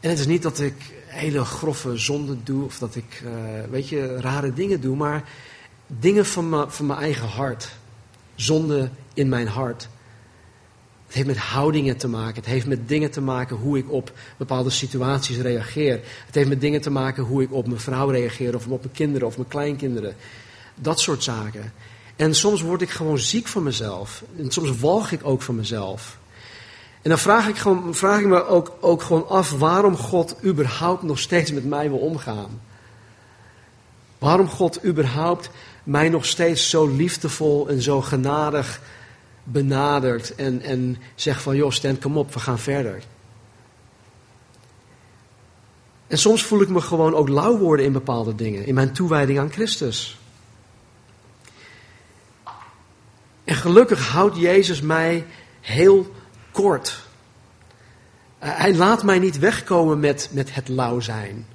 En 0.00 0.10
het 0.10 0.18
is 0.18 0.26
niet 0.26 0.42
dat 0.42 0.60
ik 0.60 0.74
hele 1.06 1.44
grove 1.44 1.96
zonden 1.96 2.40
doe 2.44 2.64
of 2.64 2.78
dat 2.78 2.96
ik, 2.96 3.22
uh, 3.24 3.30
weet 3.70 3.88
je, 3.88 4.20
rare 4.20 4.52
dingen 4.52 4.80
doe, 4.80 4.96
maar 4.96 5.24
dingen 5.86 6.26
van, 6.26 6.72
van 6.72 6.86
mijn 6.86 6.98
eigen 6.98 7.28
hart. 7.28 7.76
Zonde 8.34 8.90
in 9.14 9.28
mijn 9.28 9.48
hart. 9.48 9.88
Het 11.06 11.16
heeft 11.16 11.26
met 11.26 11.36
houdingen 11.36 11.96
te 11.96 12.08
maken. 12.08 12.34
Het 12.34 12.46
heeft 12.46 12.66
met 12.66 12.88
dingen 12.88 13.10
te 13.10 13.20
maken 13.20 13.56
hoe 13.56 13.78
ik 13.78 13.92
op 13.92 14.12
bepaalde 14.36 14.70
situaties 14.70 15.36
reageer. 15.36 16.00
Het 16.26 16.34
heeft 16.34 16.48
met 16.48 16.60
dingen 16.60 16.80
te 16.80 16.90
maken 16.90 17.22
hoe 17.22 17.42
ik 17.42 17.52
op 17.52 17.66
mijn 17.66 17.80
vrouw 17.80 18.08
reageer 18.08 18.54
of 18.54 18.66
op 18.66 18.80
mijn 18.80 18.94
kinderen 18.94 19.26
of 19.26 19.36
mijn 19.36 19.48
kleinkinderen. 19.48 20.16
Dat 20.74 21.00
soort 21.00 21.22
zaken. 21.22 21.72
En 22.16 22.34
soms 22.34 22.60
word 22.60 22.82
ik 22.82 22.90
gewoon 22.90 23.18
ziek 23.18 23.46
van 23.46 23.62
mezelf. 23.62 24.24
En 24.38 24.50
soms 24.50 24.78
walg 24.78 25.10
ik 25.12 25.20
ook 25.22 25.42
van 25.42 25.56
mezelf. 25.56 26.18
En 27.02 27.10
dan 27.10 27.18
vraag 27.18 27.48
ik, 27.48 27.56
gewoon, 27.56 27.94
vraag 27.94 28.20
ik 28.20 28.26
me 28.26 28.46
ook, 28.46 28.72
ook 28.80 29.02
gewoon 29.02 29.28
af 29.28 29.50
waarom 29.50 29.96
God 29.96 30.36
überhaupt 30.44 31.02
nog 31.02 31.18
steeds 31.18 31.52
met 31.52 31.64
mij 31.64 31.88
wil 31.88 31.98
omgaan. 31.98 32.60
Waarom 34.18 34.48
God 34.48 34.84
überhaupt 34.84 35.50
mij 35.84 36.08
nog 36.08 36.26
steeds 36.26 36.70
zo 36.70 36.86
liefdevol 36.86 37.68
en 37.68 37.82
zo 37.82 38.00
genadig 38.00 38.80
benadert 39.44 40.34
en, 40.34 40.62
en 40.62 40.96
zegt 41.14 41.42
van 41.42 41.56
joh 41.56 41.70
Stan 41.70 41.98
kom 41.98 42.16
op, 42.16 42.34
we 42.34 42.40
gaan 42.40 42.58
verder. 42.58 43.02
En 46.06 46.18
soms 46.18 46.42
voel 46.42 46.60
ik 46.60 46.68
me 46.68 46.80
gewoon 46.80 47.14
ook 47.14 47.28
lauw 47.28 47.58
worden 47.58 47.86
in 47.86 47.92
bepaalde 47.92 48.34
dingen, 48.34 48.66
in 48.66 48.74
mijn 48.74 48.92
toewijding 48.92 49.38
aan 49.38 49.52
Christus. 49.52 50.18
En 53.44 53.54
gelukkig 53.54 54.08
houdt 54.08 54.36
Jezus 54.36 54.80
mij 54.80 55.26
heel 55.60 56.14
kort. 56.62 57.02
Eh, 58.38 58.58
hij 58.58 58.74
laat 58.74 59.02
mij 59.02 59.18
niet 59.18 59.38
wegkomen 59.38 60.00
met, 60.00 60.28
met 60.32 60.54
het 60.54 60.68
lauw 60.68 61.00
zijn. 61.00 61.46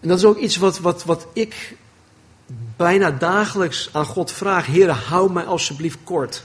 En 0.00 0.08
dat 0.08 0.18
is 0.18 0.24
ook 0.24 0.38
iets 0.38 0.56
wat, 0.56 0.78
wat, 0.78 1.04
wat 1.04 1.26
ik 1.32 1.76
bijna 2.76 3.10
dagelijks 3.10 3.88
aan 3.92 4.04
God 4.04 4.32
vraag. 4.32 4.66
Heere, 4.66 4.92
hou 4.92 5.32
mij 5.32 5.44
alsjeblieft 5.44 5.98
kort. 6.04 6.42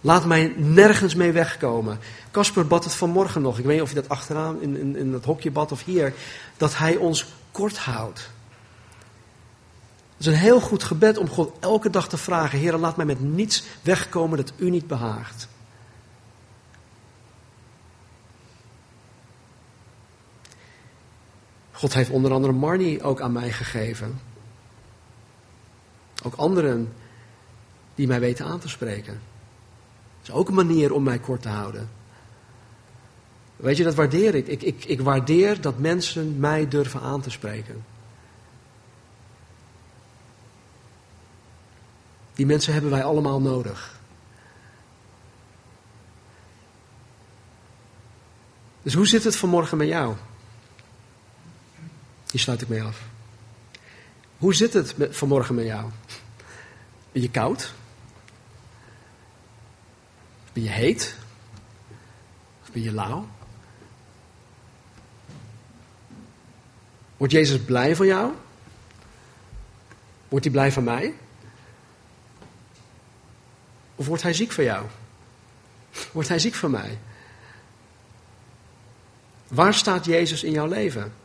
Laat 0.00 0.24
mij 0.24 0.52
nergens 0.56 1.14
mee 1.14 1.32
wegkomen. 1.32 1.98
Casper 2.30 2.66
bad 2.66 2.84
het 2.84 2.94
vanmorgen 2.94 3.42
nog. 3.42 3.58
Ik 3.58 3.64
weet 3.64 3.74
niet 3.74 3.82
of 3.82 3.88
je 3.88 3.94
dat 3.94 4.08
achteraan 4.08 4.60
in, 4.62 4.76
in, 4.76 4.96
in 4.96 5.12
dat 5.12 5.24
hokje 5.24 5.50
bad 5.50 5.72
of 5.72 5.84
hier. 5.84 6.14
Dat 6.56 6.76
hij 6.76 6.96
ons 6.96 7.26
kort 7.52 7.78
houdt. 7.78 8.30
Het 10.16 10.26
is 10.26 10.26
een 10.26 10.38
heel 10.38 10.60
goed 10.60 10.82
gebed 10.82 11.18
om 11.18 11.28
God 11.28 11.52
elke 11.60 11.90
dag 11.90 12.08
te 12.08 12.16
vragen. 12.16 12.58
Heer, 12.58 12.76
laat 12.76 12.96
mij 12.96 13.06
met 13.06 13.20
niets 13.20 13.64
wegkomen 13.82 14.36
dat 14.36 14.52
u 14.56 14.70
niet 14.70 14.86
behaagt. 14.86 15.48
God 21.84 21.94
heeft 21.94 22.10
onder 22.10 22.32
andere 22.32 22.52
Marnie 22.52 23.02
ook 23.02 23.20
aan 23.20 23.32
mij 23.32 23.52
gegeven. 23.52 24.20
Ook 26.22 26.34
anderen 26.34 26.92
die 27.94 28.06
mij 28.06 28.20
weten 28.20 28.46
aan 28.46 28.58
te 28.58 28.68
spreken. 28.68 29.20
Dat 30.20 30.28
is 30.28 30.30
ook 30.30 30.48
een 30.48 30.54
manier 30.54 30.92
om 30.92 31.02
mij 31.02 31.18
kort 31.18 31.42
te 31.42 31.48
houden. 31.48 31.90
Weet 33.56 33.76
je, 33.76 33.84
dat 33.84 33.94
waardeer 33.94 34.34
ik. 34.34 34.46
Ik, 34.46 34.62
ik. 34.62 34.84
ik 34.84 35.00
waardeer 35.00 35.60
dat 35.60 35.78
mensen 35.78 36.38
mij 36.38 36.68
durven 36.68 37.00
aan 37.00 37.20
te 37.20 37.30
spreken. 37.30 37.84
Die 42.34 42.46
mensen 42.46 42.72
hebben 42.72 42.90
wij 42.90 43.04
allemaal 43.04 43.40
nodig. 43.40 44.00
Dus 48.82 48.94
hoe 48.94 49.06
zit 49.06 49.24
het 49.24 49.36
vanmorgen 49.36 49.76
met 49.76 49.88
jou? 49.88 50.16
Die 52.34 52.42
sluit 52.42 52.62
ik 52.62 52.68
mee 52.68 52.82
af. 52.82 53.02
Hoe 54.38 54.54
zit 54.54 54.72
het 54.72 54.96
met, 54.96 55.16
vanmorgen 55.16 55.54
met 55.54 55.64
jou? 55.64 55.90
Ben 57.12 57.22
je 57.22 57.30
koud? 57.30 57.72
Ben 60.52 60.62
je 60.62 60.68
heet? 60.68 61.16
Of 62.62 62.72
ben 62.72 62.82
je 62.82 62.92
lauw? 62.92 63.28
Wordt 67.16 67.32
Jezus 67.32 67.60
blij 67.60 67.96
van 67.96 68.06
jou? 68.06 68.32
Wordt 70.28 70.44
hij 70.44 70.54
blij 70.54 70.72
van 70.72 70.84
mij? 70.84 71.14
Of 73.94 74.06
wordt 74.06 74.22
hij 74.22 74.34
ziek 74.34 74.52
van 74.52 74.64
jou? 74.64 74.86
Wordt 76.12 76.28
hij 76.28 76.38
ziek 76.38 76.54
van 76.54 76.70
mij? 76.70 76.98
Waar 79.48 79.74
staat 79.74 80.04
Jezus 80.04 80.42
in 80.42 80.52
jouw 80.52 80.66
leven? 80.66 81.22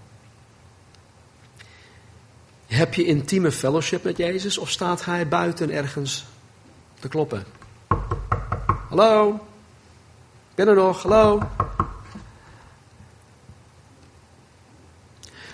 Heb 2.70 2.94
je 2.94 3.06
intieme 3.06 3.52
fellowship 3.52 4.04
met 4.04 4.18
Jezus 4.18 4.58
of 4.58 4.70
staat 4.70 5.06
hij 5.06 5.28
buiten 5.28 5.72
ergens 5.72 6.26
te 7.00 7.08
kloppen? 7.08 7.44
Hallo? 8.90 9.40
Ben 10.56 10.68
er 10.68 10.76
nog? 10.76 11.02
Hallo? 11.02 11.42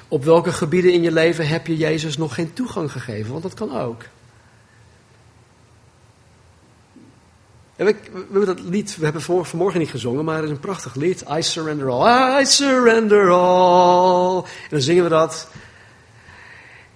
Op 0.08 0.24
welke 0.24 0.52
gebieden 0.52 0.94
in 0.94 1.02
je 1.02 1.12
leven 1.12 1.48
heb 1.48 1.68
je 1.68 1.78
Jezus 1.78 2.18
nog 2.18 2.34
geen 2.34 2.54
toegang 2.54 2.92
gegeven? 2.92 3.32
Want 3.32 3.44
dat 3.44 3.54
kan 3.54 3.78
ook. 3.78 4.04
we, 7.76 7.96
hebben 8.12 8.46
dat 8.46 8.60
lied, 8.60 8.98
we 8.98 9.04
hebben 9.04 9.22
vanmorgen 9.46 9.80
niet 9.80 9.90
gezongen, 9.90 10.26
maar 10.26 10.36
het 10.36 10.44
is 10.44 10.50
een 10.50 10.60
prachtig 10.60 10.96
lied. 10.96 11.24
I 11.32 11.42
surrender 11.42 11.90
all, 11.90 12.42
I 12.42 12.46
surrender 12.46 13.30
all. 13.30 14.38
En 14.38 14.70
dan 14.70 14.82
zingen 14.82 15.04
we 15.04 15.10
dat. 15.10 15.48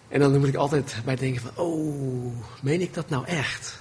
En 0.09 0.19
dan 0.19 0.39
moet 0.39 0.47
ik 0.47 0.55
altijd 0.55 0.95
bij 1.05 1.15
denken 1.15 1.41
van, 1.41 1.65
oh, 1.65 2.33
meen 2.61 2.81
ik 2.81 2.93
dat 2.93 3.09
nou 3.09 3.25
echt? 3.25 3.79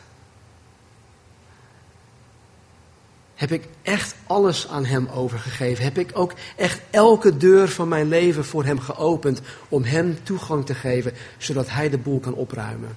Heb 3.34 3.52
ik 3.52 3.68
echt 3.82 4.14
alles 4.26 4.68
aan 4.68 4.84
Hem 4.84 5.08
overgegeven? 5.08 5.84
Heb 5.84 5.98
ik 5.98 6.10
ook 6.12 6.32
echt 6.56 6.80
elke 6.90 7.36
deur 7.36 7.68
van 7.68 7.88
mijn 7.88 8.08
leven 8.08 8.44
voor 8.44 8.64
Hem 8.64 8.80
geopend 8.80 9.40
om 9.68 9.82
Hem 9.82 10.18
toegang 10.22 10.66
te 10.66 10.74
geven, 10.74 11.12
zodat 11.36 11.70
Hij 11.70 11.90
de 11.90 11.98
boel 11.98 12.20
kan 12.20 12.34
opruimen? 12.34 12.96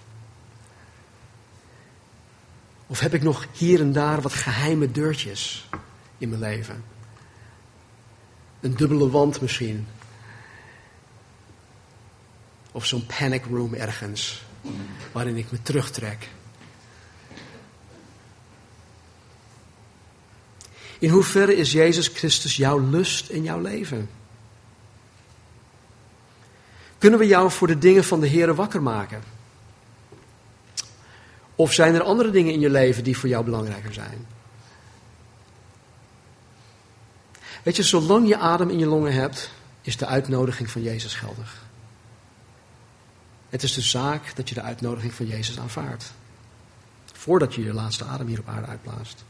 Of 2.88 2.99
heb 2.99 3.13
ik 3.13 3.21
nog 3.21 3.45
hier 3.51 3.79
en 3.79 3.91
daar 3.91 4.21
wat 4.21 4.34
geheime 4.34 4.91
deurtjes 4.91 5.69
in 6.17 6.29
mijn 6.29 6.41
leven? 6.41 6.84
Een 8.59 8.75
dubbele 8.75 9.09
wand 9.09 9.41
misschien, 9.41 9.88
of 12.72 12.86
zo'n 12.86 13.05
panic 13.05 13.45
room 13.45 13.74
ergens, 13.74 14.43
waarin 15.11 15.38
ik 15.38 15.51
me 15.51 15.61
terugtrek. 15.61 16.28
In 20.99 21.09
hoeverre 21.09 21.55
is 21.55 21.72
Jezus 21.72 22.07
Christus 22.07 22.55
jouw 22.55 22.80
lust 22.80 23.30
in 23.30 23.43
jouw 23.43 23.61
leven? 23.61 24.09
Kunnen 26.97 27.19
we 27.19 27.28
jou 27.28 27.51
voor 27.51 27.67
de 27.67 27.78
dingen 27.78 28.03
van 28.03 28.19
de 28.19 28.28
Heer 28.28 28.55
wakker 28.55 28.82
maken? 28.82 29.24
Of 31.55 31.74
zijn 31.74 31.95
er 31.95 32.01
andere 32.01 32.32
dingen 32.32 32.53
in 32.53 32.59
je 32.59 32.69
leven 32.69 33.03
die 33.03 33.17
voor 33.17 33.30
jou 33.30 33.45
belangrijker 33.45 33.93
zijn? 33.93 34.28
Weet 37.63 37.76
je, 37.76 37.84
zolang 37.84 38.28
je 38.28 38.38
adem 38.38 38.69
in 38.69 38.80
je 38.80 38.86
longen 38.86 39.13
hebt, 39.13 39.51
is 39.82 39.97
de 39.97 40.05
uitnodiging 40.05 40.69
van 40.69 40.82
Jezus 40.82 41.13
geldig. 41.13 41.63
Het 43.52 43.64
is 43.64 43.74
de 43.74 43.82
zaak 43.82 44.36
dat 44.36 44.49
je 44.49 44.56
de 44.56 44.62
uitnodiging 44.62 45.14
van 45.14 45.26
Jezus 45.26 45.60
aanvaardt. 45.60 46.14
Voordat 47.14 47.56
je 47.56 47.64
je 47.64 47.74
laatste 47.74 48.06
adem 48.06 48.28
hier 48.28 48.39
op 48.39 48.47
aarde 48.47 48.68
uitblaast. 48.68 49.24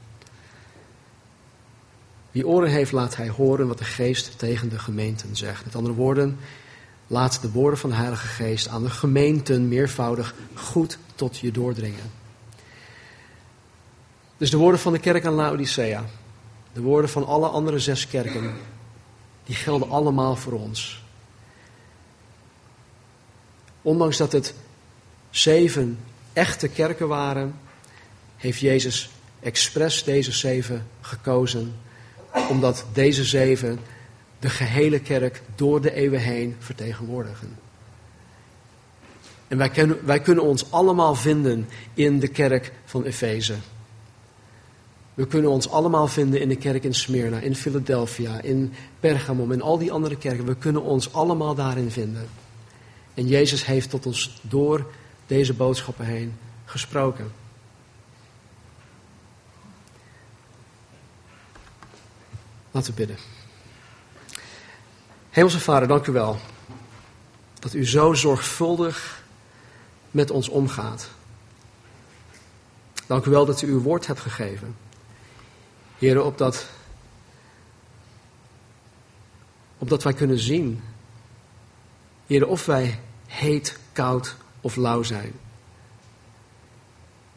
Wie 2.32 2.47
oren 2.47 2.69
heeft, 2.69 2.91
laat 2.91 3.15
hij 3.15 3.30
horen 3.30 3.67
wat 3.67 3.78
de 3.78 3.84
geest 3.84 4.39
tegen 4.39 4.69
de 4.69 4.80
gemeenten 4.80 5.36
zegt. 5.36 5.65
Met 5.65 5.76
andere 5.76 5.95
woorden, 5.95 6.38
laat 7.07 7.41
de 7.41 7.51
woorden 7.51 7.80
van 7.80 7.89
de 7.89 7.95
Heilige 7.95 8.28
Geest 8.28 8.67
aan 8.67 8.84
de 8.84 8.89
gemeenten 8.89 9.67
meervoudig 9.67 10.36
goed 10.53 10.97
tot 11.15 11.38
je 11.38 11.51
doordringen. 11.51 12.11
Dus 14.38 14.49
de 14.49 14.57
woorden 14.57 14.80
van 14.80 14.93
de 14.93 14.99
kerk 14.99 15.26
aan 15.26 15.34
Laodicea, 15.34 16.03
de 16.74 16.82
woorden 16.82 17.09
van 17.09 17.26
alle 17.26 17.47
andere 17.47 17.80
zes 17.80 18.07
kerken, 18.07 18.53
die 19.43 19.55
gelden 19.55 19.89
allemaal 19.89 20.36
voor 20.36 20.53
ons. 20.53 21.03
Ondanks 23.82 24.17
dat 24.17 24.32
het 24.32 24.53
zeven 25.29 25.99
echte 26.34 26.67
kerken 26.67 27.07
waren, 27.07 27.55
heeft 28.38 28.59
Jezus 28.59 29.09
expres 29.39 30.03
deze 30.03 30.32
zeven 30.32 30.88
gekozen, 31.01 31.73
omdat 32.49 32.86
deze 32.93 33.23
zeven 33.23 33.79
de 34.39 34.49
gehele 34.49 34.99
kerk 34.99 35.41
door 35.55 35.82
de 35.82 35.93
eeuwen 35.93 36.19
heen 36.19 36.55
vertegenwoordigen. 36.59 37.57
En 39.47 39.57
wij 39.57 39.69
kunnen, 39.69 40.05
wij 40.05 40.19
kunnen 40.19 40.43
ons 40.43 40.71
allemaal 40.71 41.15
vinden 41.15 41.67
in 41.93 42.19
de 42.19 42.27
kerk 42.27 42.71
van 42.86 43.03
Efeze. 43.03 43.55
We 45.13 45.27
kunnen 45.27 45.51
ons 45.51 45.69
allemaal 45.69 46.07
vinden 46.07 46.41
in 46.41 46.49
de 46.49 46.55
kerk 46.55 46.84
in 46.84 46.93
Smyrna, 46.93 47.39
in 47.39 47.55
Philadelphia, 47.55 48.41
in 48.41 48.73
Pergamum, 48.99 49.51
in 49.51 49.61
al 49.61 49.77
die 49.77 49.91
andere 49.91 50.17
kerken. 50.17 50.45
We 50.45 50.55
kunnen 50.55 50.82
ons 50.82 51.13
allemaal 51.13 51.55
daarin 51.55 51.91
vinden. 51.91 52.27
En 53.14 53.28
Jezus 53.28 53.66
heeft 53.66 53.89
tot 53.89 54.05
ons 54.05 54.39
door 54.41 54.91
deze 55.28 55.53
boodschappen 55.53 56.05
heen 56.05 56.38
gesproken. 56.66 57.32
Laten 62.72 62.91
we 62.91 62.97
bidden. 62.97 63.18
Hemelse 65.30 65.59
Vader, 65.59 65.88
dank 65.88 66.07
u 66.07 66.12
wel 66.12 66.39
dat 67.59 67.74
u 67.74 67.86
zo 67.86 68.14
zorgvuldig 68.14 69.24
met 70.12 70.32
ons 70.32 70.49
omgaat. 70.49 71.09
Dank 73.07 73.26
u 73.26 73.32
wel 73.32 73.45
dat 73.45 73.62
u 73.62 73.68
uw 73.68 73.82
woord 73.82 74.07
hebt 74.07 74.20
gegeven. 74.20 74.76
Heren, 75.97 76.26
opdat, 76.26 76.68
opdat 79.78 80.03
wij 80.03 80.14
kunnen 80.14 80.39
zien, 80.39 80.84
Heren, 82.32 82.47
of 82.47 82.65
wij 82.65 82.99
heet, 83.27 83.79
koud 83.91 84.36
of 84.61 84.75
lauw 84.75 85.03
zijn. 85.03 85.34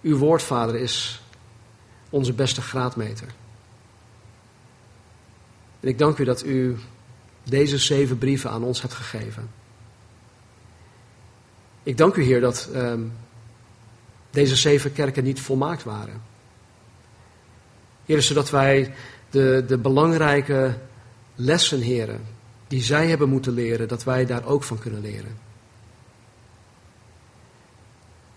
Uw 0.02 0.16
woord, 0.16 0.42
Vader, 0.42 0.76
is 0.76 1.22
onze 2.10 2.32
beste 2.32 2.62
graadmeter. 2.62 3.28
En 5.80 5.88
ik 5.88 5.98
dank 5.98 6.18
u 6.18 6.24
dat 6.24 6.44
u 6.44 6.76
deze 7.42 7.78
zeven 7.78 8.18
brieven 8.18 8.50
aan 8.50 8.62
ons 8.62 8.80
hebt 8.80 8.94
gegeven. 8.94 9.50
Ik 11.82 11.96
dank 11.96 12.14
u, 12.16 12.22
Heer, 12.22 12.40
dat 12.40 12.68
um, 12.74 13.12
deze 14.30 14.56
zeven 14.56 14.92
kerken 14.92 15.24
niet 15.24 15.40
volmaakt 15.40 15.82
waren. 15.82 16.22
Heer, 18.04 18.22
zodat 18.22 18.50
wij 18.50 18.94
de, 19.30 19.64
de 19.66 19.78
belangrijke 19.78 20.78
lessen, 21.34 21.80
heren, 21.80 22.33
die 22.74 22.82
zij 22.82 23.08
hebben 23.08 23.28
moeten 23.28 23.52
leren, 23.52 23.88
dat 23.88 24.04
wij 24.04 24.26
daar 24.26 24.44
ook 24.44 24.64
van 24.64 24.78
kunnen 24.78 25.00
leren. 25.00 25.38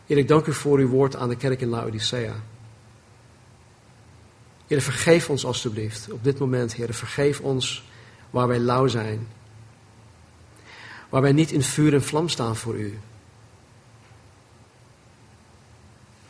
Heer, 0.05 0.17
ik 0.17 0.27
dank 0.27 0.45
u 0.45 0.53
voor 0.53 0.77
uw 0.77 0.87
woord 0.87 1.15
aan 1.15 1.29
de 1.29 1.35
kerk 1.35 1.61
in 1.61 1.67
Laodicea. 1.67 2.35
Heer, 4.67 4.81
vergeef 4.81 5.29
ons 5.29 5.45
alstublieft 5.45 6.11
op 6.11 6.23
dit 6.23 6.39
moment, 6.39 6.73
Heer, 6.73 6.93
vergeef 6.93 7.39
ons 7.39 7.83
waar 8.29 8.47
wij 8.47 8.59
lauw 8.59 8.87
zijn. 8.87 9.27
Waar 11.09 11.21
wij 11.21 11.33
niet 11.33 11.51
in 11.51 11.63
vuur 11.63 11.93
en 11.93 12.03
vlam 12.03 12.29
staan 12.29 12.55
voor 12.55 12.75
u. 12.75 12.99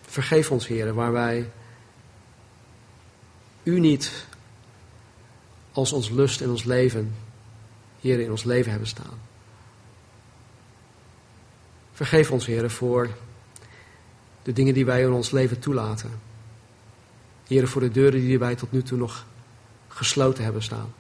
Vergeef 0.02 0.52
ons, 0.52 0.68
Heer, 0.68 0.94
waar 0.94 1.12
wij 1.12 1.50
u 3.64 3.80
niet 3.80 4.26
als 5.72 5.92
ons 5.92 6.10
lust 6.10 6.42
in 6.42 6.50
ons 6.50 6.64
leven, 6.64 7.16
Heer, 8.02 8.20
in 8.20 8.32
ons 8.32 8.44
leven 8.44 8.70
hebben 8.70 8.88
staan. 8.88 9.20
Vergeef 11.94 12.32
ons, 12.32 12.46
Heer, 12.46 12.70
voor 12.70 13.10
de 14.44 14.54
dingen 14.54 14.74
die 14.74 14.86
wij 14.86 15.02
in 15.02 15.12
ons 15.12 15.32
leven 15.32 15.60
toelaten. 15.60 16.20
Heer, 17.48 17.68
voor 17.68 17.82
de 17.82 17.92
deuren 17.92 18.20
die 18.20 18.40
wij 18.40 18.56
tot 18.56 18.72
nu 18.72 18.84
toe 18.84 18.98
nog 18.98 19.26
gesloten 19.88 20.44
hebben 20.44 20.64
staan. 20.64 20.94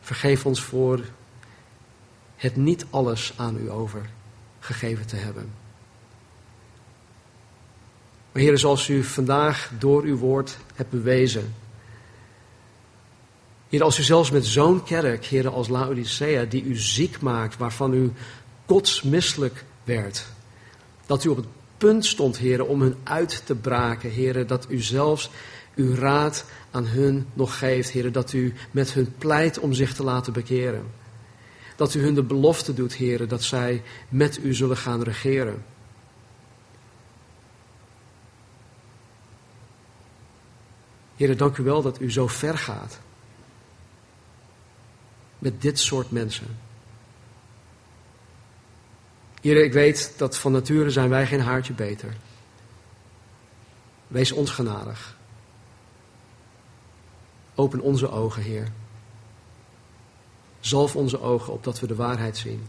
Vergeef 0.00 0.46
ons 0.46 0.62
voor 0.62 1.00
het 2.36 2.56
niet 2.56 2.86
alles 2.90 3.32
aan 3.36 3.56
u 3.56 3.70
overgegeven 3.70 5.06
te 5.06 5.16
hebben. 5.16 5.52
Maar 8.32 8.42
Heer, 8.42 8.58
zoals 8.58 8.88
u 8.88 9.04
vandaag 9.04 9.70
door 9.78 10.02
uw 10.02 10.16
woord 10.16 10.58
hebt 10.74 10.90
bewezen. 10.90 11.54
Heer, 13.68 13.82
als 13.82 13.98
u 13.98 14.02
zelfs 14.02 14.30
met 14.30 14.46
zo'n 14.46 14.82
kerk, 14.82 15.24
Heer, 15.24 15.48
als 15.48 15.68
Laodicea, 15.68 16.44
die 16.44 16.64
u 16.64 16.76
ziek 16.76 17.20
maakt, 17.20 17.56
waarvan 17.56 17.92
u 17.94 18.12
kotsmisselijk 18.66 19.64
werd. 19.84 20.26
Dat 21.06 21.24
u 21.24 21.28
op 21.28 21.36
het 21.36 21.46
punt 21.78 22.06
stond, 22.06 22.38
Heer, 22.38 22.66
om 22.66 22.80
hun 22.80 22.96
uit 23.02 23.42
te 23.44 23.54
braken, 23.54 24.10
Heer, 24.10 24.46
dat 24.46 24.66
u 24.68 24.80
zelfs 24.80 25.30
uw 25.74 25.94
raad 25.94 26.44
aan 26.70 26.86
hun 26.86 27.26
nog 27.32 27.58
geeft, 27.58 27.90
Heer, 27.90 28.12
dat 28.12 28.32
u 28.32 28.54
met 28.70 28.92
hun 28.92 29.14
pleit 29.18 29.58
om 29.58 29.72
zich 29.72 29.94
te 29.94 30.04
laten 30.04 30.32
bekeren. 30.32 30.86
Dat 31.76 31.94
u 31.94 32.02
hun 32.02 32.14
de 32.14 32.22
belofte 32.22 32.74
doet, 32.74 32.94
Heer, 32.94 33.28
dat 33.28 33.42
zij 33.42 33.82
met 34.08 34.38
u 34.42 34.54
zullen 34.54 34.76
gaan 34.76 35.02
regeren. 35.02 35.64
Heer, 41.16 41.36
dank 41.36 41.56
u 41.56 41.62
wel 41.62 41.82
dat 41.82 42.00
u 42.00 42.10
zo 42.10 42.26
ver 42.26 42.58
gaat 42.58 42.98
met 45.38 45.62
dit 45.62 45.78
soort 45.78 46.10
mensen. 46.10 46.58
Heer, 49.40 49.64
ik 49.64 49.72
weet 49.72 50.14
dat 50.16 50.36
van 50.36 50.52
nature 50.52 50.90
zijn 50.90 51.08
wij 51.08 51.26
geen 51.26 51.40
haartje 51.40 51.72
beter. 51.72 52.16
Wees 54.06 54.32
ons 54.32 54.50
genadig. 54.50 55.16
Open 57.54 57.80
onze 57.80 58.10
ogen, 58.10 58.42
Heer. 58.42 58.68
Zalf 60.60 60.96
onze 60.96 61.20
ogen 61.20 61.52
opdat 61.52 61.80
we 61.80 61.86
de 61.86 61.94
waarheid 61.94 62.36
zien. 62.36 62.66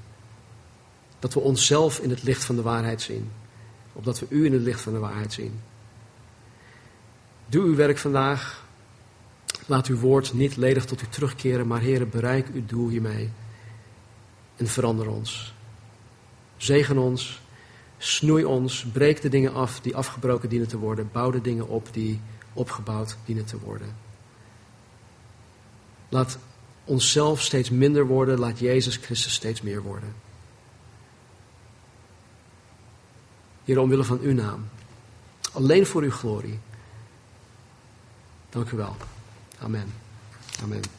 Dat 1.20 1.34
we 1.34 1.40
onszelf 1.40 2.00
in 2.00 2.10
het 2.10 2.24
licht 2.24 2.44
van 2.44 2.56
de 2.56 2.62
waarheid 2.62 3.02
zien. 3.02 3.32
Opdat 3.94 4.20
we 4.20 4.26
U 4.30 4.46
in 4.46 4.54
het 4.54 4.62
licht 4.62 4.82
van 4.82 4.94
de 4.94 5.00
waarheid 5.00 5.34
zien. 5.34 5.62
Doe 7.46 7.64
uw 7.64 7.76
werk 7.76 7.98
vandaag. 7.98 8.68
Laat 9.70 9.88
uw 9.88 9.98
woord 9.98 10.34
niet 10.34 10.56
ledig 10.56 10.86
tot 10.86 11.02
u 11.02 11.06
terugkeren, 11.08 11.68
maar 11.68 11.82
Heer, 11.82 12.08
bereik 12.08 12.48
uw 12.54 12.66
doel 12.66 12.90
hiermee. 12.90 13.30
En 14.56 14.68
verander 14.68 15.10
ons. 15.10 15.54
Zegen 16.58 16.98
ons. 16.98 17.42
Snoei 17.98 18.46
ons. 18.46 18.86
Breek 18.86 19.22
de 19.22 19.30
dingen 19.30 19.54
af 19.54 19.82
die 19.82 19.96
afgebroken 19.96 20.50
dienen 20.50 20.68
te 20.68 20.78
worden. 20.78 21.10
Bouw 21.12 21.32
de 21.32 21.42
dingen 21.42 21.68
op 21.68 21.94
die 21.94 22.20
opgebouwd 22.54 23.18
dienen 23.26 23.46
te 23.46 23.60
worden. 23.60 23.96
Laat 26.10 26.38
onszelf 26.86 27.42
steeds 27.42 27.70
minder 27.70 28.08
worden. 28.08 28.40
Laat 28.40 28.60
Jezus 28.60 28.96
Christus 28.96 29.34
steeds 29.34 29.62
meer 29.62 29.82
worden. 29.82 30.16
Heer, 33.66 33.80
omwille 33.80 34.04
van 34.04 34.20
uw 34.20 34.34
naam. 34.34 34.70
Alleen 35.54 35.86
voor 35.86 36.02
uw 36.02 36.12
glorie. 36.12 36.60
Dank 38.50 38.72
u 38.72 38.78
wel. 38.78 38.96
Amen. 39.64 39.92
Amen. 40.64 40.99